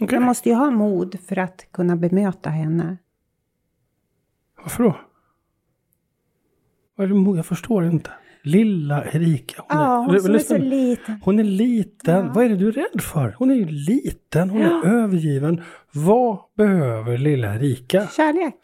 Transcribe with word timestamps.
Okej. 0.00 0.14
Jag 0.14 0.22
måste 0.22 0.48
ju 0.48 0.54
ha 0.54 0.70
mod 0.70 1.20
för 1.20 1.38
att 1.38 1.66
kunna 1.72 1.96
bemöta 1.96 2.50
henne. 2.50 2.96
Varför 4.62 4.84
då? 4.84 4.96
Är 7.02 7.36
Jag 7.36 7.46
förstår 7.46 7.84
inte. 7.84 8.10
Lilla 8.42 9.04
Erika. 9.04 9.62
Hon 9.68 9.80
Ja, 9.80 10.06
hon 10.08 10.20
som 10.20 10.34
är 10.34 10.38
så 10.38 10.58
liten. 10.58 11.20
Hon 11.24 11.38
är 11.38 11.44
liten. 11.44 12.26
Ja. 12.26 12.32
Vad 12.34 12.44
är 12.44 12.48
det 12.48 12.56
du 12.56 12.68
är 12.68 12.72
rädd 12.72 13.00
för? 13.02 13.34
Hon 13.38 13.50
är 13.50 13.54
ju 13.54 13.66
liten. 13.66 14.50
Hon 14.50 14.62
är 14.62 14.86
övergiven. 14.86 15.62
Vad 15.92 16.38
behöver 16.56 17.18
lilla 17.18 17.54
Erika? 17.54 18.06
Kärlek. 18.06 18.54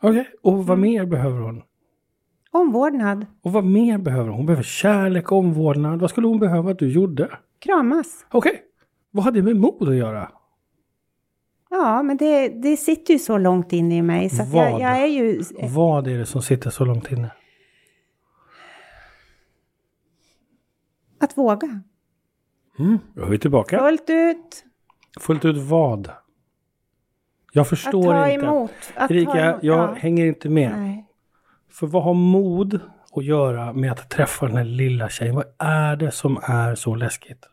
Okej, 0.00 0.30
och 0.42 0.52
Mm. 0.52 0.66
vad 0.66 0.78
mer 0.78 1.06
behöver 1.06 1.40
hon? 1.40 1.62
Omvårdnad. 2.50 3.26
Och 3.42 3.52
vad 3.52 3.64
mer 3.64 3.98
behöver 3.98 4.28
hon? 4.28 4.36
Hon 4.36 4.46
behöver 4.46 4.62
kärlek, 4.62 5.32
omvårdnad. 5.32 6.00
Vad 6.00 6.10
skulle 6.10 6.26
hon 6.26 6.38
behöva 6.38 6.70
att 6.70 6.78
du 6.78 6.88
gjorde? 6.92 7.38
Kramas. 7.58 8.26
Okej, 8.30 8.62
vad 9.14 9.24
har 9.24 9.32
det 9.32 9.42
med 9.42 9.56
mod 9.56 9.88
att 9.88 9.94
göra? 9.96 10.32
Ja, 11.70 12.02
men 12.02 12.16
det, 12.16 12.48
det 12.48 12.76
sitter 12.76 13.12
ju 13.12 13.18
så 13.18 13.38
långt 13.38 13.72
inne 13.72 13.96
i 13.96 14.02
mig. 14.02 14.30
Så 14.30 14.42
att 14.42 14.54
jag, 14.54 14.70
Vad? 14.72 14.80
jag 14.80 14.98
är 15.02 15.06
ju... 15.06 15.42
Vad 15.74 16.06
är 16.08 16.18
det 16.18 16.26
som 16.26 16.42
sitter 16.42 16.70
så 16.70 16.84
långt 16.84 17.12
inne? 17.12 17.30
Att 21.20 21.38
våga. 21.38 21.80
Mm, 22.78 22.98
då 23.14 23.22
är 23.22 23.26
vi 23.30 23.38
tillbaka. 23.38 23.78
Fullt 23.78 24.10
ut. 24.10 24.64
Fullt 25.20 25.44
ut 25.44 25.56
vad? 25.56 26.10
Jag 27.52 27.62
Att 27.62 27.68
förstår 27.68 28.12
ta 28.12 28.28
inte. 28.30 28.46
emot. 28.46 28.70
Att 28.94 29.08
ta 29.08 29.14
Erika, 29.14 29.50
emot. 29.50 29.62
jag 29.62 29.88
ja. 29.90 29.94
hänger 29.94 30.26
inte 30.26 30.48
med. 30.48 30.72
Nej. 30.78 31.06
För 31.70 31.86
vad 31.86 32.02
har 32.02 32.14
mod 32.14 32.80
att 33.12 33.24
göra 33.24 33.72
med 33.72 33.92
att 33.92 34.10
träffa 34.10 34.46
den 34.46 34.56
här 34.56 34.64
lilla 34.64 35.08
tjejen? 35.08 35.34
Vad 35.34 35.46
är 35.58 35.96
det 35.96 36.10
som 36.10 36.38
är 36.42 36.74
så 36.74 36.94
läskigt? 36.94 37.48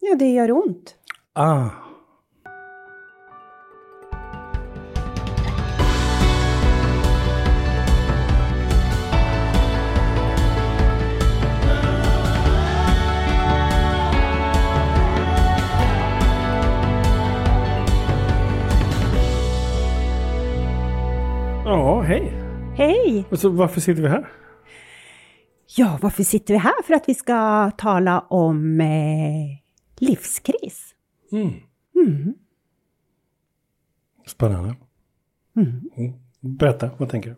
Ja, 0.00 0.14
det 0.14 0.26
gör 0.26 0.50
ont. 0.50 0.94
Ah. 1.32 1.68
Ja, 21.64 22.00
hej. 22.00 22.32
Hej! 22.76 23.24
Och 23.30 23.38
så 23.38 23.48
varför 23.48 23.80
sitter 23.80 24.02
vi 24.02 24.08
här? 24.08 24.28
Ja, 25.76 25.98
varför 26.02 26.22
sitter 26.22 26.54
vi 26.54 26.58
här? 26.58 26.82
För 26.86 26.94
att 26.94 27.08
vi 27.08 27.14
ska 27.14 27.70
tala 27.70 28.20
om 28.20 28.80
eh, 28.80 29.67
livskris. 30.00 30.94
Mm. 31.32 31.54
Mm. 31.94 32.34
Spännande. 34.26 34.76
Mm. 35.56 35.90
Mm. 35.96 36.12
Berätta, 36.40 36.90
vad 36.98 37.08
tänker 37.08 37.30
du? 37.30 37.36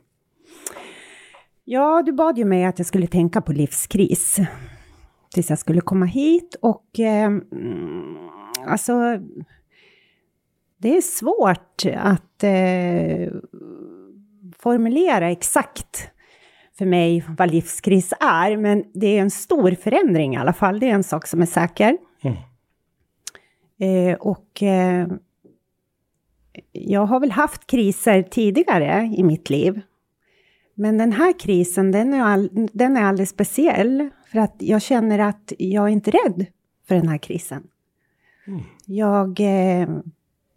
Ja, 1.64 2.02
du 2.06 2.12
bad 2.12 2.38
ju 2.38 2.44
mig 2.44 2.64
att 2.64 2.78
jag 2.78 2.86
skulle 2.86 3.06
tänka 3.06 3.40
på 3.40 3.52
livskris. 3.52 4.36
Tills 5.34 5.50
jag 5.50 5.58
skulle 5.58 5.80
komma 5.80 6.06
hit 6.06 6.56
och 6.62 7.00
eh, 7.00 7.30
alltså 8.66 8.92
det 10.78 10.96
är 10.96 11.00
svårt 11.00 11.82
att 11.96 12.44
eh, 12.44 13.32
formulera 14.58 15.30
exakt 15.30 16.10
för 16.78 16.86
mig 16.86 17.24
vad 17.38 17.50
livskris 17.50 18.12
är, 18.20 18.56
men 18.56 18.84
det 18.94 19.06
är 19.06 19.20
en 19.20 19.30
stor 19.30 19.70
förändring 19.70 20.34
i 20.34 20.36
alla 20.36 20.52
fall. 20.52 20.80
Det 20.80 20.90
är 20.90 20.94
en 20.94 21.04
sak 21.04 21.26
som 21.26 21.42
är 21.42 21.46
säker. 21.46 21.98
Mm. 22.22 22.36
Eh, 23.80 24.14
och 24.14 24.62
eh, 24.62 25.08
jag 26.72 27.06
har 27.06 27.20
väl 27.20 27.30
haft 27.30 27.66
kriser 27.66 28.22
tidigare 28.22 29.14
i 29.16 29.22
mitt 29.22 29.50
liv. 29.50 29.80
Men 30.74 30.98
den 30.98 31.12
här 31.12 31.38
krisen, 31.38 31.92
den 31.92 32.14
är, 32.14 32.22
all, 32.22 32.68
den 32.72 32.96
är 32.96 33.02
alldeles 33.02 33.30
speciell. 33.30 34.08
För 34.26 34.38
att 34.38 34.54
jag 34.58 34.82
känner 34.82 35.18
att 35.18 35.52
jag 35.58 35.84
är 35.84 35.88
inte 35.88 36.10
rädd 36.10 36.46
för 36.88 36.94
den 36.94 37.08
här 37.08 37.18
krisen. 37.18 37.62
Mm. 38.46 38.60
Jag 38.86 39.40
eh, 39.40 39.88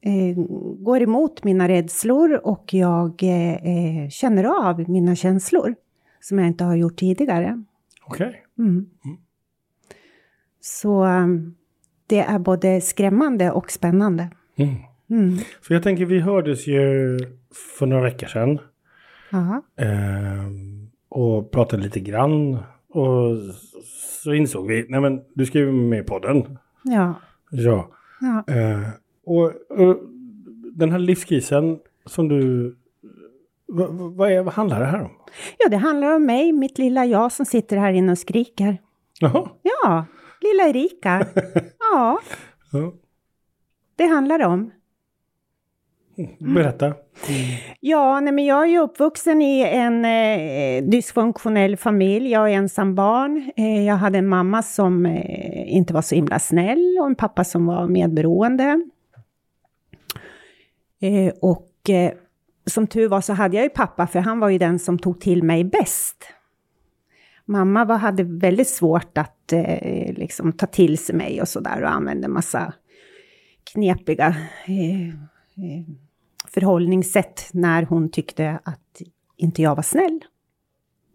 eh, 0.01 0.35
går 0.79 1.01
emot 1.01 1.43
mina 1.43 1.67
rädslor 1.67 2.33
och 2.43 2.73
jag 2.73 3.23
eh, 3.23 3.53
eh, 3.53 4.09
känner 4.09 4.67
av 4.67 4.89
mina 4.89 5.15
känslor. 5.15 5.75
Som 6.19 6.39
jag 6.39 6.47
inte 6.47 6.63
har 6.63 6.75
gjort 6.75 6.97
tidigare. 6.97 7.63
Okej. 8.05 8.45
Mm. 8.57 8.89
Så 10.61 11.05
eh, 11.05 11.27
det 12.07 12.19
är 12.19 12.39
både 12.39 12.81
skrämmande 12.81 13.51
och 13.51 13.71
spännande. 13.71 14.29
Mm. 14.55 14.75
Mm. 15.09 15.37
För 15.61 15.73
jag 15.73 15.83
tänker, 15.83 16.05
vi 16.05 16.19
hördes 16.19 16.67
ju 16.67 17.19
för 17.79 17.85
några 17.85 18.03
veckor 18.03 18.27
sedan. 18.27 18.59
Eh, 19.75 20.47
och 21.09 21.51
pratade 21.51 21.83
lite 21.83 21.99
grann. 21.99 22.57
Och 22.89 23.37
så 24.23 24.33
insåg 24.33 24.67
vi, 24.67 24.85
nej 24.89 25.01
men 25.01 25.21
du 25.33 25.45
ska 25.45 25.59
ju 25.59 25.71
med 25.71 25.99
i 25.99 26.03
podden. 26.03 26.57
Ja. 26.83 27.13
Ja. 27.51 27.89
ja. 28.21 28.53
Eh, 28.53 28.89
och, 29.25 29.45
och 29.79 29.97
den 30.73 30.91
här 30.91 30.99
livskrisen 30.99 31.79
som 32.05 32.27
du... 32.27 32.75
Vad, 33.65 33.89
vad, 33.93 34.31
är, 34.31 34.43
vad 34.43 34.53
handlar 34.53 34.79
det 34.79 34.85
här 34.85 35.01
om? 35.01 35.11
Ja, 35.57 35.69
det 35.69 35.77
handlar 35.77 36.15
om 36.15 36.25
mig, 36.25 36.51
mitt 36.51 36.77
lilla 36.77 37.05
jag 37.05 37.31
som 37.31 37.45
sitter 37.45 37.77
här 37.77 37.93
inne 37.93 38.11
och 38.11 38.17
skriker. 38.17 38.77
Jaha. 39.19 39.49
Ja, 39.61 40.05
lilla 40.43 40.69
Erika. 40.69 41.25
Ja, 41.93 42.19
Ja. 42.71 42.93
det 43.95 44.05
handlar 44.05 44.39
om. 44.45 44.71
Berätta. 46.39 46.93
Ja, 47.79 48.19
nej, 48.19 48.33
men 48.33 48.45
jag 48.45 48.69
är 48.69 48.79
uppvuxen 48.81 49.41
i 49.41 49.61
en 49.63 50.05
eh, 50.05 50.83
dysfunktionell 50.89 51.77
familj. 51.77 52.31
Jag 52.31 52.49
är 52.51 52.53
ensam 52.53 52.95
barn. 52.95 53.51
Eh, 53.55 53.85
jag 53.85 53.95
hade 53.95 54.17
en 54.17 54.27
mamma 54.27 54.63
som 54.63 55.05
eh, 55.05 55.73
inte 55.75 55.93
var 55.93 56.01
så 56.01 56.15
himla 56.15 56.39
snäll 56.39 56.97
och 56.99 57.05
en 57.05 57.15
pappa 57.15 57.43
som 57.43 57.65
var 57.65 57.87
medberoende. 57.87 58.81
Eh, 61.01 61.33
och 61.41 61.89
eh, 61.89 62.11
som 62.65 62.87
tur 62.87 63.07
var 63.07 63.21
så 63.21 63.33
hade 63.33 63.55
jag 63.57 63.63
ju 63.63 63.69
pappa, 63.69 64.07
för 64.07 64.19
han 64.19 64.39
var 64.39 64.49
ju 64.49 64.57
den 64.57 64.79
som 64.79 64.99
tog 64.99 65.21
till 65.21 65.43
mig 65.43 65.63
bäst. 65.63 66.23
Mamma 67.45 67.85
var, 67.85 67.97
hade 67.97 68.23
väldigt 68.23 68.67
svårt 68.67 69.17
att 69.17 69.53
eh, 69.53 70.13
liksom, 70.13 70.51
ta 70.51 70.65
till 70.65 70.97
sig 70.97 71.15
mig 71.15 71.41
och 71.41 71.47
sådär 71.47 71.83
och 71.83 71.91
använde 71.91 72.27
massa 72.27 72.73
knepiga 73.73 74.35
eh, 74.65 75.07
eh, 75.07 75.83
förhållningssätt 76.47 77.49
när 77.53 77.83
hon 77.83 78.09
tyckte 78.09 78.59
att 78.63 79.01
inte 79.37 79.61
jag 79.61 79.75
var 79.75 79.83
snäll. 79.83 80.19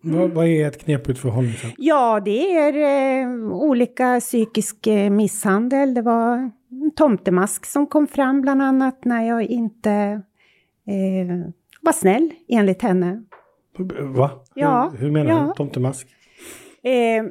Vad, 0.01 0.31
vad 0.31 0.47
är 0.47 0.67
ett 0.67 0.85
knepigt 0.85 1.19
förhållningssätt? 1.19 1.75
Ja, 1.79 2.21
det 2.25 2.57
är 2.57 3.23
eh, 3.23 3.53
olika 3.53 4.21
psykisk 4.21 4.87
eh, 4.87 5.11
misshandel. 5.11 5.95
Det 5.95 6.03
var 6.03 6.51
en 6.71 6.91
tomtemask 6.97 7.67
som 7.67 7.87
kom 7.87 8.07
fram 8.07 8.41
bland 8.41 8.63
annat 8.63 9.05
när 9.05 9.23
jag 9.23 9.43
inte 9.43 9.91
eh, 10.87 11.51
var 11.81 11.93
snäll 11.93 12.31
enligt 12.49 12.83
henne. 12.83 13.25
Va? 14.01 14.31
Ja, 14.55 14.91
Hur, 14.93 14.99
hur 14.99 15.11
menar 15.11 15.31
ja. 15.31 15.47
du? 15.47 15.53
Tomtemask? 15.57 16.09
Eh, 16.83 17.25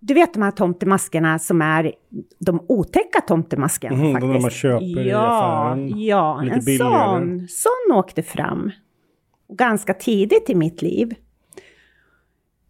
du 0.00 0.14
vet 0.14 0.34
de 0.34 0.42
här 0.42 0.50
tomtemaskerna 0.50 1.38
som 1.38 1.62
är 1.62 1.92
de 2.38 2.60
otäcka 2.68 3.20
tomtemaskerna 3.20 3.96
de 3.96 4.12
faktiskt. 4.12 4.32
där 4.32 4.40
man 4.40 4.50
köper 4.50 5.06
i 5.06 5.08
ja, 5.10 5.18
affären. 5.18 6.00
Ja, 6.00 6.40
Lite 6.42 6.54
en 6.56 6.64
billigare. 6.64 7.18
sån, 7.18 7.48
sån 7.48 7.96
åkte 7.96 8.22
fram. 8.22 8.70
Ganska 9.48 9.94
tidigt 9.94 10.50
i 10.50 10.54
mitt 10.54 10.82
liv. 10.82 11.14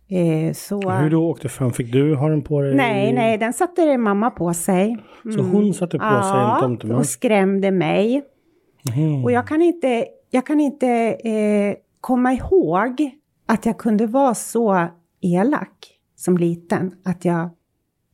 Eh, 0.09 0.53
så, 0.55 0.91
Hur 0.91 1.11
då 1.11 1.31
åkte 1.31 1.49
fram? 1.49 1.73
Fick 1.73 1.93
du 1.93 2.15
ha 2.15 2.29
den 2.29 2.43
på 2.43 2.61
dig? 2.61 2.75
Nej, 2.75 3.13
nej, 3.13 3.39
den 3.39 3.53
satte 3.53 3.99
mamma 3.99 4.31
på 4.31 4.55
sig. 4.55 4.97
Så 5.37 5.43
hon 5.43 5.75
satte 5.75 5.99
på 5.99 6.05
sig 6.05 6.11
en 6.15 6.21
Ja, 6.21 6.55
och 6.55 6.61
tomtemask? 6.63 7.13
skrämde 7.13 7.71
mig. 7.71 8.23
Mhm. 8.95 9.25
Och 9.25 9.33
jag 9.33 9.49
kan 9.49 9.63
inte, 9.63 10.07
jag 10.31 10.47
kan 10.47 10.61
inte 10.61 10.89
eh, 11.25 11.75
komma 12.01 12.33
ihåg 12.33 13.11
att 13.47 13.67
jag 13.67 13.79
kunde 13.79 14.07
vara 14.07 14.35
så 14.35 14.87
elak 15.25 16.01
som 16.17 16.39
liten, 16.39 16.95
att 17.05 17.25
jag 17.25 17.51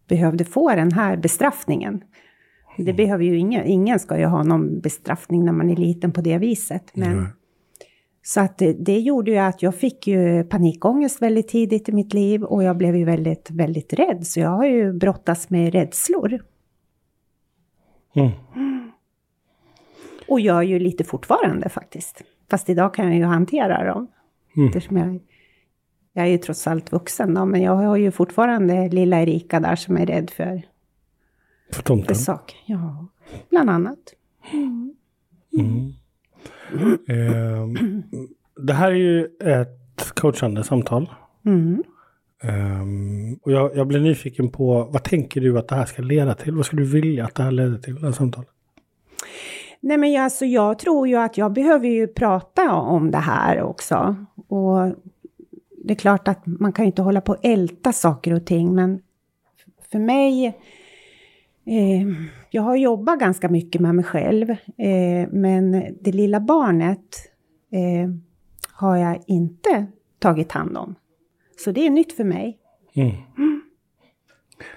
behövde 0.09 0.45
få 0.45 0.71
den 0.71 0.93
här 0.93 1.17
bestraffningen. 1.17 2.05
Det 2.77 2.93
behöver 2.93 3.25
ju 3.25 3.39
ingen, 3.39 3.67
ingen 3.67 3.99
ska 3.99 4.19
ju 4.19 4.25
ha 4.25 4.43
någon 4.43 4.81
bestraffning 4.81 5.45
när 5.45 5.53
man 5.53 5.71
är 5.71 5.77
liten 5.77 6.13
på 6.13 6.21
det 6.21 6.39
viset. 6.39 6.97
Men, 6.97 7.17
Nej. 7.17 7.27
Så 8.23 8.41
att 8.41 8.59
det, 8.59 8.73
det 8.73 8.99
gjorde 8.99 9.31
ju 9.31 9.37
att 9.37 9.63
jag 9.63 9.75
fick 9.75 10.07
ju 10.07 10.45
panikångest 10.45 11.23
väldigt 11.23 11.49
tidigt 11.49 11.89
i 11.89 11.93
mitt 11.93 12.15
liv 12.15 12.43
och 12.43 12.63
jag 12.63 12.77
blev 12.77 12.97
ju 12.97 13.05
väldigt, 13.05 13.51
väldigt 13.51 13.93
rädd. 13.93 14.27
Så 14.27 14.41
jag 14.41 14.49
har 14.51 14.67
ju 14.67 14.93
brottats 14.93 15.51
med 15.51 15.73
rädslor. 15.73 16.41
Mm. 18.15 18.31
Och 20.29 20.41
gör 20.41 20.63
ju 20.63 20.79
lite 20.79 21.05
fortfarande 21.05 21.69
faktiskt. 21.69 22.23
Fast 22.51 22.71
idag 22.71 22.95
kan 22.95 23.07
jag 23.07 23.17
ju 23.17 23.25
hantera 23.25 23.85
dem. 23.85 24.07
Mm. 24.57 24.69
Eftersom 24.69 24.97
jag, 24.97 25.21
jag 26.21 26.29
är 26.29 26.33
ju 26.33 26.39
trots 26.39 26.67
allt 26.67 26.93
vuxen 26.93 27.35
då, 27.35 27.45
men 27.47 27.63
jag 27.63 27.75
har 27.75 27.97
ju 27.97 28.11
fortfarande 28.11 28.89
lilla 28.89 29.21
Erika 29.23 29.61
där 29.61 29.77
som 29.77 29.97
är 29.97 30.07
rädd 30.07 30.31
för 30.31 30.63
För 31.69 31.77
för 31.77 31.83
tomten? 31.83 32.17
saker. 32.17 32.57
Ja, 32.67 33.07
bland 33.51 33.71
annat. 33.71 33.99
Mm. 34.53 34.95
Mm. 35.59 35.93
Ehm, 37.09 38.03
det 38.67 38.73
här 38.73 38.91
är 38.91 38.95
ju 38.97 39.25
ett 39.41 40.11
coachande 40.15 40.65
samtal. 40.65 41.11
Mm. 41.47 41.83
Ehm, 42.43 43.35
och 43.43 43.53
jag, 43.53 43.77
jag 43.77 43.87
blir 43.87 44.01
nyfiken 44.01 44.49
på 44.51 44.89
vad 44.93 45.03
tänker 45.03 45.41
du 45.41 45.59
att 45.59 45.69
det 45.69 45.75
här 45.75 45.87
ska 45.87 46.03
leda 46.03 46.35
till? 46.35 46.55
Vad 46.57 46.67
skulle 46.67 46.83
du 46.83 46.89
vilja 46.89 47.25
att 47.25 47.35
det 47.35 47.43
här 47.43 47.51
leder 47.51 47.79
till, 47.79 47.95
det 47.95 48.07
här 48.07 48.13
samtalet? 48.13 48.49
Nej 49.81 49.97
men 49.99 50.13
jag- 50.13 50.25
alltså, 50.25 50.45
jag 50.45 50.79
tror 50.79 51.09
ju 51.09 51.17
att 51.17 51.39
jag 51.39 51.53
behöver 51.53 51.89
ju 51.89 52.07
prata 52.07 52.73
om 52.75 53.11
det 53.11 53.19
här 53.19 53.63
också. 53.63 54.17
Och 54.49 54.95
det 55.85 55.95
är 55.95 55.99
klart 55.99 56.29
att 56.29 56.47
man 56.47 56.73
kan 56.73 56.85
ju 56.85 56.87
inte 56.87 57.03
hålla 57.03 57.21
på 57.21 57.33
och 57.33 57.45
älta 57.45 57.93
saker 57.93 58.33
och 58.33 58.47
ting, 58.47 58.75
men 58.75 59.03
för 59.91 59.99
mig... 59.99 60.47
Eh, 61.65 62.09
jag 62.51 62.63
har 62.63 62.77
jobbat 62.77 63.21
ganska 63.21 63.49
mycket 63.49 63.81
med 63.81 63.95
mig 63.95 64.05
själv, 64.05 64.51
eh, 64.51 65.29
men 65.31 65.71
det 66.01 66.13
lilla 66.13 66.41
barnet 66.41 67.17
eh, 67.73 68.11
har 68.73 68.97
jag 68.97 69.23
inte 69.27 69.87
tagit 70.19 70.53
hand 70.53 70.77
om. 70.77 70.95
Så 71.65 71.73
det 71.73 71.87
är 71.87 71.91
nytt 71.91 72.13
för 72.13 72.25
mig. 72.25 72.59
Mm. 72.95 73.13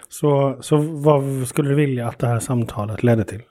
Så, 0.10 0.58
så 0.62 0.78
vad 0.78 1.48
skulle 1.48 1.70
du 1.70 1.76
vilja 1.76 2.08
att 2.08 2.20
det 2.20 2.28
här 2.28 2.40
samtalet 2.40 3.04
ledde 3.04 3.24
till? 3.24 3.42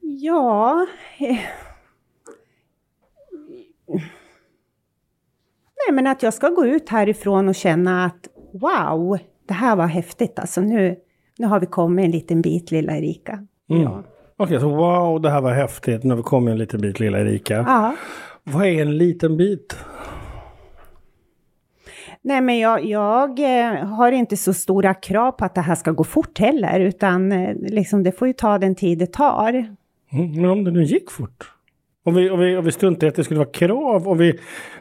Ja... 0.00 0.86
Eh, 1.18 1.38
nej, 5.86 5.94
men 5.94 6.06
att 6.06 6.22
jag 6.22 6.34
ska 6.34 6.48
gå 6.48 6.66
ut 6.66 6.88
härifrån 6.88 7.48
och 7.48 7.54
känna 7.54 8.04
att 8.04 8.28
wow, 8.52 9.18
det 9.48 9.54
här 9.54 9.76
var 9.76 9.86
häftigt. 9.86 10.38
Alltså 10.38 10.60
nu, 10.60 10.96
nu 11.38 11.46
har 11.46 11.60
vi 11.60 11.66
kommit 11.66 12.04
en 12.04 12.10
liten 12.10 12.42
bit, 12.42 12.70
lilla 12.70 12.96
Erika. 12.96 13.46
Mm. 13.70 13.82
Ja. 13.82 14.02
Okej, 14.36 14.60
så 14.60 14.68
wow, 14.68 15.20
det 15.20 15.30
här 15.30 15.40
var 15.40 15.52
häftigt. 15.52 16.04
Nu 16.04 16.10
har 16.10 16.16
vi 16.16 16.22
kommit 16.22 16.52
en 16.52 16.58
liten 16.58 16.80
bit, 16.80 17.00
lilla 17.00 17.20
Erika. 17.20 17.54
ja. 17.54 17.94
Vad 18.44 18.66
är 18.66 18.82
en 18.82 18.98
liten 18.98 19.36
bit? 19.36 19.76
Nej, 22.22 22.40
men 22.40 22.58
jag, 22.58 22.84
jag 22.84 23.38
eh, 23.40 23.84
har 23.84 24.12
inte 24.12 24.36
så 24.36 24.54
stora 24.54 24.94
krav 24.94 25.32
på 25.32 25.44
att 25.44 25.54
det 25.54 25.60
här 25.60 25.74
ska 25.74 25.90
gå 25.90 26.04
fort 26.04 26.38
heller, 26.38 26.80
utan 26.80 27.32
eh, 27.32 27.54
liksom, 27.54 28.02
det 28.02 28.12
får 28.12 28.28
ju 28.28 28.34
ta 28.34 28.58
den 28.58 28.74
tid 28.74 28.98
det 28.98 29.12
tar. 29.12 29.48
Mm, 30.12 30.32
men 30.32 30.50
om 30.50 30.64
det 30.64 30.70
nu 30.70 30.82
gick 30.82 31.10
fort? 31.10 31.52
Om 32.04 32.14
vi, 32.14 32.30
om 32.30 32.40
vi, 32.40 32.56
om 32.56 32.64
vi 32.64 32.72
struntar 32.72 33.06
i 33.06 33.10
att 33.10 33.14
det 33.16 33.24
skulle 33.24 33.40
vara 33.40 33.50
krav, 33.50 34.08
om 34.08 34.18
vi, 34.18 34.38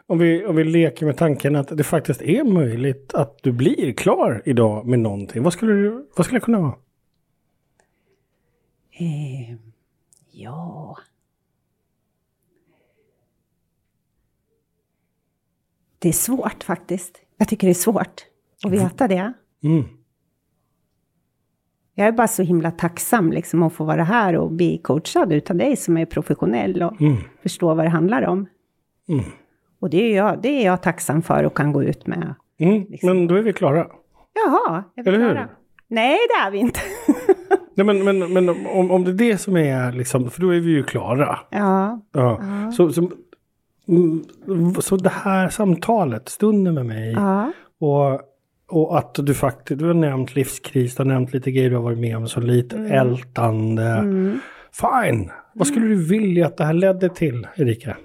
om, 0.07 0.19
vi, 0.19 0.45
om 0.45 0.55
vi 0.55 0.63
leker 0.63 1.05
med 1.05 1.17
tanken 1.17 1.55
att 1.55 1.77
det 1.77 1.83
faktiskt 1.83 2.21
är 2.21 2.43
möjligt 2.43 3.13
att 3.13 3.39
du 3.43 3.51
blir 3.51 3.93
klar 3.93 4.41
idag 4.45 4.87
med 4.87 4.99
någonting. 4.99 5.43
Vad 5.43 5.53
skulle, 5.53 5.73
du, 5.73 6.09
vad 6.15 6.25
skulle 6.25 6.39
det 6.39 6.45
kunna 6.45 6.59
vara? 6.59 6.75
Eh, 8.91 9.55
ja... 10.31 10.97
Det 15.99 16.09
är 16.09 16.13
svårt 16.13 16.63
faktiskt. 16.63 17.21
Jag 17.37 17.47
tycker 17.47 17.67
det 17.67 17.71
är 17.71 17.73
svårt 17.73 18.25
att 18.63 18.71
veta 18.71 19.07
det. 19.07 19.33
Mm. 19.63 19.83
Jag 21.95 22.07
är 22.07 22.11
bara 22.11 22.27
så 22.27 22.43
himla 22.43 22.71
tacksam 22.71 23.31
liksom 23.31 23.63
att 23.63 23.73
få 23.73 23.83
vara 23.83 24.03
här 24.03 24.35
och 24.35 24.51
bli 24.51 24.77
coachad 24.77 25.33
utav 25.33 25.57
dig 25.57 25.75
som 25.75 25.97
är 25.97 26.05
professionell 26.05 26.83
och 26.83 27.01
Mm. 27.01 27.15
förstår 27.43 27.75
vad 27.75 27.85
det 27.85 27.89
handlar 27.89 28.21
om. 28.27 28.45
Mm. 29.09 29.23
Och 29.81 29.89
det 29.89 29.97
är, 30.11 30.17
jag, 30.17 30.41
det 30.41 30.47
är 30.49 30.65
jag 30.65 30.81
tacksam 30.83 31.21
för 31.21 31.43
och 31.43 31.57
kan 31.57 31.73
gå 31.73 31.83
ut 31.83 32.07
med. 32.07 32.33
Mm. 32.59 32.85
Men 33.03 33.27
då 33.27 33.35
är 33.35 33.41
vi 33.41 33.53
klara. 33.53 33.87
Jaha, 34.33 34.83
är 34.95 35.03
vi 35.03 35.09
Eller 35.09 35.19
hur? 35.19 35.31
klara? 35.31 35.49
Nej, 35.87 36.17
det 36.29 36.47
är 36.47 36.51
vi 36.51 36.57
inte. 36.57 36.79
Nej, 37.75 37.85
men 37.85 38.03
men, 38.03 38.33
men 38.33 38.49
om, 38.49 38.91
om 38.91 39.03
det 39.03 39.11
är 39.11 39.31
det 39.31 39.37
som 39.37 39.57
är 39.57 39.91
liksom, 39.91 40.29
för 40.29 40.41
då 40.41 40.49
är 40.49 40.59
vi 40.59 40.71
ju 40.71 40.83
klara. 40.83 41.39
ja, 41.49 42.01
Ja. 42.11 42.41
Så, 42.77 42.93
så, 42.93 43.11
mm, 43.87 44.23
så 44.79 44.95
det 44.95 45.09
här 45.09 45.49
samtalet, 45.49 46.29
stunden 46.29 46.73
med 46.73 46.85
mig 46.85 47.11
ja, 47.11 47.51
och, 47.79 48.19
och 48.71 48.97
att 48.97 49.15
du 49.15 49.33
faktiskt, 49.33 49.79
du 49.79 49.87
har 49.87 49.93
nämnt 49.93 50.35
livskris, 50.35 50.95
du 50.95 51.03
har 51.03 51.07
nämnt 51.07 51.33
lite 51.33 51.51
grejer 51.51 51.69
du 51.69 51.75
har 51.75 51.83
varit 51.83 51.99
med 51.99 52.17
om, 52.17 52.27
så 52.27 52.39
lite 52.39 52.77
ältande. 52.77 53.83
mm. 53.87 54.39
Fine! 54.73 55.31
Vad 55.53 55.67
skulle 55.67 55.87
du 55.87 56.05
vilja 56.05 56.47
att 56.47 56.57
det 56.57 56.63
här 56.65 56.73
ledde 56.73 57.09
till, 57.09 57.47
Erika? 57.55 57.97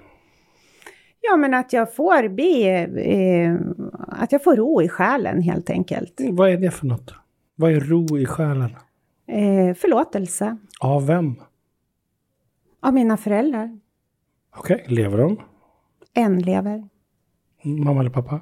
ja, 1.21 1.37
men 1.37 1.53
att 1.53 1.73
jag 1.73 1.95
får 1.95 2.29
bli, 2.29 2.67
eh, 2.67 3.55
att 4.07 4.31
jag 4.31 4.43
får 4.43 4.55
ro 4.55 4.81
i 4.81 4.89
själen 4.89 5.41
helt 5.41 5.69
enkelt. 5.69 6.13
Vad 6.31 6.49
är 6.49 6.57
det 6.57 6.71
för 6.71 6.85
något? 6.85 7.13
Vad 7.55 7.71
är 7.71 7.79
ro 7.79 8.17
i 8.17 8.25
själen? 8.25 8.75
Eh, 9.27 9.73
förlåtelse 9.75 10.57
Av 10.79 11.07
vem? 11.07 11.35
av 12.81 12.93
mina 12.93 13.17
föräldrar. 13.17 13.79
Okej, 14.57 14.85
lever 14.87 15.17
de? 15.17 15.37
En 16.13 16.39
lever, 16.39 16.89
Mamma 17.63 17.99
eller 17.99 18.09
pappa? 18.09 18.41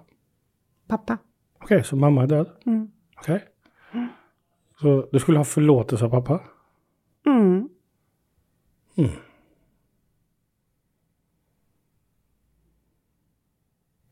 pappa. 0.87 1.17
Okej, 1.65 1.83
så 1.83 1.95
mamma 1.95 2.23
är 2.23 2.27
död? 2.27 2.49
Mm. 2.65 2.91
Okej. 3.17 3.43
Så 4.81 5.09
du 5.11 5.19
skulle 5.19 5.37
ha 5.37 5.45
förlåtelse 5.45 6.05
av 6.05 6.09
pappa? 6.09 6.41
Mm. 7.25 7.69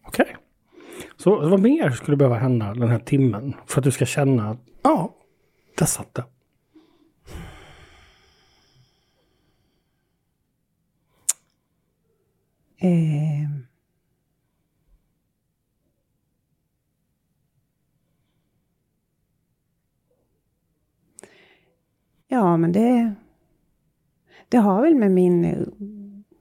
Okej. 0.03 0.37
Så 1.17 1.49
vad 1.49 1.59
mer 1.59 1.91
skulle 1.91 2.17
behöva 2.17 2.37
hända 2.37 2.73
den 2.73 2.89
här 2.89 2.99
timmen 2.99 3.55
för 3.65 3.81
att 3.81 3.83
du 3.83 3.91
ska 3.91 4.05
känna 4.05 4.49
att 4.49 4.59
ja, 4.81 5.15
där 5.77 5.85
satt 5.85 6.13
det. 6.13 6.23
Eh, 12.77 13.49
ja, 22.33 22.57
men 22.57 22.71
det, 22.71 23.13
det 24.49 24.57
har 24.57 24.81
väl 24.81 24.95
med 24.95 25.11
min, 25.11 25.71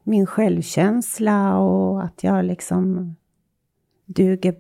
min 0.03 0.27
självkänsla 0.27 1.59
och 1.59 2.05
att 2.05 2.25
jag 2.25 2.45
liksom 2.45 3.15
duger. 4.05 4.57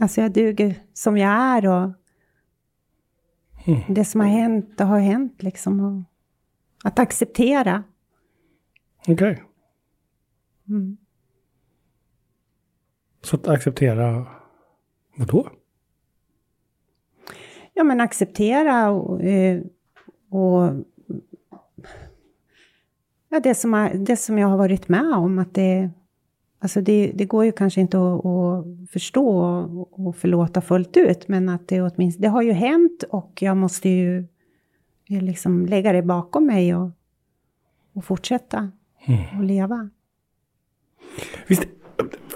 Alltså 0.00 0.20
jag 0.20 0.32
duger 0.32 0.82
som 0.92 1.16
jag 1.16 1.30
är 1.30 1.66
och 1.68 1.92
Mm. 3.68 3.80
det 3.94 4.04
som 4.04 4.20
har 4.20 4.28
hänt, 4.28 4.78
det 4.78 4.84
har 4.84 4.98
hänt 4.98 5.42
liksom. 5.42 6.04
Att 6.84 6.98
acceptera. 6.98 7.84
Okej. 9.08 9.42
Mm. 10.68 10.96
Så 13.22 13.36
att 13.36 13.48
acceptera 13.48 14.26
vad 15.16 15.28
då? 15.28 15.50
Ja, 17.78 17.84
men 17.84 18.00
acceptera 18.00 18.90
och, 18.90 19.22
eh, 19.22 19.60
och 20.30 20.84
ja, 23.28 23.40
det, 23.42 23.54
som 23.54 23.90
det 23.94 24.16
som 24.16 24.38
jag 24.38 24.48
har 24.48 24.56
varit 24.56 24.88
med 24.88 25.12
om. 25.12 25.38
Att 25.38 25.54
det, 25.54 25.90
alltså 26.58 26.80
det, 26.80 27.12
det 27.14 27.24
går 27.24 27.44
ju 27.44 27.52
kanske 27.52 27.80
inte 27.80 27.98
att, 27.98 28.26
att 28.26 28.90
förstå 28.90 29.38
och, 29.38 30.06
och 30.06 30.16
förlåta 30.16 30.60
fullt 30.60 30.96
ut, 30.96 31.28
men 31.28 31.48
att 31.48 31.68
det 31.68 31.82
åtminstone, 31.82 32.26
det 32.26 32.28
har 32.28 32.42
ju 32.42 32.52
hänt 32.52 33.04
och 33.10 33.32
jag 33.40 33.56
måste 33.56 33.88
ju 33.88 34.18
eh, 35.10 35.22
liksom 35.22 35.66
lägga 35.66 35.92
det 35.92 36.02
bakom 36.02 36.46
mig 36.46 36.74
och, 36.74 36.90
och 37.94 38.04
fortsätta 38.04 38.70
och 39.38 39.44
leva. 39.44 39.90
Visst, 41.46 41.68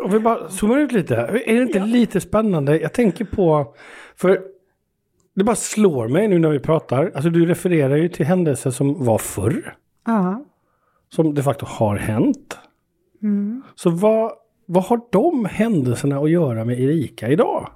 om 0.00 0.10
vi 0.10 0.20
bara 0.20 0.48
zoomar 0.48 0.78
ut 0.78 0.92
lite. 0.92 1.16
Är 1.16 1.54
det 1.54 1.62
inte 1.62 1.78
lite 1.78 2.20
spännande? 2.20 2.78
Jag 2.78 2.92
tänker 2.92 3.24
på, 3.24 3.74
för 4.16 4.42
det 5.34 5.44
bara 5.44 5.56
slår 5.56 6.08
mig 6.08 6.28
nu 6.28 6.38
när 6.38 6.50
vi 6.50 6.58
pratar. 6.58 7.12
Alltså 7.14 7.30
du 7.30 7.46
refererar 7.46 7.96
ju 7.96 8.08
till 8.08 8.26
händelser 8.26 8.70
som 8.70 9.04
var 9.04 9.18
förr. 9.18 9.76
Ja. 10.06 10.44
Som 11.08 11.34
de 11.34 11.42
facto 11.42 11.66
har 11.68 11.96
hänt. 11.96 12.58
Mm. 13.22 13.62
Så 13.74 13.90
vad, 13.90 14.32
vad 14.66 14.84
har 14.84 15.00
de 15.10 15.44
händelserna 15.44 16.18
att 16.18 16.30
göra 16.30 16.64
med 16.64 16.80
Erika 16.80 17.28
idag? 17.28 17.70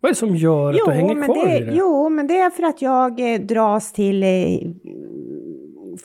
Vad 0.00 0.08
är 0.08 0.14
det 0.14 0.18
som 0.18 0.36
gör 0.36 0.70
att 0.70 0.80
du 0.86 0.92
hänger 0.92 1.24
kvar 1.24 1.46
det, 1.46 1.58
i 1.58 1.64
det? 1.64 1.74
Jo, 1.74 2.08
men 2.08 2.26
det 2.26 2.38
är 2.38 2.50
för 2.50 2.62
att 2.62 2.82
jag 2.82 3.34
eh, 3.34 3.40
dras 3.40 3.92
till 3.92 4.22
eh, 4.22 4.28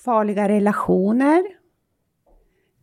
farliga 0.06 0.50
relationer. 0.50 1.44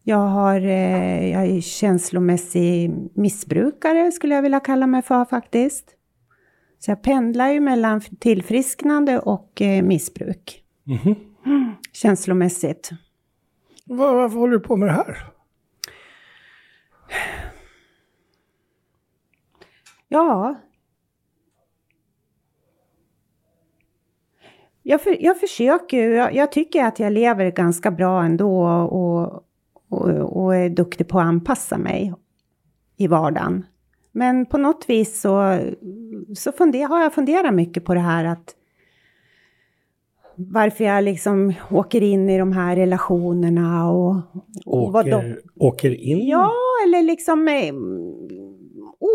Jag, 0.05 0.17
har, 0.17 0.61
eh, 0.61 1.31
jag 1.33 1.47
är 1.47 1.61
känslomässig 1.61 2.95
missbrukare, 3.15 4.13
skulle 4.13 4.35
jag 4.35 4.43
vilja 4.43 4.61
kalla 4.61 4.87
mig 4.87 5.03
för 5.03 5.25
faktiskt. 5.25 5.97
Så 6.85 6.91
jag 6.91 7.03
pendlar 7.03 7.49
ju 7.49 7.61
mellan 7.61 8.01
tillfrisknande 8.01 9.19
och 9.19 9.63
eh, 9.63 9.83
missbruk. 9.83 10.65
Mhm. 10.85 10.99
Mm 11.05 11.17
-hmm. 11.45 11.75
känslomässigt. 11.93 12.91
Var, 13.85 14.15
varför 14.15 14.39
håller 14.39 14.53
du 14.53 14.61
på 14.61 14.77
med 14.77 14.89
det 14.89 14.93
här? 14.93 15.27
Ja. 20.09 20.55
Jag, 24.83 25.03
för, 25.03 25.25
jag 25.25 25.41
försöker 25.41 26.11
jag, 26.11 26.35
jag, 26.35 26.53
tycker 26.53 26.85
att 26.85 26.99
jag 26.99 27.13
lever 27.13 27.51
ganska 27.51 27.91
bra 27.91 28.25
ändå 28.25 28.67
och, 28.67 29.45
och, 29.89 30.09
och 30.37 30.57
är 30.57 30.71
duktig 30.71 31.09
på 31.09 31.19
att 31.19 31.27
anpassa 31.27 31.79
mig 31.79 32.15
i 32.97 33.07
vardagen. 33.07 33.67
Men 34.13 34.47
på 34.47 34.59
något 34.59 34.85
vis 34.89 35.21
så, 35.21 35.59
så 36.37 36.53
funder, 36.53 36.87
har 36.89 37.03
jag 37.03 37.15
funderat 37.15 37.55
mycket 37.55 37.85
på 37.85 37.95
det 37.95 38.01
här 38.01 38.25
att 38.25 38.55
varför 40.37 40.85
jag 40.85 41.05
liksom 41.05 41.53
åker 41.71 42.03
in 42.03 42.29
i 42.31 42.39
de 42.39 42.53
här 42.53 42.77
relationerna 42.77 43.91
och... 43.91 44.17
och 44.67 44.93
vad 44.93 45.05
de- 45.07 45.15
Åker, 45.15 45.41
åker 45.57 45.91
in? 45.95 46.27
Ja, 46.29 46.51
eller 46.87 47.03
liksom 47.03 47.49
eh, 47.49 47.75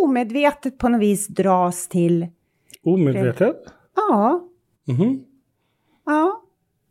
omedvetet 0.03 0.77
på 0.77 0.89
något 0.89 1.01
vis 1.01 1.27
dras 1.27 1.87
till... 1.87 2.27
Omedvetet? 2.83 3.55
Ja, 3.95 4.43
Mhm. 4.87 5.23
ja. 6.05 6.43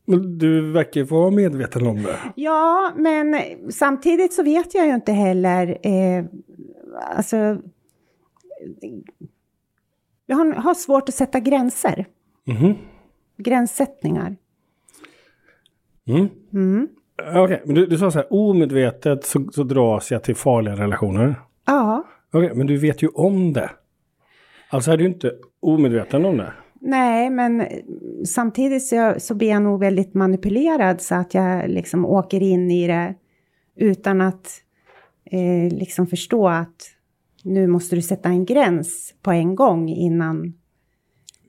Men 0.06 0.38
du 0.38 0.72
verkar 0.72 1.00
ju 1.00 1.06
vara 1.06 1.30
medveten 1.30 1.86
om 1.86 2.02
det. 2.02 2.16
Ja, 2.34 2.92
men 2.96 3.36
samtidigt 3.70 4.32
så 4.32 4.42
vet 4.42 4.74
jag 4.74 4.86
ju 4.86 4.94
inte 4.94 5.12
heller... 5.12 5.78
Eh, 5.82 6.24
alltså... 7.16 7.58
Jag 10.26 10.36
har, 10.36 10.52
har 10.52 10.74
svårt 10.74 11.08
att 11.08 11.14
sätta 11.14 11.40
gränser. 11.40 12.06
Mhm. 12.44 12.74
Gränssättningar. 13.36 14.36
Mm. 16.06 16.28
Mm. 16.52 16.88
Okej, 17.34 17.62
men 17.64 17.74
du, 17.74 17.86
du 17.86 17.98
sa 17.98 18.10
så 18.10 18.18
här, 18.18 18.32
omedvetet 18.32 19.24
så, 19.24 19.48
så 19.52 19.62
dras 19.62 20.10
jag 20.10 20.24
till 20.24 20.36
farliga 20.36 20.76
relationer. 20.76 21.34
Ja. 21.66 22.04
Okej, 22.32 22.54
men 22.54 22.66
du 22.66 22.76
vet 22.76 23.02
ju 23.02 23.08
om 23.08 23.52
det. 23.52 23.70
Alltså 24.70 24.90
är 24.90 24.96
du 24.96 25.04
inte 25.04 25.32
omedveten 25.60 26.24
om 26.24 26.36
det. 26.36 26.52
Nej, 26.80 27.30
men 27.30 27.66
samtidigt 28.26 28.86
så, 28.86 29.14
så 29.18 29.34
blir 29.34 29.48
jag 29.48 29.62
nog 29.62 29.80
väldigt 29.80 30.14
manipulerad 30.14 31.00
så 31.00 31.14
att 31.14 31.34
jag 31.34 31.68
liksom 31.68 32.06
åker 32.06 32.42
in 32.42 32.70
i 32.70 32.86
det 32.86 33.14
utan 33.76 34.20
att 34.20 34.62
eh, 35.24 35.72
liksom 35.78 36.06
förstå 36.06 36.48
att 36.48 36.95
nu 37.46 37.66
måste 37.66 37.96
du 37.96 38.02
sätta 38.02 38.28
en 38.28 38.44
gräns 38.44 39.14
på 39.22 39.30
en 39.30 39.54
gång 39.54 39.88
innan 39.88 40.54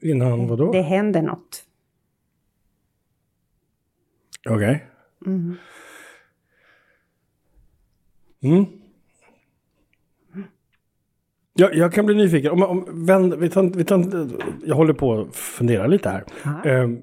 Innan 0.01 0.47
vadå? 0.47 0.71
det 0.71 0.81
händer 0.81 1.21
något. 1.21 1.63
Okej. 4.49 4.87
Mm. 5.25 5.55
Mm. 8.43 8.65
Jag, 11.53 11.75
jag 11.75 11.93
kan 11.93 12.05
bli 12.05 12.15
nyfiken. 12.15 12.51
Om, 12.51 12.63
om, 12.63 13.05
vänd, 13.05 13.33
vi 13.33 13.49
tar, 13.49 13.63
vi 13.63 13.83
tar, 13.83 14.29
jag 14.65 14.75
håller 14.75 14.93
på 14.93 15.21
att 15.21 15.35
fundera 15.35 15.87
lite 15.87 16.09
här. 16.09 16.25
Ehm, 16.65 17.01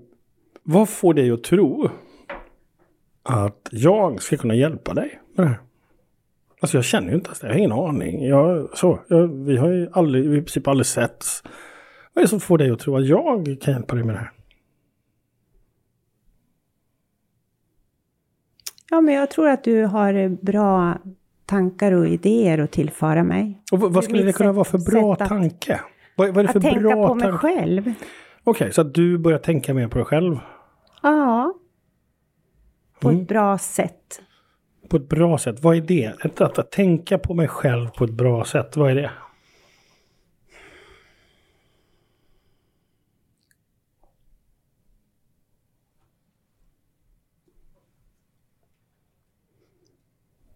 vad 0.63 0.89
får 0.89 1.15
dig 1.15 1.31
att 1.31 1.45
tro 1.45 1.91
att 3.23 3.69
jag 3.71 4.23
ska 4.23 4.37
kunna 4.37 4.55
hjälpa 4.55 4.95
dig 4.95 5.21
med 5.37 5.47
det 5.47 5.49
här? 5.49 5.59
Alltså 6.64 6.76
jag 6.76 6.85
känner 6.85 7.09
ju 7.09 7.14
inte 7.14 7.26
ens 7.28 7.40
det. 7.40 7.47
Jag 7.47 7.52
har 7.54 7.59
ingen 7.59 7.73
aning. 7.73 8.25
Jag, 8.26 8.68
så, 8.78 8.99
jag, 9.09 9.26
vi 9.44 9.56
har 9.56 9.68
ju 9.68 9.88
aldrig, 9.92 10.30
vi 10.30 10.37
i 10.37 10.40
princip 10.40 10.68
aldrig 10.68 10.87
setts. 10.87 11.42
Vad 12.14 12.23
är 12.23 12.25
det 12.25 12.28
som 12.28 12.40
får 12.40 12.59
dig 12.59 12.71
att 12.71 12.78
tro 12.78 12.97
att 12.97 13.06
jag 13.06 13.56
kan 13.62 13.75
hjälpa 13.75 13.94
dig 13.94 14.04
med 14.04 14.14
det 14.14 14.18
här? 14.18 14.30
Ja, 18.90 19.00
men 19.00 19.14
jag 19.14 19.30
tror 19.30 19.49
att 19.49 19.64
du 19.64 19.85
har 19.85 20.28
bra 20.44 20.99
tankar 21.47 21.92
och 21.92 22.09
idéer 22.09 22.59
att 22.59 22.73
tillföra 22.73 23.23
mig. 23.23 23.62
Och 23.73 23.80
vad, 23.80 23.92
vad 23.92 24.04
skulle 24.04 24.23
det 24.23 24.33
kunna 24.33 24.49
sätt- 24.50 24.56
vara 24.56 24.64
för 24.64 24.78
bra 24.90 25.12
att- 25.12 25.28
tanke? 25.28 25.80
Vad, 26.16 26.28
vad 26.28 26.38
är 26.38 26.42
det 26.42 26.52
för 26.52 26.59
Att 26.59 26.64
tänka 26.64 26.80
bra 26.80 27.09
på 27.09 27.14
mig 27.14 27.23
tanke? 27.25 27.38
själv. 27.38 27.92
Okej, 28.44 28.73
så 28.73 28.80
att 28.80 28.94
du 28.94 29.18
börjar 29.18 29.38
tänka 29.38 29.75
mer 29.75 29.88
på 29.88 29.99
dig 29.99 30.04
själv 30.04 30.38
Ja. 31.02 31.54
På 33.00 33.09
Mm. 33.09 33.21
ett 33.23 33.28
bra 33.28 33.59
sätt. 33.59 34.21
På 34.88 34.97
ett 34.97 35.09
bra 35.09 35.38
sätt. 35.38 35.62
Vad 35.62 35.76
är 35.76 35.81
det? 35.81 36.14
Att, 36.21 36.41
att, 36.41 36.59
att 36.59 36.71
tänka 36.71 37.19
på 37.19 37.35
mig 37.35 37.49
själv 37.49 37.88
på 37.88 38.05
ett 38.05 38.11
bra 38.11 38.45
sätt, 38.45 38.76
vad 38.76 38.91
är 38.91 38.95
det? 38.95 39.11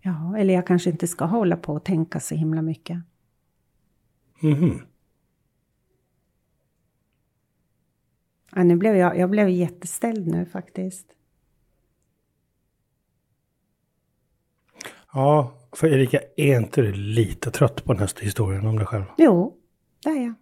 Ja, 0.00 0.37
eller 0.38 0.54
jag 0.54 0.66
kanske 0.66 0.90
inte 0.90 1.06
ska 1.06 1.25
hålla 1.25 1.56
på 1.56 1.75
och 1.75 1.85
tänka 1.85 2.20
så 2.20 2.35
himla 2.35 2.62
mycket. 2.62 2.99
Mhm. 4.40 4.82
Ja, 8.54 8.64
nu 8.64 8.76
blev 8.76 8.97
jag, 8.97 9.18
jag 9.18 9.30
blev 9.30 9.49
jätteställd 9.49 10.26
nu 10.26 10.47
faktiskt. 10.47 11.17
Ja, 15.12 15.52
för 15.72 15.86
Erika, 15.86 16.20
är 16.36 16.56
inte 16.56 16.82
du 16.82 16.92
lite 16.92 17.50
trött 17.50 17.84
på 17.84 17.92
den 17.92 18.00
här 18.00 18.10
historien 18.20 18.66
om 18.66 18.76
dig 18.76 18.86
själv? 18.86 19.04
Jo, 19.16 19.56
det 20.04 20.10
är 20.10 20.24
jag. 20.24 20.34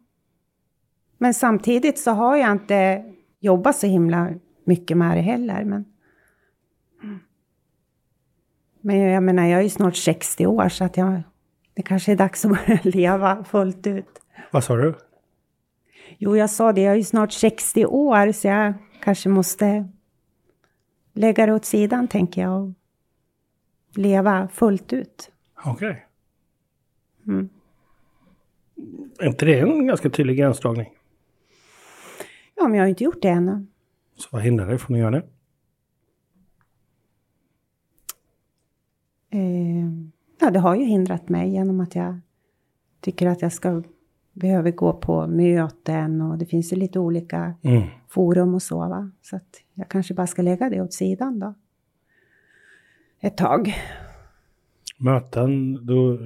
Men 1.18 1.34
samtidigt 1.34 1.98
så 1.98 2.10
har 2.10 2.36
jag 2.36 2.52
inte 2.52 3.04
jobbat 3.40 3.76
så 3.76 3.86
himla 3.86 4.30
mycket 4.64 4.96
med 4.96 5.16
det 5.16 5.20
heller. 5.20 5.64
Men, 5.64 5.84
men 8.80 8.96
jag 8.96 9.22
menar, 9.22 9.46
jag 9.46 9.58
är 9.58 9.64
ju 9.64 9.70
snart 9.70 9.96
60 9.96 10.46
år 10.46 10.68
så 10.68 10.84
att 10.84 10.96
jag, 10.96 11.22
det 11.74 11.82
kanske 11.82 12.12
är 12.12 12.16
dags 12.16 12.44
att 12.44 12.50
börja 12.50 12.80
leva 12.84 13.44
fullt 13.44 13.86
ut. 13.86 14.22
Vad 14.50 14.64
sa 14.64 14.76
du? 14.76 14.94
Jo, 16.18 16.36
jag 16.36 16.50
sa 16.50 16.72
det, 16.72 16.80
jag 16.80 16.92
är 16.92 16.96
ju 16.96 17.04
snart 17.04 17.32
60 17.32 17.86
år 17.86 18.32
så 18.32 18.46
jag 18.48 18.74
kanske 19.00 19.28
måste 19.28 19.88
lägga 21.12 21.46
det 21.46 21.52
åt 21.52 21.64
sidan 21.64 22.08
tänker 22.08 22.42
jag 22.42 22.62
och 22.62 22.72
leva 23.96 24.48
fullt 24.48 24.92
ut. 24.92 25.30
Okej. 25.64 26.06
Mm. 27.26 27.48
Är 29.18 29.26
inte 29.26 29.44
det 29.44 29.60
en 29.60 29.86
ganska 29.86 30.10
tydlig 30.10 30.38
gränsdragning? 30.38 30.92
Ja, 32.56 32.68
men 32.68 32.74
jag 32.74 32.82
har 32.82 32.86
ju 32.86 32.90
inte 32.90 33.04
gjort 33.04 33.22
det 33.22 33.28
ännu. 33.28 33.66
Så 34.16 34.28
vad 34.32 34.42
hindrar 34.42 34.66
dig 34.66 34.78
från 34.78 34.94
att 34.94 35.00
göra 35.00 35.10
det? 35.10 35.22
Eh, 39.30 39.86
ja, 40.40 40.50
det 40.50 40.58
har 40.58 40.76
ju 40.76 40.84
hindrat 40.84 41.28
mig 41.28 41.50
genom 41.50 41.80
att 41.80 41.94
jag 41.94 42.20
tycker 43.00 43.26
att 43.26 43.42
jag 43.42 43.52
ska 43.52 43.82
behöver 44.32 44.70
gå 44.70 44.92
på 44.92 45.26
möten 45.26 46.20
och 46.20 46.38
det 46.38 46.46
finns 46.46 46.72
ju 46.72 46.76
lite 46.76 46.98
olika 46.98 47.54
Mm. 47.62 47.82
forum 48.08 48.54
och 48.54 48.62
så 48.62 48.78
va. 48.78 49.10
Så 49.22 49.36
att 49.36 49.62
jag 49.74 49.88
kanske 49.88 50.14
bara 50.14 50.26
ska 50.26 50.42
lägga 50.42 50.70
det 50.70 50.80
åt 50.82 50.92
sidan 50.92 51.38
då. 51.38 51.54
Ett 53.20 53.36
tag. 53.36 53.74
Möten, 54.98 55.86
då, 55.86 56.12
eh, 56.12 56.18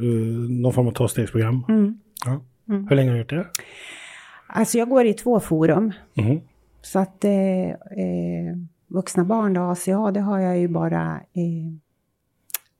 någon 0.62 0.72
form 0.72 0.86
av 0.86 0.92
tolvstegsprogram. 0.92 1.64
Mm. 1.68 1.98
Ja. 2.26 2.40
Hur 2.88 2.96
länge 2.96 3.08
har 3.10 3.14
du 3.14 3.20
gjort 3.20 3.30
det? 3.30 3.46
Alltså 4.46 4.78
jag 4.78 4.88
går 4.88 5.04
i 5.06 5.14
två 5.14 5.40
forum. 5.40 5.92
Mhm. 6.14 6.40
Så 6.82 6.98
att 6.98 7.24
eh, 7.24 7.70
eh, 7.70 8.56
vuxna 8.88 9.24
barn 9.24 9.52
då, 9.54 9.60
ACA, 9.60 10.10
det 10.10 10.20
har 10.20 10.38
jag 10.38 10.58
ju 10.58 10.68
bara 10.68 11.14
eh, 11.16 11.72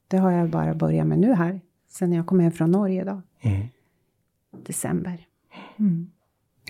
det 0.08 0.16
har 0.16 0.30
jag 0.30 0.48
bara 0.48 0.74
börjat 0.74 1.06
med 1.06 1.18
nu 1.18 1.34
här. 1.34 1.60
Sen 1.88 2.12
jag 2.12 2.26
kom 2.26 2.40
hem 2.40 2.52
från 2.52 2.70
Norge 2.70 3.04
då. 3.04 3.22
Mm. 3.40 3.66
December. 4.66 5.26
Mm. 5.78 6.10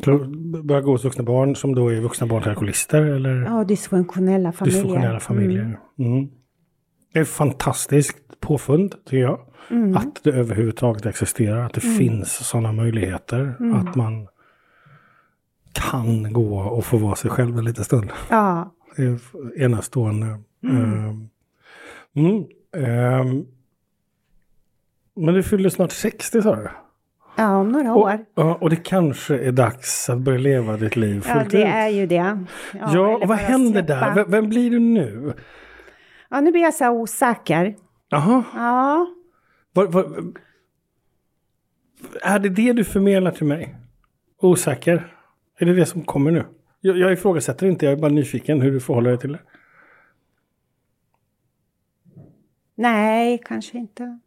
Så 0.04 0.18
börjar 0.62 0.82
gå 0.82 0.90
hos 0.92 1.04
vuxna 1.04 1.25
barn 1.25 1.56
som 1.56 1.75
då 1.75 1.88
är 1.88 2.00
vuxna 2.00 2.26
barn 2.26 2.42
till 2.42 2.50
alkoholister 2.50 3.02
eller 3.02 3.42
Ja, 3.42 3.64
dysfunktionella 3.64 4.52
familjer. 4.52 4.82
dysfunktionella 4.82 5.20
familjer. 5.20 5.78
Mm. 5.99 6.28
Det 7.12 7.19
är 7.19 7.23
ett 7.23 7.29
fantastiskt 7.29 8.40
påfund 8.40 8.95
tycker 9.05 9.17
jag. 9.23 9.40
Mm. 9.71 9.97
Att 9.97 10.25
det 10.25 10.31
överhuvudtaget 10.31 11.07
existerar, 11.07 11.67
att 11.67 11.75
det 11.75 11.81
finns 11.81 12.49
sådana 12.49 12.73
möjligheter. 12.73 13.55
Mm. 13.61 13.75
Att 13.75 13.95
man 13.95 14.29
kan 15.73 16.33
gå 16.33 16.59
och 16.59 16.85
få 16.85 16.97
vara 16.97 17.14
sig 17.17 17.31
själv 17.31 17.59
en 17.59 17.64
liten 17.64 17.85
stund. 17.85 18.11
Ja, 18.31 18.75
Det 18.97 19.02
är 19.02 19.19
enastående. 19.62 20.26
Mm. 20.64 21.29
Mm. 22.17 22.45
ehm. 22.76 23.45
Men 25.17 25.35
du 25.35 25.43
fyller 25.43 25.69
snart 25.71 25.93
60 25.93 26.43
sa 26.43 26.57
du? 26.57 26.69
ja, 27.37 27.57
om 27.57 27.69
några 27.73 27.95
år. 27.95 28.19
ja, 28.35 28.55
och 28.61 28.71
det 28.71 28.76
kanske 28.76 29.38
är 29.38 29.52
dags 29.52 30.11
att 30.11 30.19
börja 30.19 30.38
leva 30.38 30.76
ditt 30.76 30.97
liv 30.97 31.25
Ja, 31.29 31.35
fullt 31.35 31.50
det 31.50 31.59
ut. 31.59 31.64
är 31.67 31.88
ju 31.88 32.07
det. 32.07 32.45
Ja, 32.81 32.90
eller 32.90 33.23
och 33.23 33.29
vad 33.29 33.38
händer 33.38 33.83
släppa. 33.83 33.95
där? 34.07 34.14
Vem, 34.14 34.31
vem 34.31 34.49
blir 34.49 34.71
du 34.71 34.79
nu? 34.79 35.33
Ja, 36.31 36.41
nu 36.41 36.51
blir 36.53 36.63
jag 36.63 36.75
så 36.75 36.85
här 36.85 36.93
osäker. 36.93 37.77
Jaha, 38.09 38.45
Ja, 38.55 39.07
vad, 39.73 39.93
vad, 39.93 40.39
är 42.23 42.39
det 42.39 42.49
det 42.49 42.73
du 42.73 42.85
förmedlar 42.85 43.31
till 43.31 43.47
mig? 43.47 43.77
Osäker? 44.41 45.17
Är 45.59 45.67
det 45.67 45.75
det 45.75 45.87
som 45.87 46.03
kommer 46.05 46.31
nu? 46.31 46.45
Jag, 46.81 46.99
jag 46.99 47.13
ifrågasätter 47.13 47.67
inte, 47.67 47.87
jag 47.87 47.93
är 47.93 47.97
bara 48.01 48.11
nyfiken 48.11 48.61
hur 48.61 48.71
du 48.73 48.81
förhåller 48.81 49.11
dig 49.11 49.19
till 49.19 49.33
det. 49.33 49.41
nej, 52.75 53.41
kanske 53.45 53.79
inte. 53.79 54.19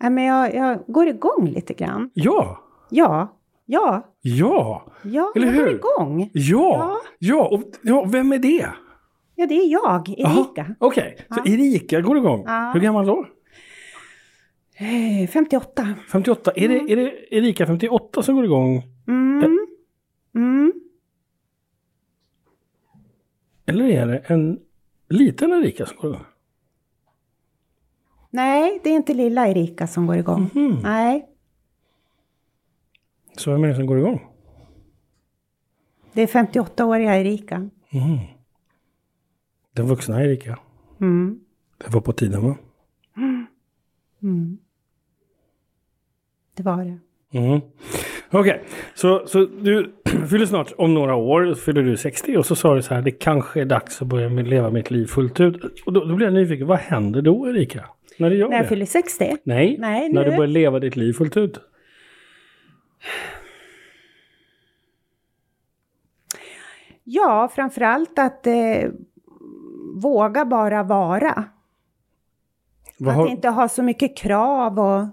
Nej, 0.00 0.10
men 0.10 0.24
jag, 0.24 0.54
jag 0.54 0.84
går 0.86 1.08
igång 1.08 1.48
lite 1.48 1.74
grann. 1.74 2.10
Ja, 2.14 2.64
Ja, 2.90 3.34
Ja, 3.66 4.14
Ja! 4.20 4.92
ja, 5.02 5.32
Eller 5.36 5.46
jag 5.46 5.52
hur? 5.52 5.74
igång. 5.74 6.30
Ja! 6.32 6.96
Ja! 7.18 7.48
Och, 7.48 7.62
ja, 7.82 8.04
vem 8.04 8.32
är 8.32 8.38
det? 8.38 8.68
Ja, 9.40 9.46
det 9.46 9.54
är 9.54 9.68
jag, 9.72 10.08
Erika. 10.08 10.74
Okej, 10.78 11.16
så 11.28 11.40
Ja. 11.44 11.52
Erika 11.52 12.00
går 12.00 12.16
igång. 12.18 12.44
Ja. 12.46 12.70
Hur 12.74 12.80
gammal 12.80 13.06
då? 13.06 13.26
Eh, 14.76 15.28
58. 15.28 15.94
58. 16.12 16.52
Är, 16.56 16.68
det, 16.68 16.92
är 16.92 16.96
det 16.96 17.34
Erika 17.34 17.66
58 17.66 18.22
som 18.22 18.34
går 18.34 18.44
igång? 18.44 18.82
Mm. 19.08 19.66
Mm. 20.34 20.72
Eller 23.66 23.84
är 23.84 24.06
det 24.06 24.18
en 24.26 24.58
liten 25.08 25.52
Erika 25.52 25.86
som 25.86 25.96
går 25.96 26.10
igång? 26.10 26.24
Nej, 28.30 28.80
det 28.84 28.90
är 28.90 28.94
inte 28.94 29.14
lilla 29.14 29.48
Erika 29.48 29.86
som 29.86 30.06
går 30.06 30.16
igång. 30.16 30.50
Mhm. 30.54 30.78
Nej, 30.82 31.28
Så 33.36 33.50
vem 33.52 33.64
är 33.64 33.68
det 33.68 33.74
som 33.74 33.86
går 33.86 33.98
igång? 33.98 34.20
det 36.12 36.22
är 36.22 36.26
58-åriga 36.26 37.16
Erika. 37.20 37.58
Mhm. 37.90 38.18
Den 39.78 39.86
vuxna 39.86 40.24
Erika. 40.24 40.58
Mm. 41.00 41.40
Det 41.78 41.94
var 41.94 42.00
på 42.00 42.12
tiden 42.12 42.42
va? 42.42 42.56
Mm. 44.22 44.58
Det 46.56 46.62
var 46.62 46.84
det. 46.84 46.98
Mm. 47.38 47.60
Okej, 48.30 48.64
så, 48.94 49.26
så 49.26 49.44
du 49.44 49.92
fyller 50.30 50.46
snart 50.46 50.72
om 50.78 50.94
några 50.94 51.14
år, 51.14 51.54
fyller 51.54 51.82
du 51.82 51.96
60 51.96 52.36
och 52.36 52.46
så 52.46 52.56
sa 52.56 52.74
du 52.74 52.82
så 52.82 52.94
här, 52.94 53.02
det 53.02 53.10
kanske 53.10 53.60
är 53.60 53.64
dags 53.64 54.02
att 54.02 54.08
börja 54.08 54.28
leva 54.28 54.70
mitt 54.70 54.90
liv 54.90 55.06
fullt 55.06 55.40
ut. 55.40 55.82
Och 55.86 55.92
då, 55.92 56.04
då 56.04 56.14
blir 56.16 56.26
jag 56.26 56.34
nyfiken, 56.34 56.66
vad 56.66 56.78
händer 56.78 57.22
då 57.22 57.48
Erika? 57.48 57.84
När 58.18 58.30
du 58.30 58.36
gör 58.36 58.48
När 58.48 58.56
jag 58.56 58.64
det? 58.64 58.68
fyller 58.68 58.86
60? 58.86 59.36
Nej, 59.44 59.76
Nej, 59.78 60.12
när 60.12 60.24
du 60.24 60.30
börjar 60.30 60.46
leva 60.46 60.78
ditt 60.78 60.96
liv 60.96 61.12
fullt 61.12 61.36
ut. 61.36 61.60
Ja, 67.04 67.50
framförallt 67.54 68.18
att 68.18 68.46
eh, 68.46 68.90
våga 70.00 70.44
bara 70.44 70.82
vara. 70.82 71.44
Vad 72.98 73.08
Att 73.10 73.16
har, 73.16 73.28
inte 73.28 73.48
ha 73.48 73.68
så 73.68 73.82
mycket 73.82 74.16
krav 74.16 74.78
och... 74.78 75.06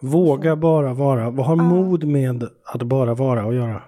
Våga 0.00 0.56
bara 0.56 0.94
vara. 0.94 1.30
Vad 1.30 1.46
har 1.46 1.56
mod 1.56 2.04
med 2.04 2.48
att 2.64 2.82
bara 2.82 3.14
vara 3.14 3.42
att 3.42 3.54
göra? 3.54 3.82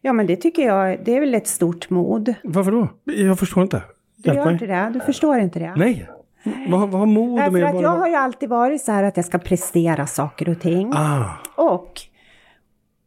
Ja, 0.00 0.12
men 0.12 0.26
det 0.26 0.36
tycker 0.36 0.62
jag, 0.66 1.04
det 1.04 1.16
är 1.16 1.20
väl 1.20 1.34
ett 1.34 1.46
stort 1.46 1.90
mod. 1.90 2.34
Varför 2.44 2.72
då? 2.72 2.88
Jag 3.04 3.38
förstår 3.38 3.62
inte. 3.62 3.82
Du 4.16 4.26
Hjälp 4.28 4.36
gör 4.36 4.44
mig. 4.44 4.52
inte 4.52 4.66
det? 4.66 4.90
Du 4.94 5.00
förstår 5.00 5.38
inte 5.38 5.58
det? 5.58 5.74
Nej. 5.76 6.08
Vad, 6.68 6.80
vad 6.88 7.00
har 7.00 7.06
mod 7.06 7.38
Därför 7.38 7.50
med 7.52 7.64
att 7.64 7.72
bara... 7.72 7.82
jag 7.82 7.90
har 7.96 8.08
ju 8.08 8.14
alltid 8.14 8.48
varit 8.48 8.80
så 8.82 8.92
här 8.92 9.02
att 9.02 9.16
jag 9.16 9.26
ska 9.26 9.38
prestera 9.38 10.06
saker 10.06 10.48
och 10.48 10.60
ting. 10.60 10.92
Ah, 10.94 11.24
Och 11.56 12.00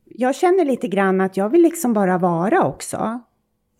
jag 0.06 0.36
känner 0.36 0.66
lite 0.66 0.88
grann 0.88 1.22
att 1.22 1.38
jag 1.38 1.50
vill 1.50 1.62
liksom 1.62 1.94
bara 1.94 2.18
vara 2.18 2.64
också. 2.66 3.20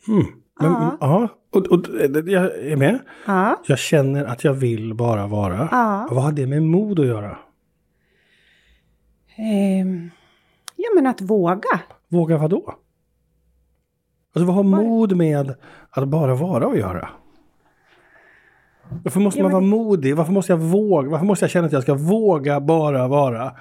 mm. 0.08 0.26
Men, 0.60 0.72
Ja. 0.72 0.98
ja. 1.00 1.28
Och, 1.52 1.68
och, 1.68 1.80
jag 2.26 2.46
är 2.58 2.76
med. 2.76 3.00
Ja, 3.28 3.60
Jag 3.68 3.80
känner 3.80 4.26
att 4.26 4.44
jag 4.44 4.54
vill 4.54 4.94
bara 4.94 5.28
vara. 5.28 5.68
Ja. 5.72 6.08
Vad 6.12 6.24
har 6.24 6.32
det 6.32 6.48
med 6.48 6.64
mod 6.64 7.00
att 7.00 7.06
göra? 7.06 7.38
ehm, 9.36 10.10
ja 10.76 10.86
men 10.96 11.08
att 11.08 11.22
våga. 11.22 11.80
Våga 12.08 12.38
vad 12.38 12.50
då? 12.50 12.74
Alltså 14.36 14.46
vad 14.46 14.56
har 14.56 14.64
mod 14.64 15.18
med 15.18 15.56
att 15.90 16.08
bara 16.08 16.36
vara 16.36 16.68
att 16.68 16.78
göra? 16.78 17.10
Varför 19.04 19.20
måste 19.20 19.40
Ja, 19.40 19.44
man 19.44 19.52
men 19.52 19.72
vara 19.72 19.84
modig? 19.84 20.16
Varför 20.16 20.32
måste 20.32 20.52
jag 20.52 20.58
våga? 20.58 21.10
Varför 21.10 21.26
måste 21.26 21.44
jag 21.46 21.50
känna 21.52 21.68
att 21.68 21.74
jag 21.74 21.84
ska 21.84 21.94
våga 21.94 22.60
bara 22.60 23.08
vara? 23.08 23.52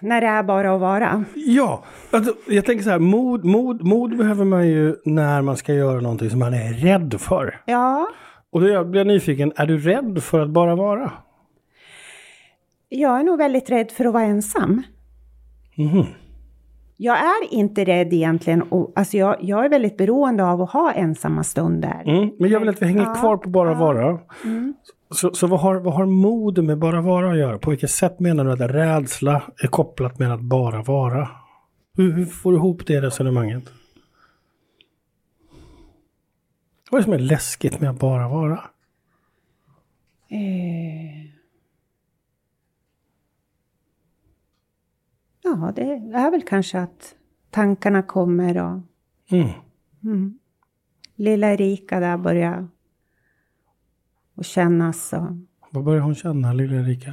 När 0.00 0.20
det 0.20 0.26
är 0.26 0.42
bara 0.42 0.74
att 0.74 0.80
vara. 0.80 1.24
Ja, 1.34 1.84
alltså, 2.10 2.34
jag 2.48 2.64
tänker 2.64 2.84
så 2.84 2.90
här, 2.90 2.98
mod, 2.98 3.44
mod, 3.44 3.84
mod 3.86 4.16
behöver 4.16 4.44
man 4.44 4.68
ju 4.68 4.96
när 5.04 5.42
man 5.42 5.56
ska 5.56 5.74
göra 5.74 6.00
någonting 6.00 6.30
som 6.30 6.38
man 6.38 6.54
är 6.54 6.72
rädd 6.72 7.14
för. 7.20 7.60
Ja, 7.66 8.08
Och 8.52 8.60
då 8.60 8.84
blir 8.84 9.00
jag 9.00 9.06
nyfiken, 9.06 9.52
är 9.56 9.66
du 9.66 9.78
rädd 9.78 10.22
för 10.22 10.40
att 10.40 10.50
bara 10.50 10.74
vara? 10.74 11.12
jag 12.90 13.20
är 13.20 13.24
nog 13.24 13.38
väldigt 13.38 13.70
rädd 13.70 13.90
för 13.90 14.04
att 14.04 14.12
vara 14.12 14.24
ensam. 14.24 14.82
Mhm. 15.74 16.04
Jag 16.96 17.18
är 17.18 17.52
inte 17.54 17.84
rädd 17.84 18.12
egentligen. 18.12 18.62
Och, 18.62 18.92
alltså 18.96 19.16
jag, 19.16 19.36
jag 19.40 19.64
är 19.64 19.68
väldigt 19.68 19.96
beroende 19.96 20.44
av 20.44 20.62
att 20.62 20.70
ha 20.70 20.92
ensamma 20.92 21.44
stunder. 21.44 22.02
Mm, 22.06 22.30
men 22.38 22.50
jag 22.50 22.60
vill 22.60 22.68
att 22.68 22.82
vi 22.82 22.86
hänger 22.86 23.02
Ja, 23.02 23.14
kvar 23.14 23.36
på 23.36 23.50
bara 23.50 23.72
ja. 23.72 23.78
vara. 23.78 24.18
Mm. 24.44 24.74
Så, 25.10 25.34
så 25.34 25.46
vad, 25.46 25.60
har, 25.60 25.76
vad 25.76 25.94
har 25.94 26.06
mod 26.06 26.64
med 26.64 26.78
bara 26.78 27.00
vara 27.00 27.30
att 27.30 27.38
göra? 27.38 27.58
På 27.58 27.70
vilket 27.70 27.90
sätt 27.90 28.20
menar 28.20 28.44
du 28.44 28.52
att 28.52 28.60
rädsla 28.60 29.42
är 29.62 29.68
kopplat 29.68 30.18
med 30.18 30.32
att 30.32 30.40
bara 30.40 30.82
vara? 30.82 31.28
Hur, 31.94 32.12
hur 32.12 32.26
får 32.26 32.52
du 32.52 32.58
ihop 32.58 32.86
det 32.86 33.00
resonemanget? 33.00 33.64
Vad 36.90 36.98
är 36.98 37.02
det 37.02 37.04
som 37.04 37.12
är 37.12 37.18
läskigt 37.18 37.80
med 37.80 37.90
att 37.90 37.98
bara 37.98 38.28
vara? 38.28 38.70
Eh. 40.28 41.24
Ja, 45.42 45.72
det 45.76 45.82
är 46.14 46.30
väl 46.30 46.42
kanske 46.42 46.80
att 46.80 47.14
tankarna 47.50 48.02
kommer 48.02 48.58
och 48.58 48.80
Mm. 49.30 49.48
mm. 50.02 50.38
lilla 51.14 51.52
Erika 51.52 52.00
där 52.00 52.16
börjar 52.16 52.68
och 54.38 54.44
kännas 54.44 55.12
och 55.12 55.26
Vad 55.70 55.84
börjar 55.84 56.00
hon 56.02 56.14
känna, 56.14 56.52
lilla 56.52 56.76
Erika? 56.76 57.08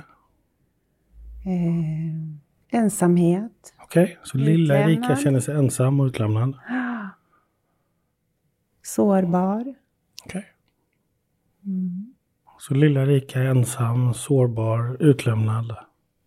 eh, 1.45 2.79
ensamhet. 2.79 3.73
Okej, 3.83 4.17
så 4.23 4.38
lilla 4.38 4.79
Erika 4.79 5.15
känner 5.15 5.39
sig 5.39 5.55
ensam 5.55 5.99
och 5.99 6.05
utlämnad. 6.05 6.53
Sårbar. 8.81 9.75
Okej. 10.25 10.45
Mm. 11.65 12.13
Så 12.59 12.73
lilla 12.73 13.01
Erika 13.01 13.39
är 13.41 13.45
ensam, 13.45 14.13
sårbar, 14.13 14.97
utlämnad. 14.99 15.75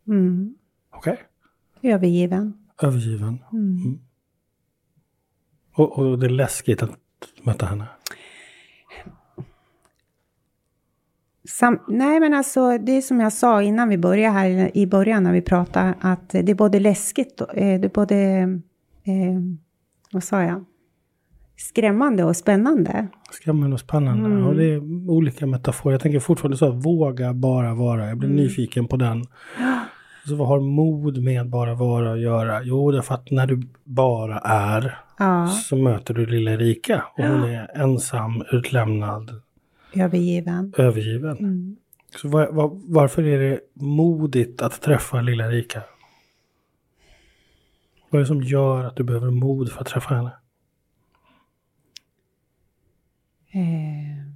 Mm. 0.06 0.54
Okej. 0.90 1.18
Övergiven. 1.82 2.66
Övergiven. 2.82 3.38
Mm. 3.52 3.98
Och, 5.74 5.98
och 5.98 6.18
det 6.18 6.26
är 6.26 6.30
läskigt 6.30 6.82
att 6.82 6.90
möta 7.42 7.66
henne. 7.66 7.86
Sam, 11.48 11.78
nej 11.88 12.20
men 12.20 12.34
alltså 12.34 12.78
det 12.78 12.92
är 12.92 13.00
som 13.00 13.20
jag 13.20 13.32
sa 13.32 13.62
innan 13.62 13.88
vi 13.88 13.98
började 13.98 14.32
här 14.34 14.76
i 14.76 14.86
början 14.86 15.22
när 15.22 15.32
vi 15.32 15.42
pratade 15.42 15.94
att 16.00 16.30
det 16.30 16.50
är 16.50 16.54
både 16.54 16.80
läskigt 16.80 17.40
och 17.40 17.56
eh, 17.58 17.80
det 17.80 17.86
är 17.86 17.90
både, 17.94 18.16
eh, 19.04 19.40
vad 20.12 20.24
sa 20.24 20.42
jag, 20.42 20.64
skrämmande 21.56 22.24
och 22.24 22.36
spännande. 22.36 23.08
Skrämmande 23.30 23.74
och 23.74 23.80
spännande. 23.80 24.26
Mm. 24.26 24.46
Och 24.46 24.54
det 24.56 24.64
är 24.64 25.10
olika 25.10 25.46
metaforer. 25.46 25.94
Jag 25.94 26.00
tänker 26.00 26.20
fortfarande 26.20 26.56
så, 26.56 26.70
våga 26.70 27.34
bara 27.34 27.74
vara. 27.74 28.00
Jag 28.00 28.06
Mm. 28.08 28.18
blir 28.18 28.28
nyfiken 28.28 28.88
på 28.88 28.96
den. 28.96 29.24
Så 30.28 30.36
vad 30.36 30.48
har 30.48 30.60
mod 30.60 31.22
med 31.22 31.48
bara 31.48 31.74
vara 31.74 32.12
att 32.12 32.20
göra? 32.20 32.62
Jo, 32.62 32.90
det 32.90 32.98
är 32.98 33.02
för 33.02 33.14
att 33.14 33.30
när 33.30 33.46
du 33.46 33.62
bara 33.84 34.38
är 34.38 34.98
Ja, 35.18 35.46
så 35.46 35.76
möter 35.76 36.14
du 36.14 36.26
lilla 36.26 36.50
Erika. 36.50 37.04
Och 37.16 37.24
hon 37.24 37.42
är 37.44 37.70
ensam, 37.74 38.42
utlämnad, 38.52 39.30
övergiven. 39.94 40.74
övergiven. 40.78 41.36
Mm. 41.38 41.76
Så 42.16 42.28
var, 42.28 42.46
var, 42.52 42.70
varför 42.84 43.22
är 43.22 43.38
det 43.38 43.60
modigt 43.74 44.62
att 44.62 44.80
träffa 44.82 45.20
lilla 45.20 45.46
Erika? 45.46 45.82
Vad 48.10 48.18
är 48.18 48.22
det 48.22 48.26
som 48.28 48.42
gör 48.42 48.84
att 48.84 48.96
du 48.96 49.04
behöver 49.04 49.30
mod 49.30 49.72
för 49.72 49.80
att 49.80 49.86
träffa 49.86 50.14
henne? 50.14 50.30
Eh. 53.50 54.28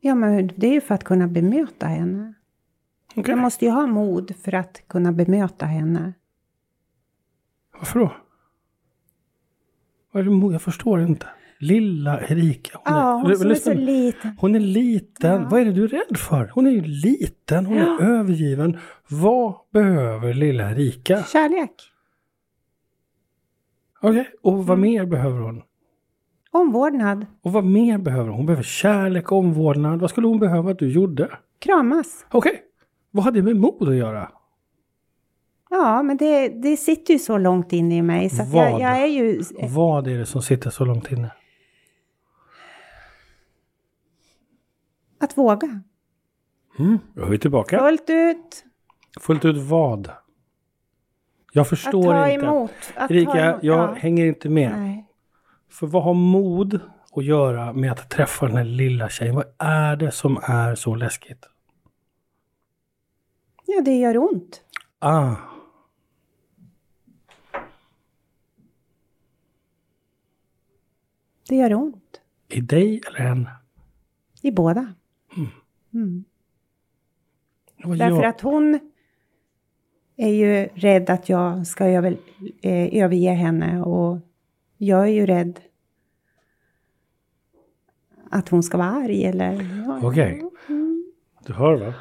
Ja, 0.00 0.14
men 0.14 0.50
det 0.56 0.66
är 0.66 0.72
ju 0.72 0.80
för 0.80 0.94
att 0.94 1.04
kunna 1.04 1.26
bemöta 1.28 1.86
henne. 1.86 2.34
Okej, 3.16 3.30
Jag 3.30 3.38
måste 3.38 3.64
ju 3.64 3.70
ha 3.70 3.86
mod 3.86 4.36
för 4.36 4.54
att 4.54 4.82
kunna 4.86 5.12
bemöta 5.12 5.66
henne. 5.66 6.12
varför 7.72 8.00
då? 8.00 8.04
Vad 8.04 8.12
är 8.12 8.14
det 8.14 8.14
mod? 8.14 8.22
Jag 10.52 10.62
förstår 10.62 11.00
inte. 11.00 11.26
Lilla 11.58 12.20
Erika. 12.20 12.78
Hon 12.84 12.96
Ja, 12.96 13.18
är, 13.20 13.22
hon 13.22 13.36
som 13.36 13.50
är 13.50 13.54
så 13.54 13.74
liten. 13.74 14.36
Hon 14.40 14.54
är 14.54 14.60
liten. 14.60 15.42
Ja. 15.42 15.48
Vad 15.50 15.60
är 15.60 15.64
det 15.64 15.72
du 15.72 15.84
är 15.84 15.88
rädd 15.88 16.16
för? 16.18 16.50
Hon 16.54 16.66
är 16.66 16.70
ju 16.70 16.82
liten. 16.82 17.66
Hon 17.66 17.78
är 17.78 18.02
övergiven. 18.02 18.76
Vad 19.08 19.54
behöver 19.72 20.34
lilla 20.34 20.70
Erika? 20.70 21.22
Kärlek. 21.22 21.70
Okej, 24.00 24.30
och 24.42 24.52
Mm. 24.52 24.66
vad 24.66 24.78
mer 24.78 25.06
behöver 25.06 25.40
hon? 25.40 25.62
Omvårdnad. 26.50 27.26
Och 27.42 27.52
vad 27.52 27.64
mer 27.64 27.98
behöver 27.98 28.28
hon? 28.28 28.36
Hon 28.36 28.46
behöver 28.46 28.62
kärlek, 28.62 29.32
omvårdnad. 29.32 30.00
Vad 30.00 30.10
skulle 30.10 30.26
hon 30.26 30.38
behöva 30.38 30.70
att 30.70 30.78
du 30.78 30.92
gjorde? 30.92 31.30
Kramas. 31.58 32.26
Okej, 32.30 32.62
vad 33.10 33.24
har 33.24 33.32
det 33.32 33.42
med 33.42 33.56
mod 33.56 33.88
att 33.88 33.94
göra? 33.94 34.28
Ja, 35.74 36.02
men 36.02 36.16
det, 36.16 36.48
det 36.48 36.76
sitter 36.76 37.12
ju 37.14 37.18
så 37.18 37.38
långt 37.38 37.72
inne 37.72 37.96
i 37.96 38.02
mig. 38.02 38.30
Så 38.30 38.42
att 38.42 38.48
Vad? 38.48 38.70
jag, 38.70 38.80
jag 38.80 39.02
är 39.02 39.06
ju... 39.06 39.42
Vad 39.68 40.08
är 40.08 40.18
det 40.18 40.26
som 40.26 40.42
sitter 40.42 40.70
så 40.70 40.84
långt 40.84 41.12
inne? 41.12 41.30
Att 45.20 45.38
våga. 45.38 45.80
Mm, 46.78 46.98
då 47.14 47.22
är 47.22 47.26
vi 47.30 47.38
tillbaka. 47.38 47.78
Fullt 47.78 48.10
ut. 48.10 48.64
Fullt 49.20 49.44
ut 49.44 49.56
vad? 49.56 50.10
Jag 51.52 51.62
Att 51.62 51.68
förstår 51.68 52.12
ta 52.12 52.28
inte. 52.28 52.46
emot. 52.46 52.70
Att 52.94 53.08
ta 53.08 53.14
Erika, 53.14 53.50
emot. 53.50 53.62
jag 53.64 53.88
ja. 53.88 53.94
hänger 53.94 54.26
inte 54.26 54.48
med. 54.48 54.72
Nej. 54.78 55.06
För 55.70 55.86
vad 55.86 56.02
har 56.02 56.14
mod 56.14 56.80
att 57.16 57.24
göra 57.24 57.72
med 57.72 57.92
att 57.92 58.10
träffa 58.10 58.46
den 58.46 58.56
här 58.56 58.64
lilla 58.64 59.08
tjejen? 59.08 59.34
Vad 59.34 59.46
är 59.58 59.96
det 59.96 60.10
som 60.10 60.38
är 60.42 60.74
så 60.74 60.94
läskigt? 60.94 61.48
Ja, 63.66 63.80
det 63.84 63.94
gör 63.94 64.16
ont. 64.16 64.60
Ah, 64.98 65.34
Det 71.48 71.56
gör 71.56 71.74
ont. 71.74 72.20
i 72.48 72.60
dig 72.60 73.00
eller 73.08 73.18
henne? 73.18 73.50
I 74.42 74.50
båda. 74.52 74.94
Mm. 75.94 76.24
Vad 77.84 77.98
Därför 77.98 78.16
gör- 78.16 78.24
att 78.28 78.40
hon 78.40 78.78
är 80.16 80.28
ju 80.28 80.68
rädd 80.74 81.10
att 81.10 81.28
jag 81.28 81.66
ska 81.66 81.84
över, 81.86 82.16
eh, 82.62 83.02
överge 83.04 83.30
henne 83.30 83.82
och 83.82 84.18
jag 84.76 85.02
är 85.02 85.12
ju 85.12 85.26
rädd 85.26 85.60
att 88.30 88.48
hon 88.48 88.62
ska 88.62 88.78
vara 88.78 88.88
arg 88.90 89.24
eller... 89.24 89.60
Okej. 90.02 90.42
Du 91.46 91.52
hör 91.52 91.74
va? 91.76 91.94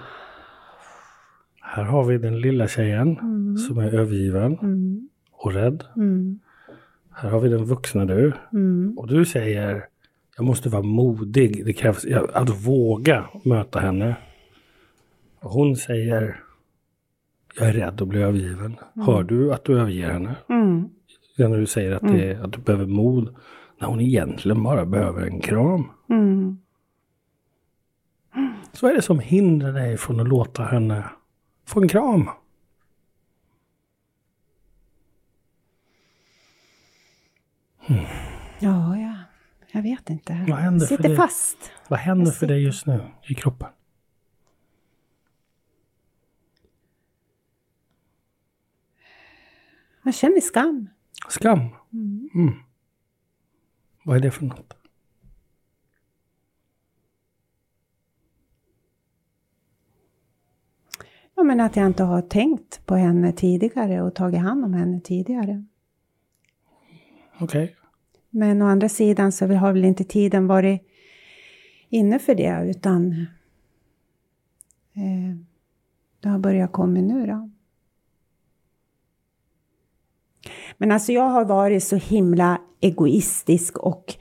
Här 1.62 1.84
har 1.84 2.03
vi 2.03 2.17
den 2.17 2.41
lilla 2.41 2.67
tjejen 2.67 3.15
som 3.58 3.77
är 3.77 3.93
övergiven 3.93 4.58
Mm, 4.62 5.10
och 5.32 5.53
rädd. 5.53 5.84
Mm, 7.13 7.21
Här 7.21 7.30
har 7.30 7.39
vi 7.39 7.49
den 7.49 7.65
vuxna 7.65 8.06
du. 8.06 8.34
mm, 8.54 8.97
Och 8.97 9.08
du 9.08 9.26
säger 9.26 9.86
jag 10.38 10.45
måste 10.45 10.69
vara 10.69 10.82
modig. 10.84 11.65
Det 11.65 11.73
krävs 11.73 12.06
att 12.34 12.49
våga 12.67 13.26
möta 13.45 13.80
henne. 13.80 14.15
Och 15.39 15.52
hon 15.52 15.76
säger 15.76 16.39
jag 17.56 17.67
är 17.69 17.73
rädd 17.73 18.02
att 18.02 18.08
bli 18.08 18.21
övergiven. 18.21 18.76
Hör 18.95 19.23
du 19.23 19.54
att 19.54 19.65
du 19.65 19.80
överger 19.80 20.10
henne? 20.12 20.36
mm. 20.49 20.89
Ja, 21.38 21.47
När 21.47 21.58
du 21.58 21.65
säger 21.65 21.91
att, 21.91 22.02
det, 22.02 22.32
är- 22.32 22.41
att 22.43 22.52
du 22.54 22.60
behöver 22.60 22.86
mod. 22.86 23.36
När 23.80 23.88
hon 23.88 24.02
egentligen 24.02 24.63
bara 24.63 24.86
behöver 24.86 25.21
en 25.28 25.39
kram. 25.39 25.84
Mm. 26.10 26.58
Så 28.73 28.88
är 28.88 28.93
det 28.93 29.02
som 29.02 29.19
hindrar 29.19 29.73
dig 29.73 29.97
från 29.97 30.19
att 30.19 30.28
låta 30.28 30.63
henne 30.63 31.04
få 31.67 31.82
en 31.82 31.88
kram. 31.88 32.30
Ja, 38.59 38.97
ja, 38.97 39.15
jag 39.71 39.81
vet 39.81 40.09
inte. 40.09 40.45
Vad 40.49 40.57
händer 40.59 40.79
för 40.85 40.95
Sitter 40.95 41.09
dig? 41.09 41.17
fast. 41.17 41.71
Vad 41.87 41.99
händer 41.99 42.25
Jag 42.25 42.35
för 42.35 42.47
dig 42.47 42.63
just 42.63 42.85
nu 42.85 43.01
i 43.29 43.33
kroppen? 43.33 43.69
Jag 50.03 50.13
känner 50.13 50.41
skam. 50.41 50.89
Skam. 51.29 51.59
Mm. 51.93 52.29
Mm. 52.35 52.53
Vad 54.03 54.17
är 54.17 54.21
det 54.21 54.31
för 54.31 54.45
något? 54.45 54.73
Ja, 61.35 61.43
men 61.43 61.59
att 61.59 61.75
jag 61.75 61.85
inte 61.85 62.03
har 62.03 62.21
tänkt 62.21 62.85
på 62.85 62.95
henne 62.95 63.31
tidigare 63.33 64.01
och 64.01 64.15
tagit 64.15 64.39
hand 64.41 64.65
om 64.65 64.73
henne 64.73 64.99
tidigare. 65.01 65.65
Okej. 67.39 67.75
Men 68.29 68.61
å 68.61 68.65
andra 68.65 68.89
sidan 68.89 69.31
så 69.31 69.47
har 69.47 69.73
väl 69.73 69.85
inte 69.85 70.03
tiden 70.03 70.47
varit 70.47 70.81
inne 71.89 72.19
för 72.19 72.35
det 72.35 72.69
utan 72.69 73.11
eh, 74.93 75.37
det 76.19 76.29
har 76.29 76.39
börjat 76.39 76.71
komma 76.71 77.01
nu 77.01 77.27
då. 77.27 77.49
Men 80.77 80.91
alltså 80.91 81.11
jag 81.11 81.29
har 81.29 81.45
varit 81.45 81.83
så 81.83 81.95
himla 81.95 82.61
egoistisk 82.81 83.77
och 83.77 84.15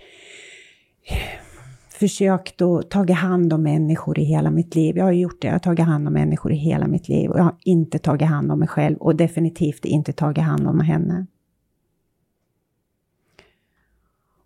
eh, 1.05 1.43
försökt 1.89 2.63
att 2.63 2.91
ta 2.91 3.13
hand 3.13 3.53
om 3.53 3.63
människor 3.63 4.19
i 4.19 4.25
hela 4.25 4.51
mitt 4.51 4.75
liv. 4.75 4.97
Jag 4.97 5.05
har 5.05 5.13
gjort 5.13 5.41
det, 5.41 5.47
jag 5.47 5.55
har 5.55 5.59
tagit 5.59 5.87
hand 5.87 6.07
om 6.09 6.15
människor 6.15 6.53
i 6.53 6.57
hela 6.57 6.87
mitt 6.87 7.09
liv 7.09 7.31
och 7.31 7.39
jag 7.39 7.45
har 7.45 7.57
inte 7.65 7.99
tagit 7.99 8.29
hand 8.29 8.53
om 8.53 8.59
mig 8.59 8.69
själv 8.69 8.97
och 8.97 9.17
definitivt 9.17 9.85
inte 9.85 10.13
tagit 10.13 10.45
hand 10.45 10.69
om 10.69 10.81
henne. 10.81 11.27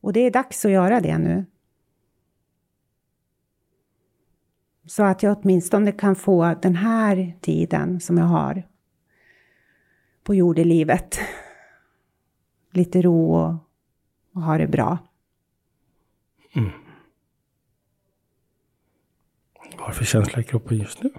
Och 0.07 0.12
det 0.12 0.21
är 0.21 0.31
dags 0.31 0.64
att 0.64 0.71
göra 0.71 1.01
det 1.01 1.19
nu. 1.19 1.45
Så 4.85 5.03
att 5.03 5.23
jag 5.23 5.38
åtminstone 5.38 5.92
kan 5.92 6.16
få 6.16 6.55
den 6.62 6.75
här 6.75 7.38
tiden 7.40 8.01
som 8.01 8.19
jag 8.19 8.25
har 8.25 8.62
på 10.23 10.35
jordelivet. 10.35 11.19
Lite 12.71 13.03
ro 13.03 13.35
och, 13.35 13.55
och 14.35 14.42
ha 14.42 14.59
det 14.59 14.66
bra. 14.66 14.99
Vad 19.71 19.81
har 19.81 19.88
du 19.88 19.95
för 19.95 20.05
känsla 20.05 20.40
i 20.40 20.45
kroppen 20.45 20.79
just 20.79 21.03
nu? 21.03 21.11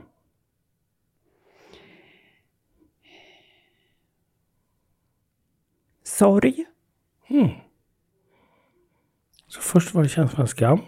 Sorg. 6.04 6.66
Mm. 7.28 7.67
Så 9.58 9.64
först 9.64 9.94
var 9.94 10.04
det 10.04 10.10
känslan 10.10 10.48
skam. 10.48 10.80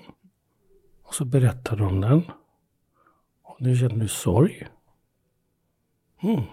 Och 1.04 1.14
så 1.16 1.26
berättade 1.26 1.84
om 1.84 2.02
den. 2.02 2.32
Och 3.44 3.62
nu 3.62 3.76
känner 3.76 3.96
du 3.96 4.08
sorg. 4.08 4.68
Mm. 6.22 6.44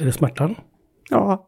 Är 0.00 0.04
det 0.04 0.12
smärtan? 0.12 0.54
Ja. 1.10 1.46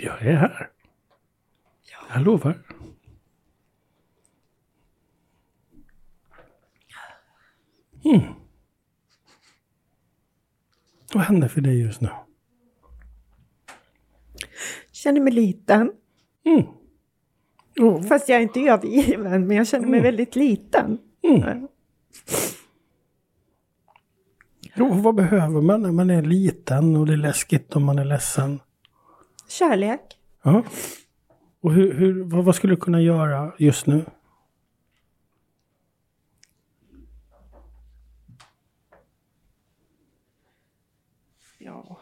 Jag 0.00 0.22
är 0.22 0.36
här. 0.36 0.70
Jag 2.12 2.22
lovar. 2.22 2.62
Mm. 8.04 8.22
Vad 11.14 11.22
händer 11.22 11.48
för 11.48 11.60
dig 11.60 11.80
just 11.80 12.00
nu? 12.00 12.08
Känner 14.92 15.20
mig 15.20 15.32
liten. 15.32 15.92
Mm. 16.44 16.66
Oh, 17.80 18.02
Fast 18.02 18.28
jag 18.28 18.38
är 18.38 18.42
inte 18.42 18.60
övergiven, 18.60 19.46
men 19.46 19.56
jag 19.56 19.68
känner 19.68 19.88
mig 19.88 20.00
väldigt 20.00 20.36
liten. 20.36 20.98
Mm. 21.22 21.68
Jo, 24.74 24.92
vad 24.92 25.14
behöver 25.14 25.60
man 25.60 25.82
när 25.82 25.92
man 25.92 26.10
är 26.10 26.22
liten 26.22 26.96
och 26.96 27.06
det 27.06 27.12
är 27.12 27.16
läskigt 27.16 27.76
om 27.76 27.84
man 27.84 27.98
är 27.98 28.04
ledsen? 28.04 28.60
Kärlek. 29.48 30.18
Ja. 30.42 30.64
Och 31.60 31.72
hur, 31.72 31.94
hur, 31.94 32.24
vad, 32.24 32.44
vad 32.44 32.54
skulle 32.54 32.72
du 32.72 32.80
kunna 32.80 33.00
göra 33.00 33.52
just 33.58 33.86
nu? 33.86 34.04
Ja. 41.58 41.98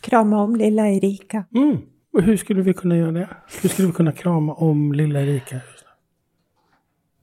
Krama 0.00 0.42
om 0.42 0.56
lilla 0.56 0.88
Erika. 0.88 1.44
Mm. 1.54 1.76
Och 2.12 2.22
hur 2.22 2.36
skulle 2.36 2.62
vi 2.62 2.74
kunna 2.74 2.96
göra 2.96 3.12
det? 3.12 3.28
Hur 3.62 3.68
skulle 3.68 3.88
vi 3.88 3.94
kunna 3.94 4.12
krama 4.12 4.54
om 4.54 4.92
lilla 4.92 5.20
Erika? 5.20 5.60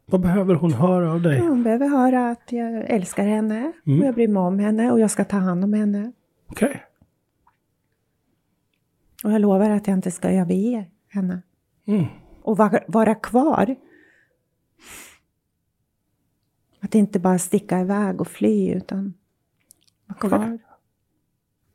Vad 0.06 0.22
behöver 0.22 0.56
hon 0.56 0.74
höra 0.74 1.12
av 1.12 1.22
dig? 1.22 1.40
Hon 1.40 1.64
behöver 1.64 1.88
höra 1.88 2.30
att 2.30 2.52
jag 2.52 2.90
älskar 2.90 3.26
henne 3.26 3.72
och 3.86 4.06
jag 4.06 4.16
bryr 4.16 4.28
mig 4.28 4.42
om 4.42 4.60
henne 4.60 4.92
och 4.92 5.00
jag 5.00 5.12
ska 5.12 5.26
ta 5.26 5.38
hand 5.38 5.64
om 5.64 5.74
henne. 5.74 6.12
Okej. 6.52 6.84
Och 9.24 9.32
jag 9.32 9.42
lovar 9.42 9.70
att 9.70 9.88
jag 9.88 9.98
inte 9.98 10.12
ska 10.12 10.30
överge 10.30 10.86
henne. 11.08 11.42
Mm. 11.86 12.06
Och 12.42 12.58
vara, 12.58 12.80
vara 12.88 13.16
kvar. 13.16 13.76
Att 16.80 16.96
inte 16.96 17.20
bara 17.20 17.40
sticka 17.40 17.80
iväg 17.80 18.22
och 18.22 18.28
fly 18.28 18.72
utan 18.72 19.14
vara 20.06 20.20
kvar. 20.20 20.60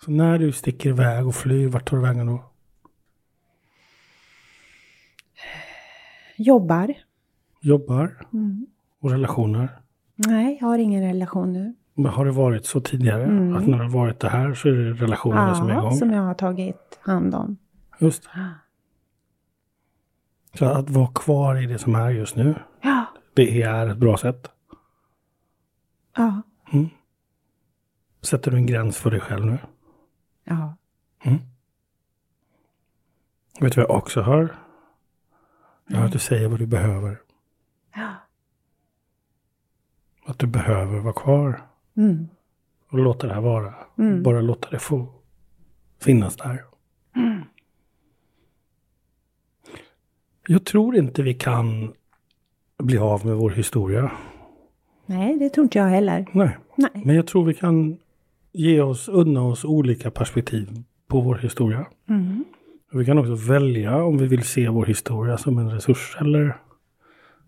Så 0.05 0.11
när 0.11 0.39
du 0.39 0.53
sticker 0.53 0.91
iväg 0.91 1.27
och 1.27 1.35
flyr, 1.35 1.69
vart 1.69 1.89
tar 1.89 1.97
du 1.97 2.03
vägen 2.03 2.27
då? 2.27 2.45
Jobbar. 6.37 6.95
Jobbar 7.61 8.27
Mm. 8.33 8.67
och 9.01 9.11
relationer. 9.11 9.83
Nej, 10.15 10.59
jag 10.61 10.67
har 10.69 10.79
ingen 10.79 11.03
relation 11.03 11.53
nu. 11.53 11.75
Men 11.99 12.13
har 12.13 12.25
det 12.25 12.31
varit 12.33 12.67
så 12.67 12.81
tidigare? 12.81 13.23
Att 13.25 13.67
när 13.67 13.79
du 13.79 13.85
har 13.85 13.89
varit 13.91 14.21
det 14.21 14.29
här 14.29 14.55
så 14.55 14.69
är 14.69 14.73
det 14.73 14.93
relationerna 14.93 15.55
som 15.55 15.67
är 15.69 15.73
Ja, 15.73 15.79
igång? 15.81 15.97
som 15.97 16.11
jag 16.11 16.23
har 16.23 16.35
tagit 16.35 16.99
hand 17.01 17.35
om. 17.35 17.57
Just 17.99 18.23
det. 18.23 18.51
Så 20.59 20.65
att 20.65 20.91
vara 20.91 21.07
kvar 21.15 21.63
i 21.63 21.67
det 21.67 21.79
som 21.79 21.95
är 21.95 22.11
just 22.11 22.37
nu, 22.37 22.55
Ja. 22.83 23.05
det 23.35 23.63
är 23.63 23.89
ett 23.89 23.99
bra 23.99 24.17
sätt. 24.17 24.51
Ja. 26.17 26.43
Sätter 28.23 28.51
du 28.51 28.57
en 28.57 28.67
gräns 28.67 28.97
för 28.97 29.11
dig 29.11 29.21
själv 29.21 29.47
nu? 29.47 29.59
Ja. 30.45 30.75
Vet 33.61 33.73
du 33.73 33.81
vad 33.81 33.91
jag 33.91 33.97
också 33.97 34.23
hör? 34.23 34.57
Jag 35.87 35.97
hör 35.99 36.07
att 36.07 36.13
du 36.13 36.19
säger 36.19 36.49
vad 36.49 36.59
du 36.59 36.67
behöver. 36.67 37.21
Ja. 37.95 38.13
Att 40.27 40.39
du 40.39 40.47
behöver 40.47 40.99
vara 41.01 41.13
kvar. 41.13 41.67
Mm. 41.97 42.29
Och 42.91 42.99
låta 42.99 43.27
det 43.27 43.35
här 43.35 43.41
vara. 43.41 43.75
Mm. 43.99 44.23
Bara 44.23 44.41
låta 44.41 44.71
det 44.71 44.79
få 44.79 45.07
finnas 46.01 46.37
där. 46.37 46.65
Jag 50.49 50.65
tror 50.65 50.97
inte 50.97 51.23
vi 51.23 51.35
kan 51.35 51.93
bli 52.79 52.99
av 52.99 53.27
med 53.27 53.37
vår 53.37 53.51
historia. 53.51 54.11
Nej, 55.07 55.39
det 55.39 55.51
tror 55.51 55.65
inte 55.65 55.79
jag 55.79 55.87
heller. 55.87 56.27
Nej. 56.33 56.59
Nej. 56.75 57.03
Men 57.05 57.17
jag 57.17 57.27
tror 57.27 57.45
vi 57.45 57.55
kan 57.55 57.99
ge 58.53 58.81
oss, 58.81 59.09
unna 59.09 59.43
oss 59.43 59.65
olika 59.65 60.11
perspektiv 60.11 60.69
på 61.09 61.21
vår 61.21 61.35
historia. 61.35 61.87
Mm. 62.09 62.45
Vi 62.93 63.05
kan 63.05 63.19
också 63.19 63.35
välja 63.35 64.05
om 64.05 64.19
vi 64.19 64.27
vill 64.27 64.43
se 64.43 64.69
vår 64.69 64.87
historia 64.87 65.39
som 65.39 65.59
en 65.59 65.71
resurs 65.71 66.17
eller 66.21 66.57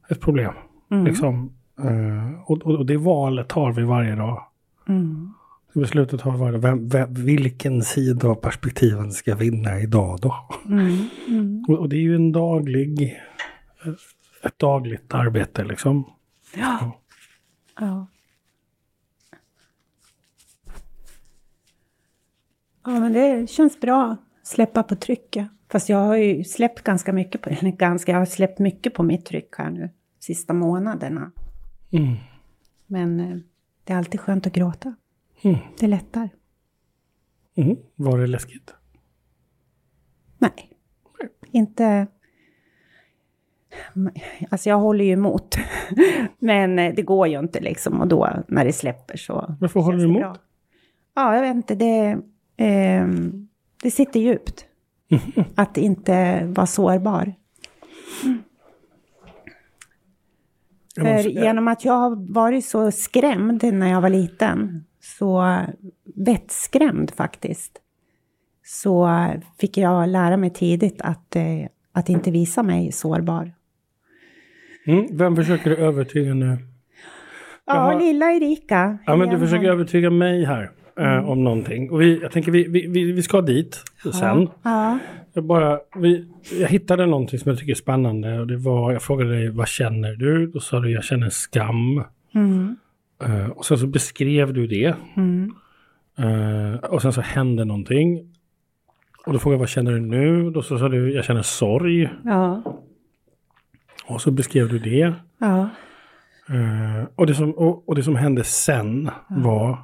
ett 0.09 0.21
problem. 0.21 0.55
Mm. 0.91 1.05
Liksom. 1.05 1.58
Eh, 1.79 2.41
och, 2.45 2.63
och, 2.63 2.87
det 2.87 2.97
valet 2.97 3.53
har 3.53 3.73
vi 3.73 3.83
varje 3.83 4.15
dag. 4.15 4.45
Mm. 4.89 5.35
Beslutet 5.73 6.21
har 6.21 6.37
varit 6.37 6.65
vem, 6.65 6.89
vem, 6.89 7.15
vilken 7.15 7.83
sida 7.83 8.29
av 8.29 8.35
perspektiven 8.35 9.13
ska 9.13 9.35
vinna 9.35 9.81
idag 9.81 10.19
då? 10.23 10.35
Mm. 10.67 11.09
Mm. 11.29 11.65
Och, 11.69 11.79
och 11.79 11.89
det 11.89 11.97
är 11.97 12.01
ju 12.01 12.15
en 12.15 12.33
daglig, 12.33 13.21
ett 14.43 14.59
dagligt 14.59 15.15
arbete 15.15 15.65
liksom. 15.65 16.05
Ja. 16.57 17.01
Ja. 17.81 18.07
Ja, 22.85 23.01
men 23.01 23.13
det 23.13 23.51
känns 23.51 23.81
bra. 23.81 24.17
Släppa 24.43 24.83
på 24.83 24.97
trycket. 24.97 25.49
Fast 25.73 25.89
jag 25.89 25.99
har 25.99 26.17
ju 26.17 26.45
släppt 26.45 26.83
ganska 26.83 27.13
mycket 27.13 27.43
på, 27.43 27.51
eller 27.51 27.71
ganska, 27.77 28.13
jag 28.13 28.19
har 28.19 28.27
släppt 28.27 28.59
mycket 28.59 28.95
på 28.95 29.03
mitt 29.03 29.27
tryck 29.27 29.55
här 29.59 29.71
nu, 29.71 29.91
sista 30.21 30.53
månaderna. 30.53 31.33
Mm. 31.91 32.17
Men 32.87 33.21
eh, 33.21 33.39
det 33.85 33.93
är 33.93 33.97
alltid 33.97 34.21
skönt 34.21 34.47
att 34.47 34.53
gråta. 34.53 34.95
Mm. 35.43 35.57
Det 35.79 35.87
lättar. 35.87 36.29
Mm. 37.55 37.77
Var 37.95 38.19
det 38.19 38.27
läskigt? 38.27 38.75
Nej, 40.39 40.73
inte... 41.51 42.07
Alltså 44.51 44.69
jag 44.69 44.79
håller 44.79 45.05
ju 45.05 45.13
emot. 45.13 45.57
Men 46.39 46.79
eh, 46.79 46.95
det 46.95 47.03
går 47.03 47.29
ju 47.29 47.39
inte 47.39 47.61
liksom. 47.61 48.01
Och 48.01 48.09
då 48.09 48.29
när 48.49 48.65
det 48.65 48.73
släpper 48.73 49.17
så... 49.17 49.57
Varför 49.61 49.81
håller 49.81 49.99
du 49.99 50.05
emot? 50.05 50.21
bra. 50.21 50.37
Ja, 51.15 51.35
jag 51.35 51.43
vet 51.43 51.55
inte. 51.57 51.75
Det, 51.75 52.19
ehm, 52.57 53.49
det 53.83 53.91
sitter 53.91 54.21
djupt. 54.21 54.67
Att 55.55 55.77
inte 55.77 56.45
vara 56.45 56.67
sårbar. 56.67 57.35
Jag 58.25 58.35
För 60.97 61.29
genom 61.29 61.69
att 61.69 61.85
jag 61.85 61.93
har 61.93 62.33
varit 62.33 62.65
så 62.65 62.91
skrämd 62.91 63.65
när 63.73 63.91
jag 63.91 64.01
var 64.01 64.09
liten, 64.09 64.85
så 65.01 65.57
vettskrämd 66.17 67.11
faktiskt, 67.11 67.79
så 68.65 69.11
fick 69.61 69.77
jag 69.77 70.09
lära 70.09 70.37
mig 70.37 70.51
tidigt 70.51 71.01
att, 71.01 71.37
eh, 71.37 71.45
att 71.93 72.09
inte 72.09 72.31
visa 72.31 72.63
mig 72.63 72.93
sårbar. 72.93 73.53
Mm. 74.87 75.07
Vem 75.17 75.37
försöker 75.37 75.71
du 75.71 75.77
övertyga 75.77 76.35
nu? 76.35 76.59
Ja, 77.65 77.75
Jaha. 77.75 77.99
lilla 77.99 78.33
Erika. 78.33 78.99
Ja, 79.07 79.17
men 79.17 79.29
du 79.29 79.39
försöker 79.39 79.69
övertyga 79.69 80.11
mig 80.11 80.45
här 80.45 80.71
eh, 80.99 81.31
om 81.31 81.45
någonting. 81.45 81.91
Och 81.91 82.01
vi, 82.01 82.21
jag 82.23 82.33
tänker 82.33 82.53
vi, 82.53 82.69
vi, 82.69 83.13
vi, 83.13 83.23
ska 83.23 83.41
dit 83.41 83.83
sen. 84.13 84.49
Ja, 84.63 84.99
Jag, 85.33 85.45
bara, 85.45 85.79
vi, 85.97 86.29
jag 86.61 86.69
hittade 86.69 87.07
någonting 87.07 87.39
som 87.39 87.51
jag 87.51 87.59
tycker 87.59 87.73
är 87.73 87.77
spännande. 87.77 88.41
Och 88.41 88.47
det 88.47 88.57
var, 88.57 88.93
jag 88.93 89.03
frågade 89.03 89.31
dig, 89.31 89.51
vad 89.51 89.69
känner 89.69 90.13
du? 90.13 90.47
Då 90.47 90.61
sa 90.61 90.81
du, 90.81 90.91
jag 90.91 91.05
känner 91.05 91.31
skam. 91.31 92.05
mm, 92.35 92.77
Eh, 93.25 93.47
och 93.51 93.65
sen 93.67 93.79
så 93.79 93.87
beskrev 93.87 94.53
du 94.55 94.67
det. 94.67 94.95
mm, 95.17 95.55
Eh, 96.19 96.75
och 96.75 97.03
sen 97.03 97.13
så 97.13 97.21
hände 97.21 97.65
någonting. 97.65 98.33
Och 99.27 99.33
då 99.33 99.39
frågade 99.39 99.55
jag, 99.55 99.59
vad 99.59 99.69
känner 99.69 99.93
du 99.93 100.01
nu? 100.01 100.51
Då 100.51 100.63
så 100.63 100.79
sa 100.79 100.89
du, 100.89 101.15
jag 101.15 101.25
känner 101.25 101.43
sorg. 101.43 102.11
ja, 102.25 102.63
Och 104.07 104.21
så 104.21 104.31
beskrev 104.31 104.69
du 104.69 104.79
det. 104.79 105.13
ja, 105.39 105.69
Eh, 106.51 107.05
och, 107.15 107.27
det 107.27 107.35
som, 107.35 107.51
och, 107.53 107.89
och 107.89 107.95
det 107.95 108.03
som 108.03 108.17
hände 108.17 108.45
sen 108.45 109.11
var 109.29 109.79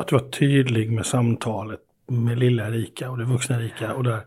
att, 0.00 0.08
du 0.08 0.16
var 0.18 0.28
tydlig 0.30 0.92
med 0.92 1.06
samtalet 1.06 1.80
med 2.06 2.38
lilla 2.38 2.68
Erika 2.68 3.10
och 3.10 3.18
det 3.18 3.24
vuxna 3.24 3.56
Erika. 3.56 3.94
Och 3.94 4.04
där, 4.04 4.20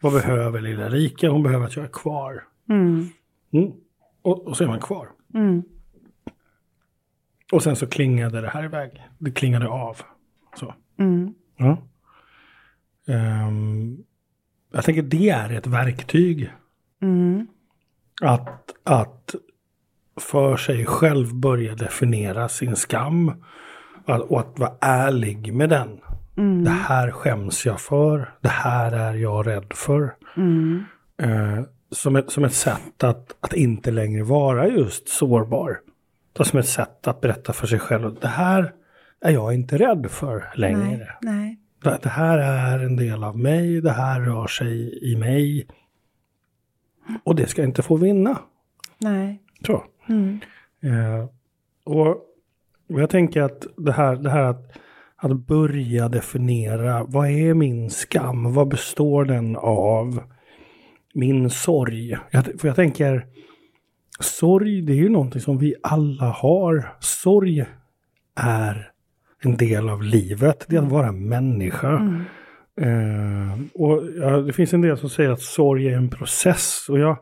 vad 0.00 0.12
behöver 0.12 0.60
lilla 0.60 0.86
Erika? 0.86 1.30
Hon 1.30 1.42
behöver 1.42 1.66
att 1.66 1.76
jag 1.76 1.84
är 1.84 1.88
kvar. 1.92 2.42
mm, 2.68 3.08
Mm. 3.52 3.72
Och, 4.22 4.46
och 4.46 4.56
så 4.56 4.64
är 4.64 4.68
man 4.68 4.80
kvar. 4.80 5.08
mm, 5.34 5.62
Och 7.52 7.62
sen 7.62 7.76
så 7.76 7.86
klingade 7.86 8.40
det 8.40 8.48
här 8.48 8.64
iväg. 8.64 9.02
Det 9.18 9.30
klingade 9.30 9.68
av. 9.68 9.96
Så. 10.56 10.74
mm, 10.98 11.34
Ja. 11.56 11.78
Ehm, 13.06 13.96
jag 14.72 14.84
tänker 14.84 15.02
det 15.02 15.28
är 15.30 15.50
ett 15.52 15.66
verktyg. 15.66 16.50
mm, 17.02 17.46
Att, 18.22 18.74
att 18.84 19.34
för 20.20 20.56
sig 20.56 20.86
själv 20.86 21.34
börja 21.34 21.74
definiera 21.74 22.48
sin 22.48 22.76
skam. 22.76 23.32
Och 24.06 24.40
att 24.40 24.58
vara 24.58 24.72
ärlig 24.80 25.54
med 25.54 25.68
den. 25.68 26.00
mm, 26.36 26.64
Det 26.64 26.70
här 26.70 27.10
skäms 27.10 27.66
jag 27.66 27.80
för. 27.80 28.34
Det 28.40 28.48
här 28.48 28.92
är 28.92 29.14
jag 29.14 29.46
rädd 29.46 29.72
för. 29.74 30.14
mm, 30.36 30.84
Eh, 31.22 31.60
som, 31.90 32.16
ett, 32.16 32.30
som 32.30 32.44
ett 32.44 32.52
sätt 32.54 33.04
att, 33.04 33.36
att 33.40 33.52
inte 33.52 33.90
längre 33.90 34.22
vara 34.22 34.68
just 34.68 35.08
sårbar. 35.08 35.80
Som 36.40 36.58
ett 36.58 36.68
sätt 36.68 37.06
att 37.06 37.20
berätta 37.20 37.52
för 37.52 37.66
sig 37.66 37.78
själv 37.78 38.14
det 38.20 38.28
här 38.28 38.72
är 39.20 39.30
jag 39.30 39.54
inte 39.54 39.78
rädd 39.78 40.06
för 40.10 40.44
längre. 40.54 40.96
nej, 40.96 41.16
nej, 41.20 41.58
Det, 41.82 41.98
det 42.02 42.08
här 42.08 42.38
är 42.38 42.78
en 42.84 42.96
del 42.96 43.24
av 43.24 43.38
mig, 43.38 43.80
det 43.80 43.90
här 43.92 44.20
rör 44.20 44.46
sig 44.46 44.98
i 45.12 45.16
mig. 45.16 45.66
Och 47.24 47.34
det 47.36 47.46
ska 47.46 47.64
inte 47.64 47.82
få 47.82 47.96
vinna. 47.96 48.38
nej, 48.98 49.42
Så. 49.66 49.84
mm, 50.08 50.40
Eh, 50.82 51.26
och, 51.84 52.16
och 52.88 53.00
jag 53.00 53.10
tänker 53.10 53.42
att 53.42 53.66
det 53.76 53.92
här, 53.92 54.16
det 54.16 54.30
här 54.30 54.44
att, 54.44 54.78
att 55.16 55.46
börja 55.46 56.08
definiera 56.08 57.04
vad 57.04 57.30
är 57.30 57.54
min 57.54 57.90
skam? 57.90 58.52
Vad 58.54 58.68
består 58.68 59.24
den 59.24 59.56
av? 59.56 60.20
Min 61.14 61.50
sorg. 61.50 62.18
Jag, 62.30 62.44
för 62.60 62.68
jag 62.68 62.76
tänker, 62.76 63.26
sorg 64.20 64.82
det 64.82 64.92
är 64.92 64.96
ju 64.96 65.08
någonting 65.08 65.40
som 65.40 65.58
vi 65.58 65.74
alla 65.82 66.30
har. 66.30 66.96
Sorg 67.00 67.64
är 68.36 68.90
en 69.42 69.56
del 69.56 69.88
av 69.88 70.02
livet. 70.02 70.66
Det 70.68 70.76
är 70.76 70.80
att 70.80 70.92
vara 70.92 71.12
människa. 71.12 71.88
mm, 71.88 72.24
Eh, 72.80 73.58
och 73.74 74.02
ja, 74.20 74.30
det 74.30 74.52
finns 74.52 74.74
en 74.74 74.80
del 74.80 74.98
som 74.98 75.10
säger 75.10 75.30
att 75.30 75.42
sorg 75.42 75.88
är 75.88 75.96
en 75.96 76.10
process. 76.10 76.86
Och 76.88 76.98
jag, 76.98 77.16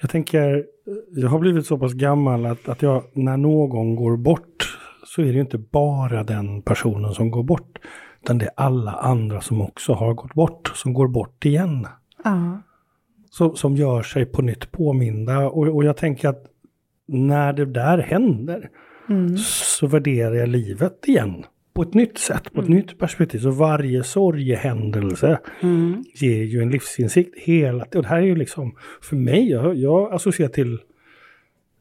jag 0.00 0.10
tänker, 0.10 0.64
jag 1.10 1.28
har 1.28 1.38
blivit 1.38 1.66
så 1.66 1.78
pass 1.78 1.92
gammal 1.92 2.46
att, 2.46 2.68
att 2.68 2.82
jag, 2.82 3.04
när 3.12 3.36
någon 3.36 3.96
går 3.96 4.16
bort 4.16 4.73
så 5.14 5.22
är 5.22 5.32
det 5.32 5.40
inte 5.40 5.58
bara 5.58 6.22
den 6.22 6.62
personen 6.62 7.14
som 7.14 7.30
går 7.30 7.42
bort. 7.42 7.78
Utan 8.22 8.38
det 8.38 8.44
är 8.44 8.52
alla 8.56 8.92
andra 8.92 9.40
som 9.40 9.60
också 9.60 9.92
har 9.92 10.14
gått 10.14 10.34
bort, 10.34 10.72
som 10.74 10.92
går 10.92 11.08
bort 11.08 11.44
igen. 11.44 11.86
ja, 12.24 12.62
Som, 13.30 13.56
som 13.56 13.76
gör 13.76 14.02
sig 14.02 14.26
på 14.26 14.42
nytt 14.42 14.72
påminda. 14.72 15.48
Och, 15.48 15.68
och 15.68 15.84
jag 15.84 15.96
tänker 15.96 16.28
att 16.28 16.44
när 17.06 17.52
det 17.52 17.64
där 17.64 17.98
händer 17.98 18.70
mm, 19.08 19.36
så 19.38 19.86
värderar 19.86 20.34
jag 20.34 20.48
livet 20.48 21.08
igen. 21.08 21.44
På 21.74 21.82
ett 21.82 21.94
nytt 21.94 22.18
sätt, 22.18 22.52
på 22.52 22.60
ett 22.60 22.68
nytt 22.68 22.98
perspektiv. 22.98 23.38
Så 23.38 23.50
varje 23.50 24.02
sorgehändelse 24.02 25.40
mm, 25.60 26.04
ger 26.14 26.42
ju 26.42 26.62
en 26.62 26.70
livsinsikt 26.70 27.38
hela 27.38 27.84
Och 27.84 28.02
det 28.02 28.08
här 28.08 28.18
är 28.18 28.26
ju 28.26 28.36
liksom, 28.36 28.76
för 29.02 29.16
mig, 29.16 29.50
jag, 29.50 29.76
jag 29.76 30.14
associerar 30.14 30.50
till 30.50 30.78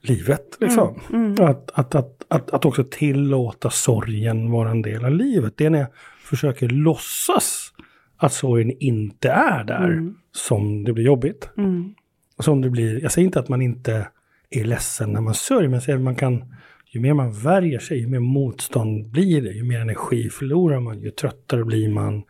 livet. 0.04 0.58
Liksom. 0.60 1.00
mm, 1.14 1.32
Att, 1.42 1.72
att, 1.74 1.96
att, 1.96 2.24
att, 2.28 2.52
att 2.54 2.66
också 2.66 2.84
tillåta 2.84 3.70
sorgen 3.70 4.52
vara 4.52 4.72
en 4.72 4.82
del 4.82 5.06
av 5.06 5.12
livet. 5.12 5.54
Det 5.58 5.66
är 5.66 5.70
när 5.70 5.80
jag 5.80 5.88
försöker 6.24 6.70
låtsas 6.70 7.74
att 8.18 8.34
sorgen 8.34 8.72
inte 8.80 9.30
är 9.30 9.64
där 9.64 9.84
Mm. 9.90 10.16
som 10.32 10.84
det 10.84 10.94
blir 10.94 11.04
jobbigt. 11.06 11.50
mm, 11.58 11.94
Som 12.40 12.62
det 12.62 12.70
blir, 12.70 13.02
jag 13.04 13.12
säger 13.12 13.26
inte 13.26 13.40
att 13.40 13.50
man 13.50 13.62
inte 13.62 14.08
är 14.50 14.64
ledsen 14.64 15.10
när 15.14 15.22
man 15.22 15.34
sörjer, 15.34 15.68
men 15.70 15.74
jag 15.74 15.84
säger 15.84 15.98
att 15.98 16.04
man 16.04 16.16
kan, 16.16 16.44
ju 16.92 17.00
mer 17.00 17.14
man 17.14 17.32
värjer 17.32 17.80
sig, 17.80 18.00
ju 18.00 18.08
mer 18.08 18.20
motstånd 18.20 19.12
blir 19.12 19.42
det, 19.42 19.50
ju 19.52 19.64
mer 19.64 19.80
energi 19.80 20.30
förlorar 20.30 20.80
man, 20.80 21.00
ju 21.00 21.12
tröttare 21.12 21.64
blir 21.66 21.90
man, 21.90 22.24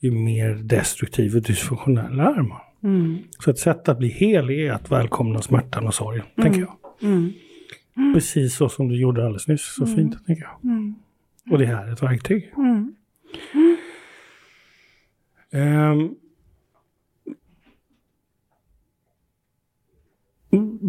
ju 0.00 0.10
mer 0.10 0.54
destruktiv 0.54 1.36
och 1.36 1.42
dysfunktionell 1.42 2.20
är 2.20 2.42
man. 2.42 2.60
Mm. 2.82 3.18
Så 3.38 3.50
ett 3.50 3.58
sätt 3.58 3.88
att 3.88 3.98
bli 3.98 4.08
hel 4.08 4.50
är 4.50 4.72
att 4.72 4.90
välkomna 4.90 5.42
smärtan 5.42 5.86
och 5.86 5.94
sorgen, 5.94 6.24
tänker 6.42 6.60
jag. 6.60 6.72
Mm. 7.02 7.32
Precis 8.14 8.54
så 8.56 8.68
som 8.68 8.88
du 8.88 9.00
gjorde 9.00 9.22
alldeles 9.24 9.48
nyss, 9.48 9.74
så 9.74 9.86
fint, 9.86 10.26
tänker 10.26 10.42
jag. 10.42 10.70
Mm. 10.72 10.94
Och 11.50 11.58
det 11.58 11.66
här 11.66 11.86
är 11.88 11.92
ett 11.92 12.02
verktyg. 12.02 12.52
Mm. 12.56 12.94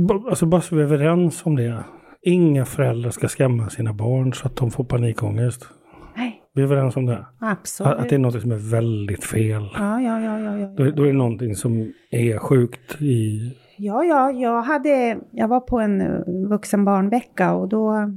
B- 0.08 0.14
Alltså 0.30 0.46
bara 0.46 0.62
så 0.62 0.76
vi 0.76 0.82
är 0.82 0.86
överens 0.86 1.46
om 1.46 1.56
det. 1.56 1.84
Inga 2.22 2.66
föräldrar 2.66 3.12
ska 3.12 3.28
skrämma 3.28 3.70
sina 3.70 3.94
barn 3.94 4.34
så 4.34 4.48
att 4.48 4.56
de 4.56 4.72
får 4.72 4.84
panikångest. 4.84 5.68
Nej, 6.16 6.42
Vi 6.54 6.62
är 6.62 6.66
överens 6.66 6.96
om 6.96 7.06
det. 7.06 7.26
absolut. 7.40 7.94
Att, 7.94 8.00
att 8.00 8.10
det 8.10 8.16
är 8.16 8.20
något 8.20 8.42
som 8.42 8.52
är 8.52 8.72
väldigt 8.72 9.24
fel. 9.24 9.70
Ja, 9.74 10.02
ja, 10.02 10.22
ja, 10.22 10.40
ja, 10.40 10.58
ja. 10.60 10.68
Då, 10.68 10.92
då 10.92 11.04
är 11.04 11.08
det 11.08 11.14
någonting 11.14 11.56
som 11.56 11.94
är 12.12 12.38
sjukt 12.38 13.02
i... 13.02 13.54
Ja, 13.82 14.04
ja, 14.04 14.32
jag, 14.32 14.62
hade, 14.62 15.20
jag 15.32 15.48
var 15.48 15.60
på 15.60 15.80
en 15.80 16.02
eh, 16.02 16.22
vuxenbarnvecka 16.50 17.54
och 17.54 17.70
då 17.70 18.12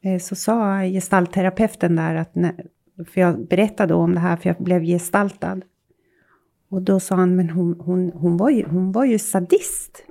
eh, 0.00 0.18
så 0.20 0.34
sa 0.34 0.82
gestaltterapeuten 0.82 1.96
där 1.96 2.14
att, 2.14 2.32
för 3.08 3.20
jag 3.20 3.46
berättade 3.46 3.94
om 3.94 4.14
det 4.14 4.20
här 4.20 4.36
för 4.36 4.48
jag 4.48 4.56
blev 4.58 4.82
gestaltad. 4.82 5.60
Och 6.68 6.82
då 6.82 7.00
sa 7.00 7.14
han, 7.14 7.36
men 7.36 7.50
hon, 7.50 7.80
hon, 7.80 8.12
hon, 8.14 8.36
var, 8.36 8.50
ju, 8.50 8.66
hon 8.66 8.92
var 8.92 9.04
ju 9.04 9.18
sadist. 9.18 10.02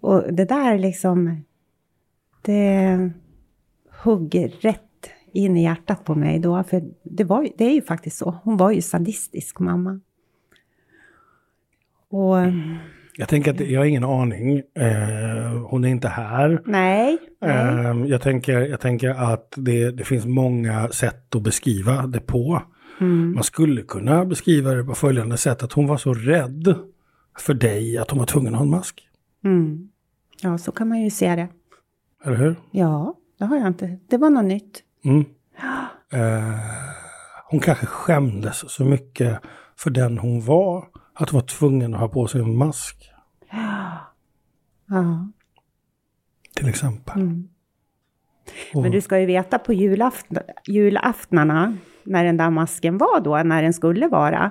Och 0.00 0.34
det 0.34 0.44
där 0.44 0.78
liksom, 0.78 1.44
det 2.42 3.10
hugger 4.04 4.48
rätt 4.48 5.10
in 5.32 5.56
i 5.56 5.62
hjärtat 5.62 6.04
på 6.04 6.14
mig 6.14 6.38
då, 6.38 6.62
för 6.62 6.84
det, 7.02 7.24
var, 7.24 7.48
det 7.56 7.64
är 7.64 7.74
ju 7.74 7.82
faktiskt 7.82 8.16
så. 8.16 8.38
Hon 8.44 8.56
var 8.56 8.70
ju 8.70 8.82
sadistisk, 8.82 9.58
mamma. 9.58 10.00
Och 12.08 12.36
jag 13.18 13.28
tänker 13.28 13.50
att 13.50 13.60
jag 13.60 13.80
har 13.80 13.84
ingen 13.84 14.04
aning. 14.04 14.58
Eh, 14.58 15.62
hon 15.68 15.84
är 15.84 15.88
inte 15.88 16.08
här. 16.08 16.62
nej, 16.66 17.18
nej. 17.40 17.50
Eh, 17.50 18.10
jag, 18.10 18.22
tänker, 18.22 18.60
jag 18.60 18.80
tänker 18.80 19.10
att 19.10 19.54
det, 19.56 19.90
det 19.90 20.04
finns 20.04 20.26
många 20.26 20.88
sätt 20.88 21.34
att 21.34 21.42
beskriva 21.42 22.06
det 22.06 22.20
på. 22.20 22.62
Mm. 23.00 23.34
Man 23.34 23.44
skulle 23.44 23.82
kunna 23.82 24.24
beskriva 24.24 24.74
det 24.74 24.84
på 24.84 24.94
följande 24.94 25.36
sätt. 25.36 25.62
Att 25.62 25.72
hon 25.72 25.86
var 25.86 25.96
så 25.96 26.14
rädd 26.14 26.74
för 27.38 27.54
dig 27.54 27.98
att 27.98 28.10
hon 28.10 28.18
var 28.18 28.26
tvungen 28.26 28.54
att 28.54 28.58
ha 28.58 28.64
en 28.64 28.70
mask. 28.70 29.08
Mm. 29.44 29.88
Ja, 30.42 30.58
så 30.58 30.72
kan 30.72 30.88
man 30.88 31.02
ju 31.02 31.10
se 31.10 31.36
det. 31.36 31.48
Eller 32.24 32.36
hur? 32.36 32.56
Ja, 32.70 33.14
det 33.38 33.44
har 33.44 33.56
jag 33.56 33.66
inte. 33.66 33.98
Det 34.10 34.16
var 34.16 34.30
något 34.30 34.44
nytt. 34.44 34.82
Mm. 35.04 35.24
Eh, 36.12 36.58
hon 37.50 37.60
kanske 37.60 37.86
skämdes 37.86 38.72
så 38.72 38.84
mycket 38.84 39.38
för 39.76 39.90
den 39.90 40.18
hon 40.18 40.40
var. 40.40 40.84
Att 41.18 41.30
hon 41.30 41.40
var 41.40 41.46
tvungen 41.46 41.94
att 41.94 42.00
ha 42.00 42.08
på 42.08 42.26
sig 42.26 42.40
en 42.40 42.56
mask. 42.56 43.10
Ja. 44.88 45.28
Till 46.54 46.68
exempel. 46.68 47.20
Mm. 47.22 47.48
Och- 48.74 48.82
Men 48.82 48.92
du 48.92 49.00
ska 49.00 49.20
ju 49.20 49.26
veta 49.26 49.58
på 49.58 49.72
julaft 49.72 50.26
julaftnarna, 50.66 51.76
när 52.04 52.24
den 52.24 52.36
där 52.36 52.50
masken 52.50 52.98
var 52.98 53.20
då, 53.20 53.36
när 53.42 53.62
den 53.62 53.72
skulle 53.74 54.08
vara, 54.08 54.50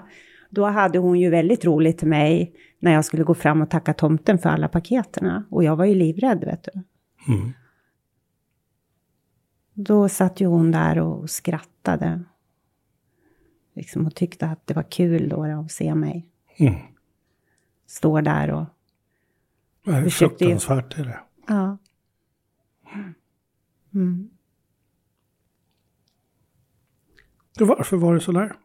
då 0.50 0.66
hade 0.66 1.00
hon 1.00 1.20
ju 1.20 1.30
väldigt 1.30 1.66
roligt 1.66 1.98
till 1.98 2.08
mig 2.08 2.56
när 2.80 2.92
jag 2.92 3.06
skulle 3.06 3.24
gå 3.24 3.34
fram 3.34 3.62
och 3.62 3.70
tacka 3.70 3.94
tomten 3.94 4.38
för 4.38 4.50
alla 4.50 4.68
paketerna. 4.68 5.44
Och 5.50 5.64
jag 5.64 5.76
var 5.76 5.86
ju 5.86 5.96
livrädd, 5.96 6.44
vet 6.44 6.64
du. 6.74 6.84
Mm. 7.34 7.54
Då 9.74 10.10
satt 10.10 10.42
ju 10.42 10.46
hon 10.46 10.72
där 10.72 11.00
och 11.00 11.30
skrattade. 11.30 12.24
Liksom 13.76 14.06
och 14.06 14.16
tyckte 14.16 14.46
att 14.46 14.68
det 14.68 14.74
var 14.74 14.84
kul 14.92 15.30
då 15.30 15.44
att 15.44 15.72
se 15.72 15.96
mig 15.96 16.30
Mm. 16.58 16.76
stå 17.86 18.22
där 18.22 18.52
och 18.52 18.66
Det 19.84 19.92
är 19.92 20.10
fruktansvärt 20.10 20.98
är 20.98 21.04
det. 21.04 21.20
Ja. 21.48 21.78
Mm. 23.94 24.30
Varför 27.60 27.98
var 27.98 28.14
det 28.14 28.20
så 28.20 28.32
där? 28.32 28.56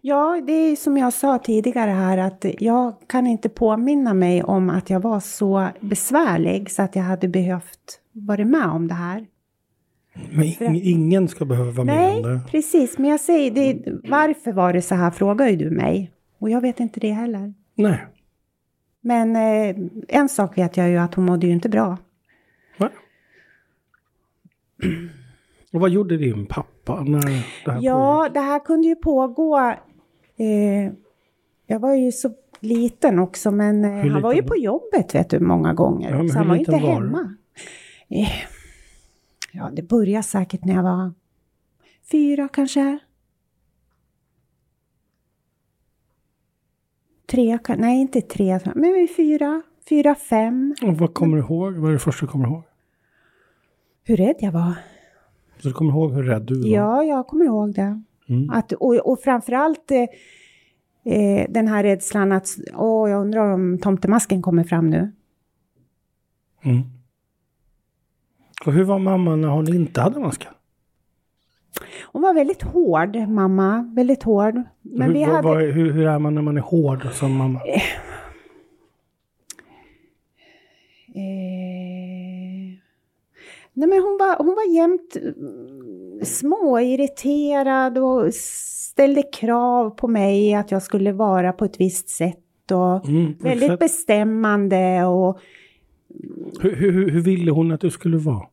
Ja, 0.00 0.42
det 0.46 0.52
är 0.52 0.76
som 0.76 0.96
jag 0.96 1.12
sa 1.12 1.38
tidigare 1.38 1.90
här 1.90 2.18
att 2.18 2.44
jag 2.58 2.94
kan 3.06 3.26
inte 3.26 3.48
påminna 3.48 4.14
mig 4.14 4.42
om 4.42 4.70
att 4.70 4.90
jag 4.90 5.00
var 5.00 5.20
så 5.20 5.68
besvärlig 5.80 6.70
så 6.70 6.82
att 6.82 6.96
jag 6.96 7.02
hade 7.02 7.28
behövt 7.28 8.00
vara 8.12 8.44
med 8.44 8.66
om 8.66 8.88
det 8.88 8.94
här. 8.94 9.26
Men 10.14 10.44
ing- 10.44 10.80
ingen 10.82 11.28
ska 11.28 11.44
behöva 11.44 11.70
vara 11.70 11.84
med 11.84 11.96
Nej, 11.96 12.16
om 12.16 12.22
det. 12.22 12.40
precis. 12.50 12.98
Men 12.98 13.10
jag 13.10 13.20
säger, 13.20 13.50
det, 13.50 13.82
varför 14.10 14.52
var 14.52 14.72
det 14.72 14.82
så 14.82 14.94
här 14.94 15.10
frågar 15.10 15.48
ju 15.48 15.56
du 15.56 15.70
mig. 15.70 16.10
Och 16.38 16.50
jag 16.50 16.60
vet 16.60 16.80
inte 16.80 17.00
det 17.00 17.10
heller. 17.12 17.54
Nej. 17.74 18.06
Men 19.00 19.36
eh, 19.36 19.76
en 20.08 20.28
sak 20.28 20.58
vet 20.58 20.76
jag 20.76 20.88
ju 20.90 20.96
att 20.96 21.14
hon 21.14 21.24
mådde 21.24 21.46
ju 21.46 21.52
inte 21.52 21.68
bra. 21.68 21.98
Nej. 22.76 22.88
Och 25.72 25.80
vad 25.80 25.90
gjorde 25.90 26.16
din 26.16 26.46
pappa 26.46 27.00
när 27.02 27.20
det 27.64 27.72
här 27.72 27.78
Ja, 27.82 28.28
det 28.34 28.40
här 28.40 28.58
kunde 28.58 28.88
ju 28.88 28.96
pågå. 28.96 29.58
Eh, 30.36 30.92
jag 31.66 31.78
var 31.80 31.94
ju 31.94 32.12
så 32.12 32.30
liten 32.60 33.18
också, 33.18 33.50
men 33.50 33.84
eh, 33.84 34.12
han 34.12 34.22
var 34.22 34.32
ju 34.32 34.42
på 34.42 34.56
jobbet 34.56 35.14
vet 35.14 35.30
du, 35.30 35.40
många 35.40 35.74
gånger. 35.74 36.10
Ja, 36.22 36.28
så 36.28 36.38
han 36.38 36.48
var 36.48 36.54
ju 36.54 36.58
inte 36.58 36.70
var 36.72 36.78
du? 36.80 36.86
hemma. 36.86 37.34
Eh, 38.08 38.28
ja, 39.52 39.70
det 39.72 39.82
började 39.82 40.22
säkert 40.22 40.64
när 40.64 40.74
jag 40.74 40.82
var 40.82 41.12
fyra 42.10 42.48
kanske. 42.48 42.98
Tre, 47.26 47.58
nej 47.76 48.00
inte 48.00 48.20
tre, 48.20 48.60
men 48.74 49.08
fyra, 49.16 49.62
fyra, 49.88 50.14
fem. 50.14 50.74
Och 50.82 50.98
vad 50.98 51.14
kommer 51.14 51.36
du 51.36 51.42
ihåg? 51.42 51.74
Vad 51.74 51.90
är 51.90 51.92
det 51.92 51.98
första 51.98 52.26
du 52.26 52.32
kommer 52.32 52.48
ihåg? 52.48 52.62
Hur 54.04 54.16
rädd 54.16 54.36
jag 54.38 54.52
var. 54.52 54.74
Så 55.58 55.68
du 55.68 55.74
kommer 55.74 55.92
ihåg 55.92 56.12
hur 56.12 56.22
rädd 56.22 56.42
du 56.42 56.62
var? 56.62 56.68
Ja, 56.68 57.04
jag 57.04 57.26
kommer 57.26 57.44
ihåg 57.44 57.74
det. 57.74 58.02
Mm. 58.28 58.50
Att, 58.50 58.72
och, 58.72 58.96
och 58.96 59.20
framförallt 59.20 59.90
eh, 59.90 61.12
eh, 61.14 61.46
den 61.50 61.68
här 61.68 61.82
rädslan 61.82 62.32
att 62.32 62.48
åh, 62.74 63.10
jag 63.10 63.20
undrar 63.20 63.52
om 63.52 63.78
tomtemasken 63.78 64.42
kommer 64.42 64.64
fram 64.64 64.90
nu. 64.90 65.12
Mm. 66.62 66.82
Och 68.66 68.72
hur 68.72 68.84
var 68.84 68.98
mamma 68.98 69.36
när 69.36 69.48
hon 69.48 69.74
inte 69.74 70.00
hade 70.00 70.20
masken? 70.20 70.52
Hon 72.12 72.22
var 72.22 72.34
väldigt 72.34 72.62
hård, 72.62 73.16
mamma. 73.28 73.92
Väldigt 73.96 74.22
hård. 74.22 74.54
Men 74.82 75.06
hur, 75.06 75.14
vi 75.14 75.22
hade... 75.22 75.48
vad- 75.48 75.62
hur, 75.62 75.92
hur 75.92 76.06
är 76.06 76.18
man 76.18 76.34
när 76.34 76.42
man 76.42 76.56
är 76.56 76.60
hård 76.60 77.06
som 77.12 77.32
mamma? 77.36 77.60
Eh, 81.14 82.78
nej 83.72 83.88
men 83.88 84.02
hon 84.02 84.18
var, 84.20 84.36
hon 84.44 84.54
var 84.54 84.74
jämt 84.74 85.16
mm, 85.16 86.24
småirriterad 86.24 87.98
och 87.98 88.34
ställde 88.34 89.22
krav 89.22 89.90
på 89.90 90.08
mig 90.08 90.54
att 90.54 90.70
jag 90.70 90.82
skulle 90.82 91.12
vara 91.12 91.52
på 91.52 91.64
ett 91.64 91.80
visst 91.80 92.08
sätt 92.08 92.38
och 92.72 93.08
Mm, 93.08 93.34
väldigt 93.40 93.78
bestämmande 93.78 95.04
och 95.04 95.38
hur, 96.60 96.76
hur- 96.76 97.10
hur 97.10 97.20
ville 97.20 97.50
hon 97.50 97.72
att 97.72 97.80
du 97.80 97.90
skulle 97.90 98.16
vara? 98.16 98.46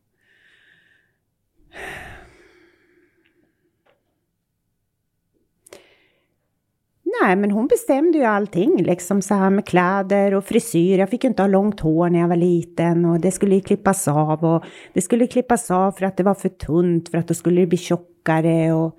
Nej, 7.22 7.36
men 7.36 7.50
hon 7.50 7.66
bestämde 7.66 8.18
ju 8.18 8.24
allting, 8.24 8.82
liksom 8.82 9.22
så 9.22 9.34
här 9.34 9.50
med 9.50 9.66
kläder 9.66 10.34
och 10.34 10.44
frisyr. 10.44 10.98
Jag 10.98 11.10
fick 11.10 11.24
ju 11.24 11.28
inte 11.28 11.42
ha 11.42 11.48
långt 11.48 11.80
hår 11.80 12.10
när 12.10 12.20
jag 12.20 12.28
var 12.28 12.36
liten 12.36 13.04
och 13.04 13.20
det 13.20 13.30
skulle 13.30 13.54
ju 13.54 13.60
klippas 13.60 14.08
av 14.08 14.44
och 14.44 14.64
det 14.92 15.00
skulle 15.00 15.26
klippas 15.26 15.70
av 15.70 15.92
för 15.92 16.06
att 16.06 16.16
det 16.16 16.22
var 16.22 16.34
för 16.34 16.48
tunt 16.48 17.08
för 17.08 17.18
att 17.18 17.28
då 17.28 17.34
skulle 17.34 17.60
det 17.60 17.66
bli 17.66 17.78
tjockare 17.78 18.72
och... 18.72 18.98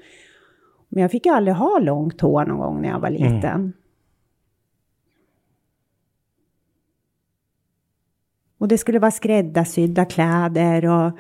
Men 0.90 1.02
jag 1.02 1.12
fick 1.12 1.26
ju 1.26 1.32
aldrig 1.32 1.56
ha 1.56 1.80
långt 1.80 2.22
hår 2.22 2.46
någon 2.46 2.58
gång 2.58 2.82
när 2.82 2.90
jag 2.90 3.00
var 3.00 3.10
liten. 3.10 3.74
Och 8.58 8.68
det 8.68 8.78
skulle 8.78 9.00
vara 9.00 9.12
skräddarsydda 9.12 10.06
kläder 10.06 10.86
och 10.86 11.12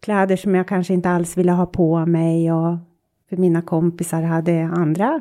kläder 0.00 0.36
som 0.36 0.54
jag 0.54 0.68
kanske 0.68 0.94
inte 0.94 1.10
alls 1.10 1.36
ville 1.36 1.52
ha 1.52 1.66
på 1.66 2.06
mig 2.06 2.52
och 2.52 2.76
för 3.28 3.36
mina 3.36 3.62
kompisar 3.62 4.22
hade 4.22 4.64
andra 4.64 5.20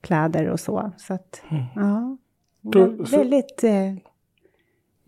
kläder 0.00 0.48
och 0.48 0.60
så. 0.60 0.92
Så 0.96 1.14
att, 1.14 1.42
ja. 1.74 2.16
Hon 2.62 2.70
Då- 2.72 3.06
så- 3.06 3.16
väldigt 3.16 3.64
eh, 3.64 3.90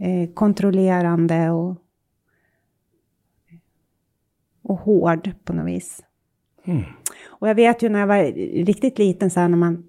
eh, 0.09 0.31
kontrollerande 0.35 1.51
och, 1.51 1.77
och 4.63 4.79
hård 4.79 5.31
på 5.45 5.53
något 5.53 5.67
vis. 5.67 6.05
Mm. 6.65 6.83
Och 7.29 7.49
jag 7.49 7.55
vet 7.55 7.83
ju 7.83 7.89
när 7.89 8.01
jag 8.01 8.07
var 8.07 8.23
riktigt 8.65 8.99
liten 8.99 9.31
så 9.31 9.41
här 9.41 9.49
när 9.49 9.57
man 9.57 9.89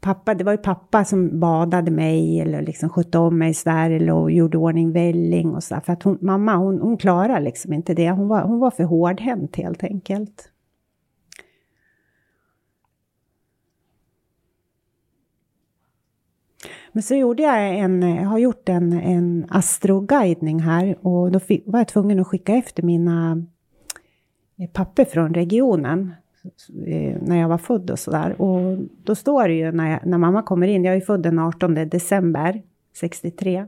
Pappa, 0.00 0.34
det 0.34 0.44
var 0.44 0.52
ju 0.52 0.58
pappa 0.58 1.04
som 1.04 1.40
badade 1.40 1.90
mig 1.90 2.40
eller 2.40 2.62
liksom 2.62 2.88
skötte 2.88 3.18
om 3.18 3.38
mig 3.38 3.54
sådär 3.54 3.90
eller 3.90 4.12
och 4.12 4.30
gjorde 4.30 4.58
ordning 4.58 4.92
välling 4.92 5.54
och 5.54 5.62
sådär. 5.64 5.80
För 5.80 5.92
att 5.92 6.02
hon, 6.02 6.18
mamma, 6.20 6.56
hon, 6.56 6.80
hon 6.80 6.96
klarade 6.96 7.40
liksom 7.40 7.72
inte 7.72 7.94
det. 7.94 8.10
Hon 8.10 8.28
var, 8.28 8.42
hon 8.42 8.58
var 8.58 8.70
för 8.70 8.84
hårdhänt 8.84 9.56
helt 9.56 9.84
enkelt. 9.84 10.50
Men 16.98 17.02
så 17.02 17.14
gjorde 17.14 17.42
jag 17.42 17.78
en, 17.78 18.02
jag 18.02 18.28
har 18.28 18.38
gjort 18.38 18.68
en, 18.68 18.92
en 18.92 19.46
astroguidning 19.48 20.60
här 20.60 21.06
och 21.06 21.32
då 21.32 21.40
fick, 21.40 21.62
var 21.66 21.80
jag 21.80 21.88
tvungen 21.88 22.20
att 22.20 22.26
skicka 22.26 22.54
efter 22.54 22.82
mina 22.82 23.44
eh, 24.58 24.70
papper 24.70 25.04
från 25.04 25.34
regionen 25.34 26.12
eh, 26.86 27.16
när 27.22 27.36
jag 27.40 27.48
var 27.48 27.58
född 27.58 27.90
och 27.90 27.98
sådär. 27.98 28.42
Och 28.42 28.78
då 29.04 29.14
står 29.14 29.48
det 29.48 29.54
ju 29.54 29.72
när, 29.72 29.90
jag, 29.90 30.06
när 30.06 30.18
mamma 30.18 30.42
kommer 30.42 30.68
in, 30.68 30.84
jag 30.84 30.96
är 30.96 31.00
född 31.00 31.22
den 31.22 31.38
18 31.38 31.74
december 31.74 32.62
63. 32.96 33.66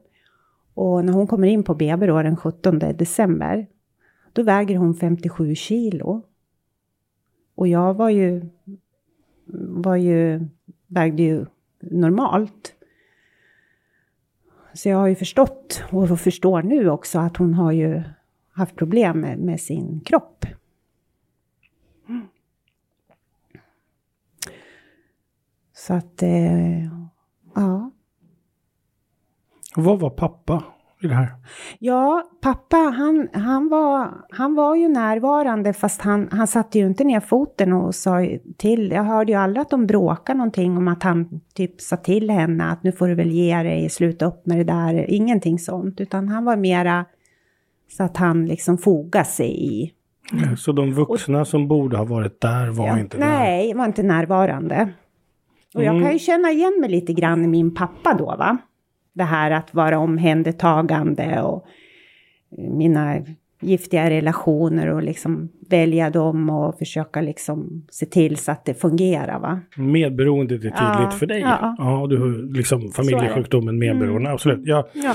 Och 0.75 1.05
när 1.05 1.13
hon 1.13 1.27
kommer 1.27 1.49
in 1.49 1.63
på 1.63 1.75
BB 1.75 2.07
då 2.07 2.23
den 2.23 2.37
17 2.37 2.79
december, 2.79 3.67
då 4.33 4.43
väger 4.43 4.77
hon 4.77 4.95
57 4.95 5.55
kilo. 5.55 6.23
Och 7.55 7.69
jag 7.69 7.95
var 7.95 8.11
ju, 8.11 8.49
var 9.69 9.97
ju, 9.97 10.49
vägde 10.87 11.23
ju 11.23 11.47
normalt. 11.81 12.77
Så 14.75 14.89
jag 14.89 14.97
har 14.97 15.07
ju 15.07 15.15
förstått 15.15 15.85
och 15.91 16.21
förstår 16.21 16.63
nu 16.63 16.91
också 16.91 17.19
att 17.19 17.37
hon 17.37 17.55
har 17.55 17.73
ju 17.73 18.03
haft 18.53 18.77
problem 18.77 19.21
med, 19.21 19.39
med 19.39 19.61
sin 19.61 20.01
kropp. 20.01 20.47
Så 25.73 25.95
att, 25.95 26.23
eh, 26.23 26.85
ja. 27.55 27.91
Vad 29.77 30.01
var 30.01 30.11
pappa 30.11 30.65
i 31.03 31.07
det 31.07 31.15
här? 31.15 31.29
Ja, 31.79 32.23
pappa 32.43 32.77
han, 32.77 33.29
han, 33.33 33.69
var, 33.69 34.09
han 34.31 34.55
var 34.55 34.77
ju 34.77 34.89
närvarande 34.89 35.73
fast 35.73 36.01
han, 36.01 36.29
han 36.33 36.47
satte 36.47 36.79
ju 36.79 36.87
inte 36.87 37.05
ner 37.05 37.21
foten 37.21 37.73
och 37.73 37.95
sa 37.95 38.27
till. 38.57 38.91
Jag 38.91 39.05
hörde 39.05 39.33
ju 39.33 39.39
aldrig 39.39 39.61
att 39.63 39.71
de 39.71 39.87
bråkade 39.87 40.37
någonting 40.39 40.77
om 40.77 40.89
att 40.89 41.03
han 41.03 41.41
typ 41.55 41.81
sa 41.81 41.97
till 41.97 42.31
henne 42.31 42.65
att 42.71 42.83
nu 42.83 42.93
får 42.93 43.09
du 43.09 43.15
väl 43.15 43.31
ge 43.31 43.63
dig, 43.63 43.91
sluta 43.91 44.25
upp 44.27 44.47
med 44.47 44.59
det 44.59 44.65
där. 44.65 45.11
Ingenting 45.11 45.59
sånt, 45.59 46.01
utan 46.01 46.29
han 46.29 46.45
var 46.45 46.57
mera 46.57 47.05
så 47.97 48.03
att 48.03 48.17
han 48.17 48.47
liksom 48.47 48.79
fogade 48.79 49.25
sig 49.25 49.65
i. 49.75 49.93
Så 50.59 50.73
de 50.73 50.93
vuxna 50.95 51.45
som 51.45 51.69
borde 51.69 51.97
ha 51.97 52.05
varit 52.05 52.41
där 52.41 52.71
var 52.71 52.87
Ja, 52.87 52.99
inte 52.99 53.17
där? 53.19 53.27
nej, 53.27 53.75
var 53.75 53.85
inte 53.85 54.03
närvarande. 54.03 54.89
Och 55.75 55.85
jag 55.85 56.03
kan 56.03 56.13
ju 56.13 56.19
känna 56.19 56.51
igen 56.51 56.79
mig 56.81 56.91
lite 56.91 57.13
grann 57.13 57.45
i 57.45 57.49
min 57.49 57.75
pappa 57.75 58.15
då, 58.15 58.25
va? 58.25 58.59
Det 59.13 59.25
här 59.25 59.51
att 59.51 59.75
vara 59.75 59.99
omhändertagande 59.99 61.43
och 61.43 61.67
mina 62.59 63.17
giftiga 63.63 64.11
relationer 64.11 64.87
och 64.87 65.03
liksom 65.03 65.49
välja 65.71 66.11
dem 66.11 66.51
och 66.51 66.79
försöka 66.79 67.21
liksom 67.21 67.87
se 67.91 68.07
till 68.07 68.37
så 68.37 68.53
att 68.53 68.65
det 68.65 68.75
fungerar, 68.75 69.39
va? 69.41 69.61
Medberoendet 69.77 70.57
är 70.59 70.61
tydligt 70.61 70.77
Ja, 70.79 71.11
för 71.11 71.27
dig. 71.27 71.41
ja. 71.41 71.75
Ja, 71.79 72.07
du 72.11 72.19
har 72.19 72.55
liksom 72.55 72.91
familjesjukdomen 72.93 73.79
medberoende, 73.79 74.31
absolut. 74.31 74.61
Ja. 74.65 74.89
Ja. 74.95 75.15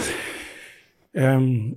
Ehm, 1.21 1.75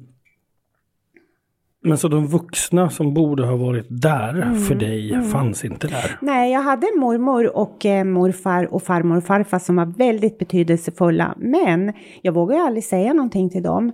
men 1.84 1.98
så 1.98 2.08
de 2.08 2.26
vuxna 2.26 2.90
som 2.90 3.14
borde 3.14 3.46
ha 3.46 3.56
varit 3.56 3.86
där 3.88 4.54
för 4.68 4.74
dig 4.74 5.22
fanns 5.32 5.64
inte 5.64 5.86
där? 5.86 6.18
Nej, 6.20 6.52
jag 6.52 6.60
hade 6.62 6.86
mormor 7.00 7.56
och 7.56 7.86
eh, 7.86 8.04
morfar 8.04 8.74
och 8.74 8.82
farmor 8.82 9.16
och 9.16 9.24
farfar 9.24 9.58
som 9.58 9.76
var 9.76 9.86
väldigt 9.86 10.38
betydelsefulla. 10.38 11.34
Men 11.38 11.92
jag 12.22 12.32
vågar 12.32 12.56
ju 12.56 12.62
aldrig 12.62 12.84
säga 12.84 13.12
någonting 13.12 13.50
till 13.50 13.62
dem. 13.62 13.92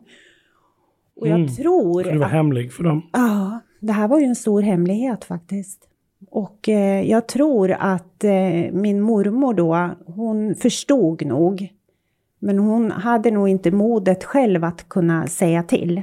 Och 1.16 1.28
jag 1.28 1.57
tror... 1.57 2.03
För 2.03 2.12
du 2.12 2.18
var 2.18 2.26
att- 2.26 2.32
hemlig 2.32 2.72
för 2.72 2.85
dem? 2.85 3.03
Ja, 3.12 3.61
det 3.80 3.93
här 3.93 4.09
var 4.09 4.18
ju 4.18 4.24
en 4.24 4.37
stor 4.37 4.62
hemlighet 4.62 5.24
faktiskt. 5.24 5.89
Och 6.30 6.68
eh, 6.68 7.11
jag 7.11 7.26
tror 7.28 7.70
att 7.80 8.24
eh, 8.24 8.32
min 8.72 9.01
mormor 9.01 9.55
då, 9.55 9.91
hon 10.07 10.55
förstod 10.55 11.26
nog. 11.26 11.68
Men 12.39 12.59
hon 12.59 12.91
hade 12.91 13.30
nog 13.30 13.49
inte 13.49 13.70
modet 13.70 14.24
själv 14.24 14.64
att 14.64 14.89
kunna 14.89 15.26
säga 15.26 15.62
till. 15.62 16.03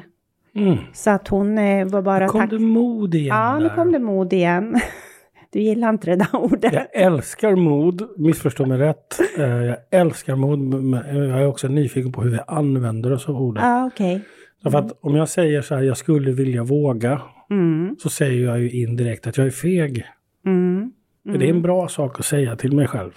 Mm. 0.56 0.78
Så 0.94 1.10
att 1.10 1.28
hon 1.28 1.58
eh, 1.58 1.88
var 1.88 2.02
bara 2.02 2.28
Kom 2.28 2.42
tack... 2.42 2.50
det 2.50 2.60
mod 2.60 3.16
igen 3.16 3.36
Ja, 3.38 3.58
nu 3.60 3.68
där? 3.68 3.76
kom 3.76 3.92
det 3.92 4.00
mod 4.00 4.34
igen. 4.34 4.80
Du 5.54 5.60
gillar 5.62 5.90
inte 5.90 6.10
det 6.10 6.16
där 6.16 6.36
ordet. 6.36 6.74
Jag 6.74 6.88
älskar 6.96 7.56
mod, 7.56 8.20
missförstå 8.20 8.66
mig 8.66 8.78
rätt. 8.78 9.20
Eh, 9.38 9.44
Jag 9.46 9.78
älskar 9.92 10.36
mod, 10.36 10.60
men 10.60 11.18
jag 11.30 11.42
är 11.42 11.48
också 11.48 11.68
nyfiken 11.68 12.12
på 12.12 12.22
hur 12.22 12.32
vi 12.32 12.40
använder 12.48 13.12
oss 13.14 13.30
av 13.30 13.36
ordet. 13.42 13.64
Ja, 13.64 13.86
okej. 13.94 14.22
Därför 14.64 14.78
att 14.80 14.98
om 15.02 15.16
jag 15.16 15.30
säger 15.30 15.62
så 15.62 15.76
här, 15.76 15.82
jag 15.82 15.98
skulle 15.98 16.32
vilja 16.32 16.64
våga, 16.64 17.22
Mm, 17.50 17.96
så 18.00 18.10
säger 18.10 18.46
jag 18.46 18.60
ju 18.60 18.72
indirekt 18.72 19.28
att 19.28 19.38
jag 19.38 19.48
är 19.48 19.52
feg. 19.52 20.06
mm. 20.46 20.92
Är 21.30 21.38
det 21.38 21.50
en 21.50 21.62
bra 21.62 21.88
sak 21.88 22.20
att 22.20 22.26
säga 22.26 22.56
till 22.56 22.76
mig 22.76 22.88
själv? 22.88 23.12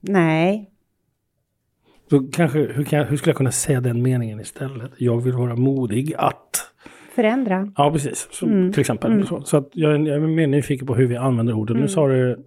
Nej. 0.00 0.70
Så 2.10 2.20
kanske, 2.32 2.58
hur, 2.58 2.84
kan, 2.84 3.04
hur 3.06 3.16
skulle 3.16 3.30
jag 3.30 3.36
kunna 3.36 3.52
säga 3.52 3.80
den 3.80 4.02
meningen 4.02 4.40
istället? 4.40 4.90
Jag 4.96 5.20
vill 5.20 5.32
vara 5.32 5.56
modig 5.56 6.14
att... 6.18 6.70
Förändra. 7.14 7.72
Ja, 7.76 7.90
precis. 7.92 8.28
Så, 8.30 8.46
Mm. 8.46 8.72
Till 8.72 8.80
exempel. 8.80 9.26
Så, 9.26 9.40
så 9.42 9.56
att 9.56 9.68
jag, 9.72 9.92
jag 10.08 10.16
är 10.16 10.20
mer 10.20 10.46
nyfiken 10.46 10.86
på 10.86 10.94
hur 10.94 11.06
vi 11.06 11.16
använder 11.16 11.52
orden. 11.54 11.76
Nu 11.76 11.88
sa 11.88 12.08
du... 12.08 12.44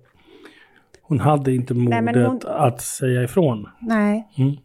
Hon 1.01 1.19
hade 1.19 1.53
inte 1.55 1.73
modet 1.73 1.99
Mm. 1.99 2.05
men 2.15 2.25
hon- 2.25 2.39
att 2.45 2.81
säga 2.81 3.23
ifrån. 3.23 3.65
Nej. 3.79 4.27
Mm. 4.37 4.55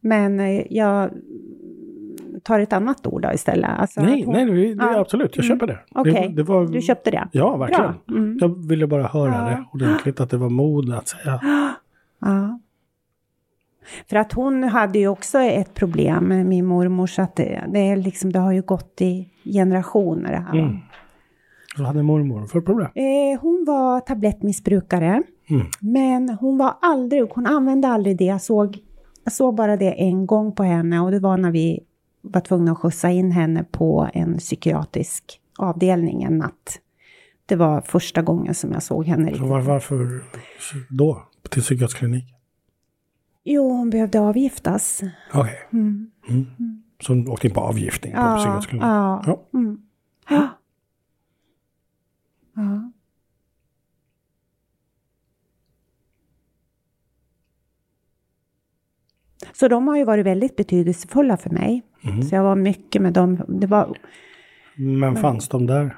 Men 0.00 0.40
eh, 0.40 0.62
jag 0.72 1.10
tar 2.42 2.60
ett 2.60 2.72
annat 2.72 3.06
ord 3.06 3.22
då 3.22 3.32
istället. 3.32 3.70
Alltså 3.78 4.02
Nej, 4.02 4.22
hon- 4.22 4.32
nej, 4.34 4.44
det, 4.46 4.52
det, 4.52 4.84
Ja. 4.84 4.98
absolut. 5.00 5.36
Jag 5.36 5.44
köper 5.44 5.66
det. 5.66 5.78
Okej, 5.94 6.12
det, 6.28 6.34
det 6.36 6.42
var, 6.42 6.66
du 6.66 6.80
köpte 6.80 7.10
det? 7.10 7.28
Ja, 7.32 7.56
verkligen. 7.56 7.94
Mm. 8.10 8.38
Jag 8.40 8.68
ville 8.68 8.86
bara 8.86 9.02
höra 9.06 9.30
Ja. 9.30 9.44
det 9.44 9.64
ordentligt, 9.72 10.20
att 10.20 10.30
det 10.30 10.36
var 10.36 10.50
mod 10.50 10.92
att 10.94 11.08
säga. 11.08 11.40
Ja. 12.20 12.60
För 14.08 14.16
att 14.16 14.32
hon 14.32 14.64
hade 14.64 14.98
ju 14.98 15.08
också 15.08 15.38
ett 15.38 15.74
problem 15.74 16.24
med 16.24 16.46
min 16.46 16.64
mormor, 16.66 17.06
så 17.06 17.22
att 17.22 17.36
det, 17.36 17.64
det, 17.72 17.78
är 17.78 17.96
liksom, 17.96 18.32
det 18.32 18.38
har 18.38 18.52
ju 18.52 18.62
gått 18.62 19.00
i 19.00 19.28
generationer 19.44 20.30
det 20.32 20.38
här. 20.38 20.58
Mm. 20.58 20.76
Så 21.76 21.84
hade 21.84 22.02
mormor 22.02 22.46
för 22.46 22.60
problem. 22.60 22.88
Eh, 22.94 23.40
hon 23.40 23.64
var 23.66 24.00
tablettmissbrukare, 24.00 25.22
Mm. 25.50 25.66
men 25.80 26.28
hon 26.28 26.58
var 26.58 26.74
aldrig, 26.82 27.22
hon 27.30 27.46
använde 27.46 27.88
aldrig 27.88 28.18
det. 28.18 28.24
Jag 28.24 28.40
såg, 28.40 28.78
jag 29.24 29.32
såg 29.32 29.54
bara 29.54 29.76
det 29.76 29.90
en 30.02 30.26
gång 30.26 30.52
på 30.52 30.62
henne 30.62 31.00
och 31.00 31.10
det 31.10 31.18
var 31.20 31.36
när 31.36 31.50
vi 31.50 31.80
var 32.22 32.40
tvungna 32.40 32.72
att 32.72 32.78
skjutsa 32.78 33.10
in 33.10 33.30
henne 33.30 33.64
på 33.64 34.08
en 34.14 34.38
psykiatrisk 34.38 35.40
avdelning 35.58 36.22
en 36.22 36.38
natt. 36.38 36.78
Det 37.46 37.56
var 37.56 37.80
första 37.80 38.22
gången 38.22 38.54
som 38.54 38.72
jag 38.72 38.82
såg 38.82 39.06
henne 39.06 39.32
var, 39.38 39.60
varför 39.60 40.20
då? 40.88 41.22
Till 41.50 41.62
psykiatrisk 41.62 41.98
klinik? 41.98 42.24
Jo, 43.44 43.70
hon 43.70 43.90
behövde 43.90 44.20
avgiftas. 44.20 45.00
Okej. 45.34 45.58
Mm. 45.72 46.10
Mm. 46.28 46.46
Så 47.00 47.12
hon 47.12 47.28
åkte 47.28 47.46
in 47.46 47.54
på 47.54 47.60
avgiftning 47.60 48.12
på 48.12 48.18
Ja, 48.18 48.36
psykiatrisk 48.36 48.68
klinik? 48.68 48.84
ja. 48.84 49.22
Ja. 49.26 49.58
Mm. 49.58 49.80
Ja. 50.28 50.48
ja. 52.54 52.90
Så 59.52 59.68
de 59.68 59.88
har 59.88 59.96
ju 59.96 60.04
varit 60.04 60.26
väldigt 60.26 60.56
betydelsefulla 60.56 61.36
för 61.36 61.50
mig. 61.50 61.82
Mm. 62.04 62.22
Så 62.22 62.34
jag 62.34 62.42
var 62.42 62.56
mycket 62.56 63.02
med 63.02 63.12
dem. 63.12 63.40
Det 63.48 63.66
var, 63.66 63.98
Men 64.76 65.16
fanns 65.16 65.48
de 65.48 65.66
där? 65.66 65.96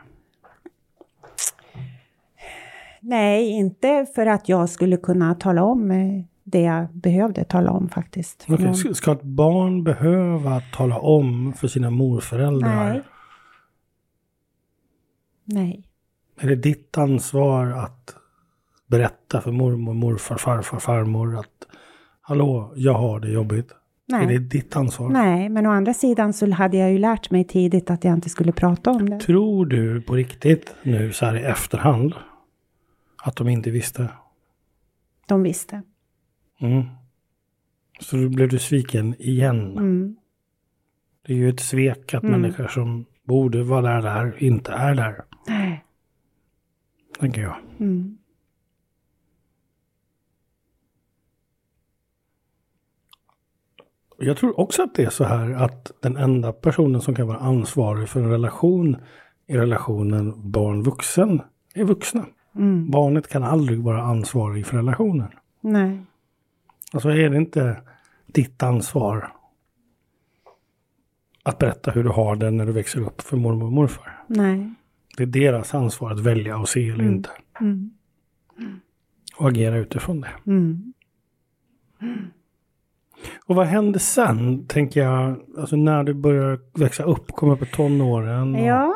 nej, 3.01 3.51
inte 3.51 4.07
för 4.14 4.26
att 4.26 4.49
jag 4.49 4.68
skulle 4.68 4.97
kunna 4.97 5.34
tala 5.34 5.64
om 5.64 5.90
eh, 5.90 6.24
det 6.49 6.61
jag 6.61 6.94
behövde 6.94 7.44
tala 7.44 7.70
om 7.70 7.88
faktiskt. 7.88 8.49
någon. 8.49 8.94
ska- 8.94 9.12
ett 9.12 9.22
barn 9.22 9.84
behöva 9.84 10.61
tala 10.61 10.99
om 10.99 11.53
för 11.53 11.68
sina 11.68 11.90
morföräldrar? 11.90 12.92
Nej. 12.92 13.03
Nej. 15.44 15.88
Är 16.40 16.49
det 16.49 16.57
ditt 16.57 16.99
ansvar 16.99 17.66
att 17.66 18.14
berätta 18.86 19.40
för 19.40 19.53
mormor, 19.53 19.94
morfar, 19.94 20.36
farfar, 20.36 20.78
farmor 20.78 21.38
att 21.38 21.66
Hallå, 22.20 22.72
jag 22.76 22.94
har 22.94 23.20
det 23.20 23.28
jobbigt. 23.30 23.70
Är 24.12 24.20
det 24.20 24.26
Nej. 24.26 24.38
ditt 24.38 24.76
ansvar? 24.76 25.09
Nej, 25.09 25.49
men 25.49 25.66
å 25.66 25.70
andra 25.70 25.94
sidan 25.94 26.32
så 26.32 26.51
hade 26.51 26.76
jag 26.76 26.92
ju 26.92 26.99
lärt 26.99 27.30
mig 27.30 27.44
tidigt 27.44 27.90
att 27.90 28.05
jag 28.05 28.14
inte 28.14 28.30
skulle 28.30 28.53
prata 28.53 28.90
om 28.90 29.11
det. 29.11 29.20
Tror 29.20 29.66
du 29.66 30.03
på 30.03 30.14
riktigt 30.14 30.74
nu 30.82 31.12
så 31.12 31.26
här 31.26 31.36
i 31.36 31.42
efterhand 31.42 32.14
att 33.22 33.36
de 33.36 33.49
inte 33.49 33.70
visste? 33.70 34.09
De 35.26 35.42
visste. 35.42 35.82
Mm. 36.59 36.84
Så 38.00 38.16
då 38.16 38.28
blev 38.28 38.48
du 38.48 38.59
sviken 38.59 39.14
igen. 39.18 39.70
Mm. 39.78 40.16
Det 41.22 41.32
är 41.32 41.36
ju 41.36 41.48
ett 41.48 41.61
svek 41.61 42.14
att 42.14 42.22
Mm. 42.22 42.40
människor 42.40 42.66
som 42.68 43.04
borde 43.24 43.62
vara 43.62 43.82
där, 43.82 44.02
där 44.02 44.42
inte 44.42 44.72
är 44.72 44.94
där. 44.94 45.24
Nej. 45.48 45.84
Tänker 47.20 47.42
jag. 47.42 47.57
Mm. 47.80 48.18
Jag 54.18 54.36
tror 54.36 54.61
också 54.61 54.82
att 54.82 54.94
det 54.94 55.04
är 55.04 55.11
så 55.11 55.24
här 55.24 55.50
att 55.52 55.92
den 56.00 56.16
enda 56.16 56.52
personen 56.52 57.00
som 57.00 57.14
kan 57.14 57.26
vara 57.26 57.38
ansvarig 57.38 58.09
för 58.09 58.20
en 58.20 58.30
relation 58.30 58.96
i 59.46 59.57
relationen 59.57 60.50
barn-vuxen 60.50 61.42
är 61.74 61.84
vuxna. 61.84 62.26
Mm. 62.54 62.90
Barnet 62.90 63.28
kan 63.28 63.42
aldrig 63.42 63.82
vara 63.82 64.02
ansvarig 64.02 64.66
för 64.66 64.76
relationen. 64.76 65.28
Nej. 65.61 65.98
Alltså 66.97 67.09
är 67.09 67.30
det 67.30 67.36
inte 67.36 67.80
ditt 68.26 68.62
ansvar 68.62 69.32
att 71.42 71.59
berätta 71.59 71.90
hur 71.90 72.05
du 72.05 72.11
har 72.11 72.36
det 72.36 72.51
när 72.51 72.66
du 72.66 72.72
växer 72.72 73.01
upp 73.01 73.20
för 73.20 73.36
mormor 73.36 73.66
och 73.66 73.72
morfar? 73.72 74.24
Nej. 74.26 74.74
Det 75.16 75.22
är 75.22 75.26
deras 75.26 75.74
ansvar 75.74 76.11
att 76.11 76.20
välja 76.20 76.59
och 76.59 76.68
se 76.68 76.88
eller 76.88 77.05
inte. 77.05 77.30
Mm. 77.61 77.90
Och 79.36 79.49
agera 79.49 79.76
utifrån 79.76 80.20
det. 80.20 80.30
Mm. 80.47 80.92
Och 83.47 83.55
vad 83.55 83.66
hände 83.66 83.99
sen, 83.99 84.66
tänker 84.66 85.03
jag, 85.03 85.40
alltså 85.59 85.76
när 85.76 86.05
du 86.05 86.14
börjar 86.14 86.61
växa 86.78 87.03
upp, 87.03 87.26
komma 87.26 87.53
upp 87.53 87.62
i 87.62 87.66
tonåren? 87.66 88.55
Och... 88.55 88.61
Ja, 88.61 88.94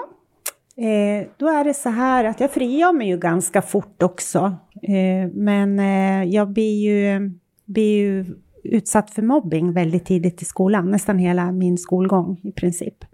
eh, 0.77 1.27
då 1.37 1.49
är 1.49 1.65
det 1.65 1.75
så 1.75 1.89
här 1.89 2.25
att 2.25 2.41
jag 2.41 2.51
frigör 2.51 2.93
mig 2.93 3.09
ju 3.09 3.19
ganska 3.19 3.63
fort 3.63 4.03
också. 4.03 4.57
Eh, 4.83 5.31
men 5.33 5.79
eh, 5.79 6.25
jag 6.25 6.49
blir 6.49 6.83
ju, 6.83 7.31
blir 7.73 7.97
ju 7.97 8.25
utsatt 8.65 9.11
för 9.11 9.23
mobbing 9.23 9.73
väldigt 9.73 10.05
tidigt 10.05 10.43
i 10.43 10.45
skolan, 10.45 10.91
nästan 10.91 11.19
hela 11.19 11.53
min 11.53 11.79
skolgång 11.79 12.41
i 12.43 12.53
princip. 12.53 13.05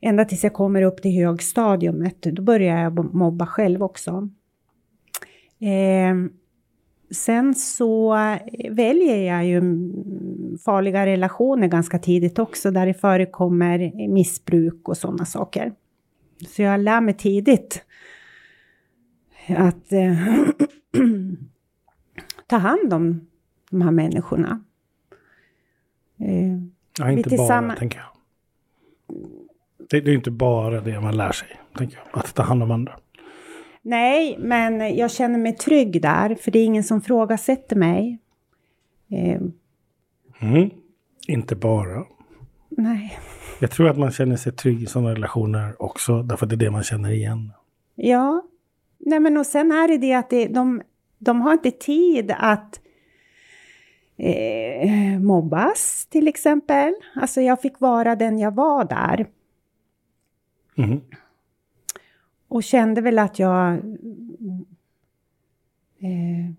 Ända 0.00 0.24
tills 0.24 0.44
jag 0.44 0.52
kommer 0.52 0.82
upp 0.82 1.02
till 1.02 1.24
högstadiet, 1.24 2.22
då 2.22 2.42
börjar 2.42 2.82
jag 2.82 3.14
mobba 3.14 3.46
själv 3.46 3.82
också. 3.82 4.28
Eh, 5.60 6.14
sen 7.10 7.54
så 7.54 8.12
väljer 8.70 9.16
jag 9.16 9.46
ju 9.46 9.60
farliga 10.64 11.06
relationer 11.06 11.68
ganska 11.68 11.98
tidigt 11.98 12.38
också, 12.38 12.70
där 12.70 12.86
det 12.86 12.94
förekommer 12.94 14.08
missbruk 14.08 14.88
och 14.88 14.96
sådana 14.96 15.24
saker. 15.24 15.72
Så 16.48 16.62
jag 16.62 16.80
lär 16.80 17.00
mig 17.00 17.14
tidigt 17.14 17.84
att 19.48 19.92
eh, 19.92 20.16
ta 22.46 22.56
hand 22.56 22.92
om 22.94 23.27
de 23.70 23.82
här 23.82 23.90
människorna. 23.90 24.64
Eh, 26.20 26.58
ja, 26.98 27.10
inte 27.10 27.36
bara, 27.36 27.76
tänker 27.76 27.98
jag. 27.98 28.06
Det, 29.90 30.00
det 30.00 30.10
är 30.10 30.14
inte 30.14 30.30
bara 30.30 30.80
det 30.80 31.00
man 31.00 31.16
lär 31.16 31.32
sig, 31.32 31.48
tänker 31.78 31.96
jag, 31.96 32.20
att 32.20 32.34
ta 32.34 32.42
hand 32.42 32.62
om 32.62 32.70
andra. 32.70 32.98
Nej, 33.82 34.36
men 34.38 34.96
jag 34.96 35.10
känner 35.10 35.38
mig 35.38 35.56
trygg 35.56 36.02
där, 36.02 36.34
för 36.34 36.50
det 36.50 36.58
är 36.58 36.64
ingen 36.64 36.84
som 36.84 37.00
frågasätter 37.00 37.76
mig. 37.76 38.18
Eh. 39.10 39.40
Mm. 40.40 40.70
Inte 41.26 41.56
bara. 41.56 42.04
Nej. 42.68 43.18
Jag 43.60 43.70
tror 43.70 43.88
att 43.88 43.98
man 43.98 44.10
känner 44.10 44.36
sig 44.36 44.52
trygg 44.52 44.82
i 44.82 44.86
sådana 44.86 45.10
relationer 45.10 45.82
också, 45.82 46.22
därför 46.22 46.46
att 46.46 46.50
det 46.50 46.56
är 46.56 46.58
det 46.58 46.70
man 46.70 46.82
känner 46.82 47.10
igen. 47.10 47.52
Ja. 47.94 48.42
Nej, 48.98 49.20
men 49.20 49.36
och 49.36 49.46
sen 49.46 49.72
är 49.72 49.88
det 49.88 49.98
det 49.98 50.14
att 50.14 50.30
det, 50.30 50.46
de, 50.46 50.82
de 51.18 51.40
har 51.40 51.52
inte 51.52 51.70
tid 51.70 52.34
att 52.38 52.80
eh, 54.18 55.20
mobbas, 55.20 56.06
till 56.06 56.28
exempel. 56.28 56.94
Alltså 57.14 57.40
jag 57.40 57.60
fick 57.62 57.80
vara 57.80 58.16
den 58.16 58.38
jag 58.38 58.54
var 58.54 58.84
där. 58.84 59.26
Mm. 60.76 61.00
Och 62.48 62.62
kände 62.62 63.00
väl 63.00 63.18
att 63.18 63.38
jag 63.38 63.74
eh, 65.98 66.52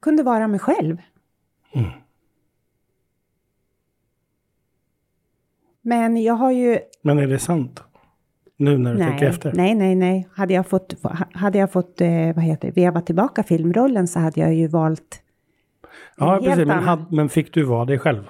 kunde 0.00 0.22
vara 0.22 0.48
mig 0.48 0.60
själv. 0.60 1.02
Mm. 1.72 1.90
Men 5.82 6.22
jag 6.22 6.34
har 6.34 6.50
ju... 6.50 6.78
Men 7.02 7.18
är 7.18 7.26
det 7.26 7.38
sant? 7.38 7.82
Nu 8.56 8.78
när 8.78 8.92
du 8.92 8.98
nej, 8.98 9.08
tänker 9.08 9.26
efter? 9.26 9.52
Nej, 9.52 9.74
nej, 9.74 9.94
nej. 9.94 10.28
Hade 10.32 10.54
jag 10.54 10.66
fått, 10.66 10.94
hade 11.32 11.58
jag 11.58 11.72
fått 11.72 12.00
eh, 12.00 12.34
vad 12.34 12.44
heter 12.44 12.72
veva 12.72 13.00
tillbaka 13.00 13.42
filmrollen 13.42 14.08
så 14.08 14.18
hade 14.18 14.40
jag 14.40 14.54
ju 14.54 14.66
valt... 14.66 15.21
Ja, 16.16 16.40
precis. 16.42 16.66
Men, 16.66 16.82
had, 16.84 17.12
men 17.12 17.28
fick 17.28 17.54
du 17.54 17.62
vara 17.62 17.84
dig 17.84 17.98
själv? 17.98 18.22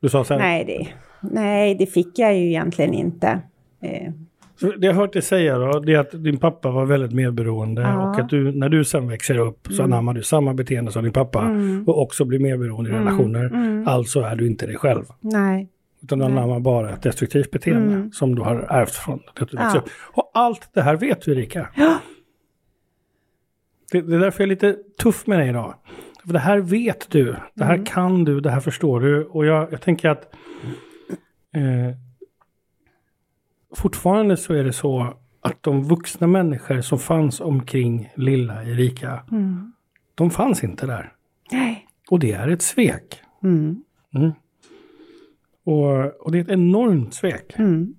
Du 0.00 0.08
sa 0.08 0.24
här... 0.30 0.38
Nej, 0.38 0.64
det, 0.64 0.88
nej, 1.30 1.74
det 1.74 1.86
fick 1.86 2.18
jag 2.18 2.36
ju 2.36 2.46
egentligen 2.46 2.94
inte. 2.94 3.40
Eh, 3.82 4.12
det 4.60 4.86
jag 4.86 4.94
hört 4.94 5.12
dig 5.12 5.22
säga 5.22 5.58
då, 5.58 5.80
det 5.80 5.94
är 5.94 5.98
att 5.98 6.24
din 6.24 6.38
pappa 6.38 6.70
var 6.70 6.86
väldigt 6.86 7.12
medberoende 7.12 7.82
ja. 7.82 8.10
och 8.10 8.18
att 8.18 8.28
du, 8.28 8.52
när 8.52 8.68
du 8.68 8.84
sen 8.84 9.08
växer 9.08 9.38
upp 9.38 9.66
så 9.66 9.82
mm. 9.82 9.92
anammar 9.92 10.14
du 10.14 10.22
samma 10.22 10.54
beteende 10.54 10.92
som 10.92 11.04
din 11.04 11.12
pappa 11.12 11.40
mm. 11.40 11.84
och 11.86 12.02
också 12.02 12.24
blir 12.24 12.38
medberoende 12.38 12.90
i 12.90 12.92
mm. 12.92 13.04
relationer. 13.04 13.44
Mm. 13.44 13.88
Alltså 13.88 14.20
är 14.20 14.36
du 14.36 14.46
inte 14.46 14.66
dig 14.66 14.76
själv. 14.76 15.04
Nej. 15.20 15.68
Utan 16.02 16.18
du 16.18 16.24
anammar 16.24 16.60
bara 16.60 16.90
ett 16.90 17.02
destruktivt 17.02 17.50
beteende 17.50 17.94
mm. 17.94 18.12
som 18.12 18.34
du 18.34 18.42
har 18.42 18.56
ärvt 18.56 18.94
från 18.94 19.20
att 19.40 19.48
du 19.50 19.56
ja. 19.56 19.74
upp. 19.78 19.88
Och 20.00 20.30
allt 20.34 20.70
det 20.74 20.82
här 20.82 20.96
vet 20.96 21.22
du 21.22 21.32
Erika. 21.32 21.68
Ja. 21.74 21.98
Det, 23.92 24.00
det 24.00 24.14
är 24.14 24.20
därför 24.20 24.42
jag 24.42 24.46
är 24.46 24.50
lite 24.50 24.76
tuff 25.02 25.26
med 25.26 25.38
dig 25.38 25.48
idag. 25.48 25.74
Det 26.32 26.38
här 26.38 26.58
vet 26.58 27.10
du, 27.10 27.36
det 27.54 27.64
här 27.64 27.74
mm. 27.74 27.86
kan 27.86 28.24
du, 28.24 28.40
det 28.40 28.50
här 28.50 28.60
förstår 28.60 29.00
du. 29.00 29.24
Och 29.24 29.46
jag, 29.46 29.72
jag 29.72 29.80
tänker 29.80 30.08
att 30.08 30.34
eh, 31.54 31.96
fortfarande 33.76 34.36
så 34.36 34.54
är 34.54 34.64
det 34.64 34.72
så 34.72 35.14
att 35.40 35.62
de 35.62 35.84
vuxna 35.84 36.26
människor 36.26 36.80
som 36.80 36.98
fanns 36.98 37.40
omkring 37.40 38.12
lilla 38.14 38.64
Erika, 38.64 39.22
mm. 39.30 39.72
de 40.14 40.30
fanns 40.30 40.64
inte 40.64 40.86
där. 40.86 41.12
Nej. 41.52 41.86
Och 42.10 42.18
det 42.18 42.32
är 42.32 42.48
ett 42.48 42.62
svek. 42.62 43.22
Mm. 43.42 43.82
Mm. 44.14 44.32
Och, 45.64 46.22
och, 46.26 46.32
det 46.32 46.38
är 46.38 46.42
ett 46.42 46.50
enormt 46.50 47.14
svek. 47.14 47.58
Mm. 47.58 47.94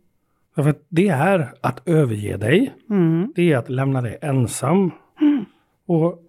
Därför 0.56 0.70
att 0.70 0.86
det 0.90 1.08
är 1.08 1.54
att 1.62 1.88
överge 1.88 2.38
dig. 2.38 2.74
Mm. 2.90 3.32
Det 3.36 3.52
är 3.52 3.58
att 3.58 3.70
lämna 3.70 4.02
dig 4.02 4.18
ensam. 4.22 4.92
Och, 5.86 6.24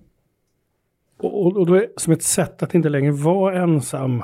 och, 1.25 1.57
och 1.57 1.67
då 1.67 1.75
är 1.75 1.89
som 1.97 2.13
ett 2.13 2.23
sätt 2.23 2.63
att 2.63 2.75
inte 2.75 2.89
längre 2.89 3.13
vara 3.13 3.63
ensam 3.63 4.23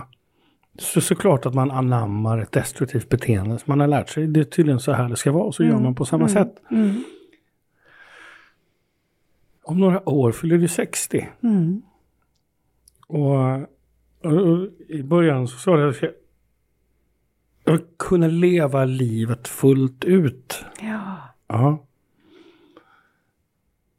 så 0.79 1.01
såklart 1.01 1.47
att 1.47 1.55
man 1.55 1.71
anammar 1.71 2.39
ett 2.39 2.53
destruktivt 2.53 3.09
beteende 3.09 3.59
man 3.65 3.81
har 3.81 3.87
lärt 3.87 4.09
sig. 4.09 4.27
Det 4.27 4.41
är 4.41 4.45
tydligen 4.45 4.81
så 4.81 4.93
här 4.93 5.09
det 5.09 5.17
ska 5.17 5.33
vara, 5.33 5.53
så 5.53 5.63
mm. 5.63 5.75
gör 5.75 5.83
man 5.83 5.95
på 5.95 6.05
samma 6.05 6.29
mm. 6.29 6.35
sätt. 6.35 6.63
Mm. 6.71 7.05
Om 9.63 9.81
några 9.81 10.09
år 10.09 10.33
fyller 10.33 10.59
du 10.59 10.69
60. 10.69 11.29
Mm. 11.43 11.83
Och, 13.07 13.35
och, 14.23 14.33
och, 14.33 14.69
i 14.89 15.03
början 15.03 15.49
så 15.49 15.59
sa 15.59 15.81
jag 15.81 15.89
att 15.89 16.03
jag 17.65 17.73
vill 17.73 17.83
kunna 17.97 18.27
leva 18.27 18.85
livet 18.85 19.49
fullt 19.49 20.05
ut. 20.05 20.65
Ja. 20.81 21.17
ja. 21.47 21.87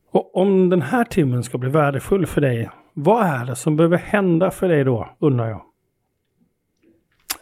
Och 0.10 0.38
om 0.38 0.70
den 0.70 0.82
här 0.82 1.04
timmen 1.04 1.44
ska 1.44 1.58
bli 1.58 1.70
värdefull 1.70 2.26
för 2.26 2.42
dig, 2.42 2.70
vad 3.00 3.26
är 3.26 3.46
det 3.46 3.56
som 3.56 3.76
behöver 3.76 3.98
hända 3.98 4.52
för 4.52 4.70
dig 4.70 4.84
då, 4.84 5.10
undrar 5.20 5.50
jag? 5.50 5.62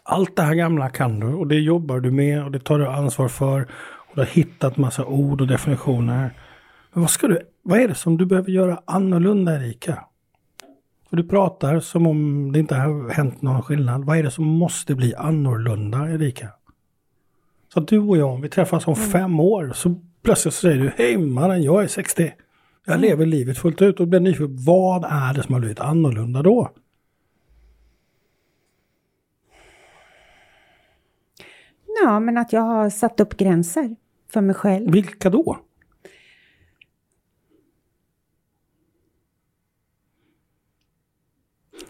Allt 0.03 0.35
det 0.35 0.41
här 0.41 0.55
gamla 0.55 0.89
kan 0.89 1.19
du 1.19 1.33
och 1.33 1.47
det 1.47 1.55
jobbar 1.55 1.99
du 1.99 2.11
med 2.11 2.43
och 2.43 2.51
det 2.51 2.59
tar 2.59 2.79
du 2.79 2.87
ansvar 2.87 3.27
för. 3.27 3.61
Och 3.81 4.15
du 4.15 4.21
har 4.21 4.25
hittat 4.25 4.77
massa 4.77 5.05
ord 5.05 5.41
och 5.41 5.47
definitioner. 5.47 6.33
Men 6.93 7.01
vad, 7.01 7.09
ska 7.09 7.27
du, 7.27 7.39
vad 7.61 7.79
är 7.79 7.87
det 7.87 7.95
som 7.95 8.17
du 8.17 8.25
behöver 8.25 8.51
göra 8.51 8.81
annorlunda 8.85 9.55
Erika? 9.55 10.05
För 11.09 11.17
du 11.17 11.27
pratar 11.27 11.79
som 11.79 12.07
om 12.07 12.51
det 12.51 12.59
inte 12.59 12.75
har 12.75 13.09
hänt 13.09 13.41
någon 13.41 13.61
skillnad. 13.61 14.05
Vad 14.05 14.17
är 14.17 14.23
det 14.23 14.31
som 14.31 14.45
måste 14.45 14.95
bli 14.95 15.15
annorlunda 15.15 16.09
Erika? 16.09 16.47
Så 17.73 17.79
att 17.79 17.87
du 17.87 17.99
och 17.99 18.17
jag, 18.17 18.29
om 18.29 18.41
vi 18.41 18.49
träffas 18.49 18.87
om 18.87 18.93
mm. 18.93 19.09
fem 19.09 19.39
år 19.39 19.71
så 19.75 19.95
plötsligt 20.23 20.53
säger 20.53 20.77
du 20.81 20.91
Hej 20.97 21.17
mannen, 21.17 21.63
jag 21.63 21.83
är 21.83 21.87
60. 21.87 22.33
Jag 22.85 22.95
mm. 22.95 23.09
lever 23.09 23.25
livet 23.25 23.57
fullt 23.57 23.81
ut 23.81 23.99
och 23.99 24.07
blir 24.07 24.19
nyfiken. 24.19 24.57
Vad 24.65 25.03
är 25.03 25.33
det 25.33 25.43
som 25.43 25.53
har 25.53 25.59
blivit 25.59 25.79
annorlunda 25.79 26.43
då? 26.43 26.71
Ja, 32.03 32.19
men 32.19 32.37
att 32.37 32.53
jag 32.53 32.61
har 32.61 32.89
satt 32.89 33.19
upp 33.19 33.37
gränser 33.37 33.95
för 34.33 34.41
mig 34.41 34.55
själv. 34.55 34.91
Vilka 34.91 35.29
då? 35.29 35.57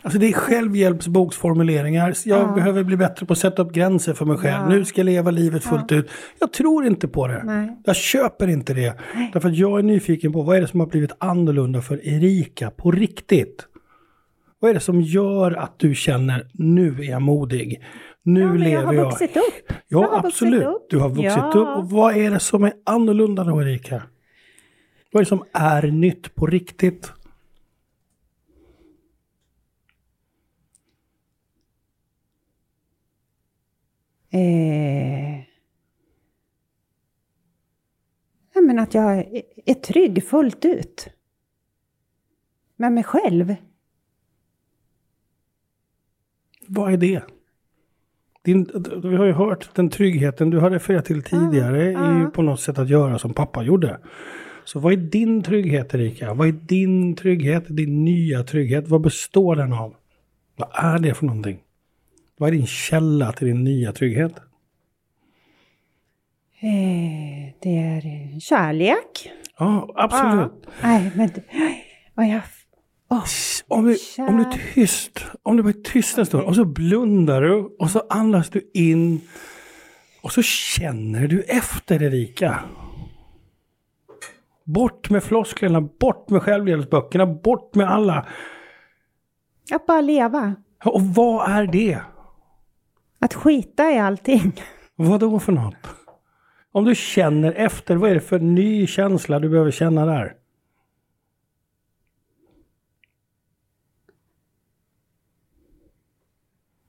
Alltså 0.01 0.19
det 0.19 0.27
är 0.27 0.33
självhjälpsboksformuleringar. 0.33 2.13
Jag 2.25 2.41
ja. 2.41 2.51
behöver 2.55 2.83
bli 2.83 2.97
bättre 2.97 3.25
på 3.25 3.33
att 3.33 3.39
sätta 3.39 3.61
upp 3.61 3.73
gränser 3.73 4.13
för 4.13 4.25
mig 4.25 4.37
själv. 4.37 4.55
Ja. 4.61 4.69
Nu 4.69 4.85
ska 4.85 5.01
jag 5.01 5.05
leva 5.05 5.31
livet 5.31 5.63
fullt 5.63 5.91
ja. 5.91 5.97
ut. 5.97 6.09
Jag 6.39 6.53
tror 6.53 6.85
inte 6.85 7.07
på 7.07 7.27
det. 7.27 7.41
Nej. 7.43 7.77
Jag 7.85 7.95
köper 7.95 8.47
inte 8.47 8.73
det. 8.73 8.95
Nej. 9.15 9.29
Därför 9.33 9.49
att 9.49 9.57
jag 9.57 9.79
är 9.79 9.83
nyfiken 9.83 10.33
på 10.33 10.41
vad 10.41 10.57
är 10.57 10.61
det 10.61 10.67
som 10.67 10.79
har 10.79 10.87
blivit 10.87 11.11
annorlunda 11.17 11.81
för 11.81 12.07
Erika 12.07 12.71
på 12.71 12.91
riktigt? 12.91 13.65
Vad 14.59 14.69
är 14.69 14.73
det 14.73 14.79
som 14.79 15.01
gör 15.01 15.51
att 15.51 15.79
du 15.79 15.95
känner 15.95 16.47
nu 16.53 16.99
är 16.99 17.09
jag 17.09 17.21
modig? 17.21 17.83
Nu 18.23 18.41
ja, 18.41 18.53
lever 18.53 18.71
jag. 18.71 18.85
har 18.85 18.93
jag. 18.93 19.05
vuxit 19.05 19.37
upp. 19.37 19.73
Ja, 19.87 20.21
absolut. 20.25 20.63
Upp. 20.63 20.87
Du 20.89 20.97
har 20.97 21.09
vuxit 21.09 21.55
upp. 21.55 21.77
Och 21.77 21.89
vad 21.89 22.17
är 22.17 22.31
det 22.31 22.39
som 22.39 22.63
är 22.63 22.73
annorlunda 22.85 23.43
då, 23.43 23.61
Erika? 23.61 24.03
Vad 25.11 25.21
är 25.21 25.25
det 25.25 25.29
som 25.29 25.43
är 25.53 25.81
nytt 25.81 26.35
på 26.35 26.45
riktigt? 26.45 27.11
Eh... 34.35 35.39
Ja, 38.53 38.61
men 38.61 38.79
att 38.79 38.93
jag 38.93 39.17
är 39.65 39.73
trygg 39.73 40.23
fullt 40.27 40.65
ut. 40.65 41.09
Med 42.75 42.91
mig 42.91 43.03
själv. 43.03 43.55
vad 46.67 46.93
är 46.93 46.97
det? 46.97 47.21
Din, 48.43 48.69
vi 49.03 49.15
har 49.15 49.25
ju 49.25 49.31
hört 49.31 49.69
den 49.75 49.89
tryggheten 49.89 50.49
du 50.49 50.59
har 50.59 50.69
refererat 50.69 51.05
till 51.05 51.23
tidigare 51.23 51.91
ja. 51.91 52.27
i, 52.27 52.31
på 52.31 52.41
något 52.41 52.59
sätt 52.59 52.79
att 52.79 52.89
göra 52.89 53.19
som 53.19 53.33
pappa 53.33 53.63
gjorde. 53.63 53.99
Så 54.63 54.79
vad 54.79 54.93
är 54.93 54.97
din 54.97 55.43
trygghet 55.43 55.93
Erika? 55.95 56.33
Vad 56.33 56.47
är 56.47 56.51
din 56.51 57.15
trygghet? 57.15 57.63
Din 57.67 58.05
nya 58.05 58.43
trygghet? 58.43 58.87
Vad 58.87 59.01
består 59.01 59.55
den 59.55 59.73
av? 59.73 59.95
Vad 60.55 60.69
är 60.73 60.99
det 60.99 61.13
för 61.13 61.25
någonting? 61.25 61.59
Vad 62.37 62.49
är 62.49 62.51
din 62.51 62.67
källa 62.67 63.31
till 63.31 63.47
din 63.47 63.63
nya 63.63 63.91
trygghet? 63.91 64.33
Eh, 66.59 67.53
det 67.61 67.77
är 67.77 68.39
kärlek. 68.39 69.31
Ja, 69.57 69.93
absolut. 69.95 70.67
Nej, 70.81 71.11
men 71.15 71.29
vad 72.13 72.27
jag... 72.27 72.41
Oh, 73.09 73.23
om, 73.67 73.85
du, 73.85 73.97
om 74.23 74.37
du 74.37 74.43
är 74.43 74.73
tyst, 74.73 75.25
om 75.43 75.57
du 75.57 75.63
bara 75.63 75.69
är 75.69 75.83
tyst 75.83 76.17
en 76.17 76.25
stund 76.25 76.43
och 76.43 76.55
så 76.55 76.65
blundar 76.65 77.41
du 77.41 77.75
och 77.79 77.89
så 77.89 78.01
andas 78.09 78.49
du 78.49 78.71
in 78.73 79.21
och 80.21 80.31
så 80.31 80.41
känner 80.41 81.27
du 81.27 81.41
efter 81.41 82.03
Erika. 82.03 82.59
Bort 84.63 85.09
med 85.09 85.23
flosklerna, 85.23 85.81
bort 85.81 86.29
med 86.29 86.41
självhjälpsböckerna, 86.41 87.25
bort 87.25 87.75
med 87.75 87.89
alla. 87.89 88.27
Att 89.71 89.85
bara 89.85 90.01
leva. 90.01 90.55
Och 90.85 91.01
vad 91.01 91.51
är 91.51 91.67
det? 91.67 91.99
Att 93.19 93.33
skita 93.33 93.91
i 93.91 93.99
allting. 93.99 94.61
Vad 94.95 95.19
då 95.19 95.39
för 95.39 95.51
något? 95.51 95.87
Om 96.71 96.85
du 96.85 96.95
känner 96.95 97.51
efter, 97.51 97.95
vad 97.95 98.09
är 98.09 98.13
det 98.13 98.21
för 98.21 98.39
ny 98.39 98.87
känsla 98.87 99.39
du 99.39 99.49
behöver 99.49 99.71
känna 99.71 100.05
där? 100.05 100.33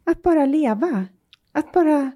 Att 0.05 0.23
bara 0.23 0.47
leva. 0.47 1.07
Att 1.53 1.73
bara 1.73 2.13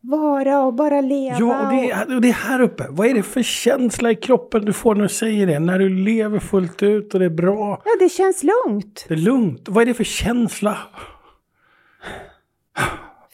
vara 0.00 0.62
och 0.62 0.74
bara 0.74 1.00
leva. 1.00 1.36
Ja, 1.38 1.66
och 1.66 1.72
det, 1.74 1.90
är, 1.90 2.14
och 2.14 2.20
det 2.20 2.28
är 2.28 2.32
här 2.32 2.60
uppe. 2.60 2.86
Vad 2.90 3.06
är 3.06 3.14
det 3.14 3.22
för 3.22 3.42
känsla 3.42 4.10
i 4.10 4.14
kroppen 4.14 4.64
du 4.64 4.72
får 4.72 4.94
när 4.94 5.02
du 5.02 5.08
säger 5.08 5.46
det? 5.46 5.58
När 5.58 5.78
du 5.78 5.88
lever 5.88 6.38
fullt 6.38 6.82
ut 6.82 7.14
och 7.14 7.20
det 7.20 7.26
är 7.26 7.30
bra. 7.30 7.82
Ja, 7.84 7.90
det 7.98 8.08
känns 8.08 8.42
lugnt. 8.42 9.04
Det 9.08 9.14
är 9.14 9.18
lugnt. 9.18 9.68
Vad 9.68 9.82
är 9.82 9.86
det 9.86 9.94
för 9.94 10.04
känsla? 10.04 10.78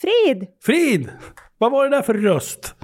Frid! 0.00 0.46
Frid! 0.62 1.10
Vad 1.58 1.72
var 1.72 1.84
det 1.84 1.96
där 1.96 2.02
för 2.02 2.14
röst? 2.14 2.74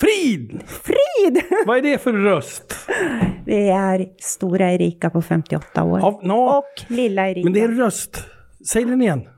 Frid! 0.00 0.62
Frid! 0.66 1.42
Vad 1.66 1.78
är 1.78 1.82
det 1.82 1.98
för 1.98 2.12
röst? 2.12 2.74
Det 3.46 3.68
är 3.68 4.06
stora 4.18 4.72
Erika 4.72 5.10
på 5.10 5.22
58 5.22 5.84
år. 5.84 5.98
Ja, 6.00 6.20
no. 6.22 6.34
Och 6.34 6.64
lilla 6.88 7.28
Erika. 7.30 7.44
Men 7.44 7.52
det 7.52 7.60
är 7.60 7.64
en 7.64 7.76
röst. 7.76 8.24
Säg 8.68 8.84
den 8.84 9.02
igen. 9.02 9.28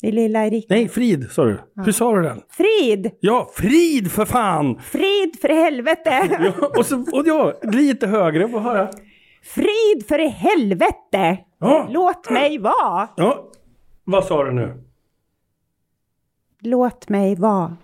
Det 0.00 0.08
är 0.08 0.12
lilla 0.12 0.46
Erika. 0.46 0.66
Nej, 0.74 0.88
Frid 0.88 1.30
sa 1.30 1.44
du. 1.44 1.60
Ja. 1.74 1.82
Hur 1.82 1.92
sa 1.92 2.16
du 2.16 2.22
den? 2.22 2.40
Frid! 2.50 3.10
Ja, 3.20 3.50
Frid 3.54 4.12
för 4.12 4.24
fan! 4.24 4.80
Frid 4.82 5.36
för 5.40 5.48
helvete! 5.48 6.38
ja, 6.60 6.70
och, 6.76 6.86
så, 6.86 6.96
och 6.96 7.22
ja, 7.26 7.60
lite 7.62 8.06
högre, 8.06 8.48
få 8.48 8.58
höra. 8.58 8.88
Frid 9.42 10.06
för 10.08 10.18
helvete! 10.18 11.38
Ja. 11.60 11.86
Låt 11.90 12.30
mig 12.30 12.58
vara! 12.58 13.08
Ja, 13.16 13.50
vad 14.04 14.24
sa 14.24 14.44
du 14.44 14.52
nu? 14.52 14.89
Låt 16.62 17.08
mig 17.08 17.34
vara. 17.36 17.76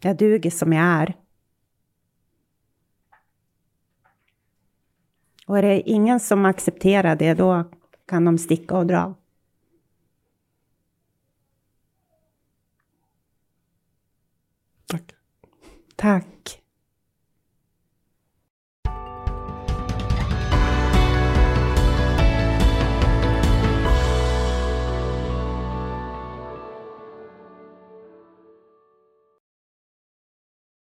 Jag 0.00 0.16
duger 0.16 0.50
som 0.50 0.72
jag 0.72 0.84
är. 0.84 1.14
Och 5.46 5.58
är 5.58 5.62
det 5.62 5.80
ingen 5.80 6.20
som 6.20 6.44
accepterar 6.44 7.16
det, 7.16 7.34
då 7.34 7.70
kan 8.06 8.24
de 8.24 8.38
sticka 8.38 8.76
och 8.76 8.86
dra. 8.86 9.14
Tack. 14.86 15.14
Tack. 15.96 16.63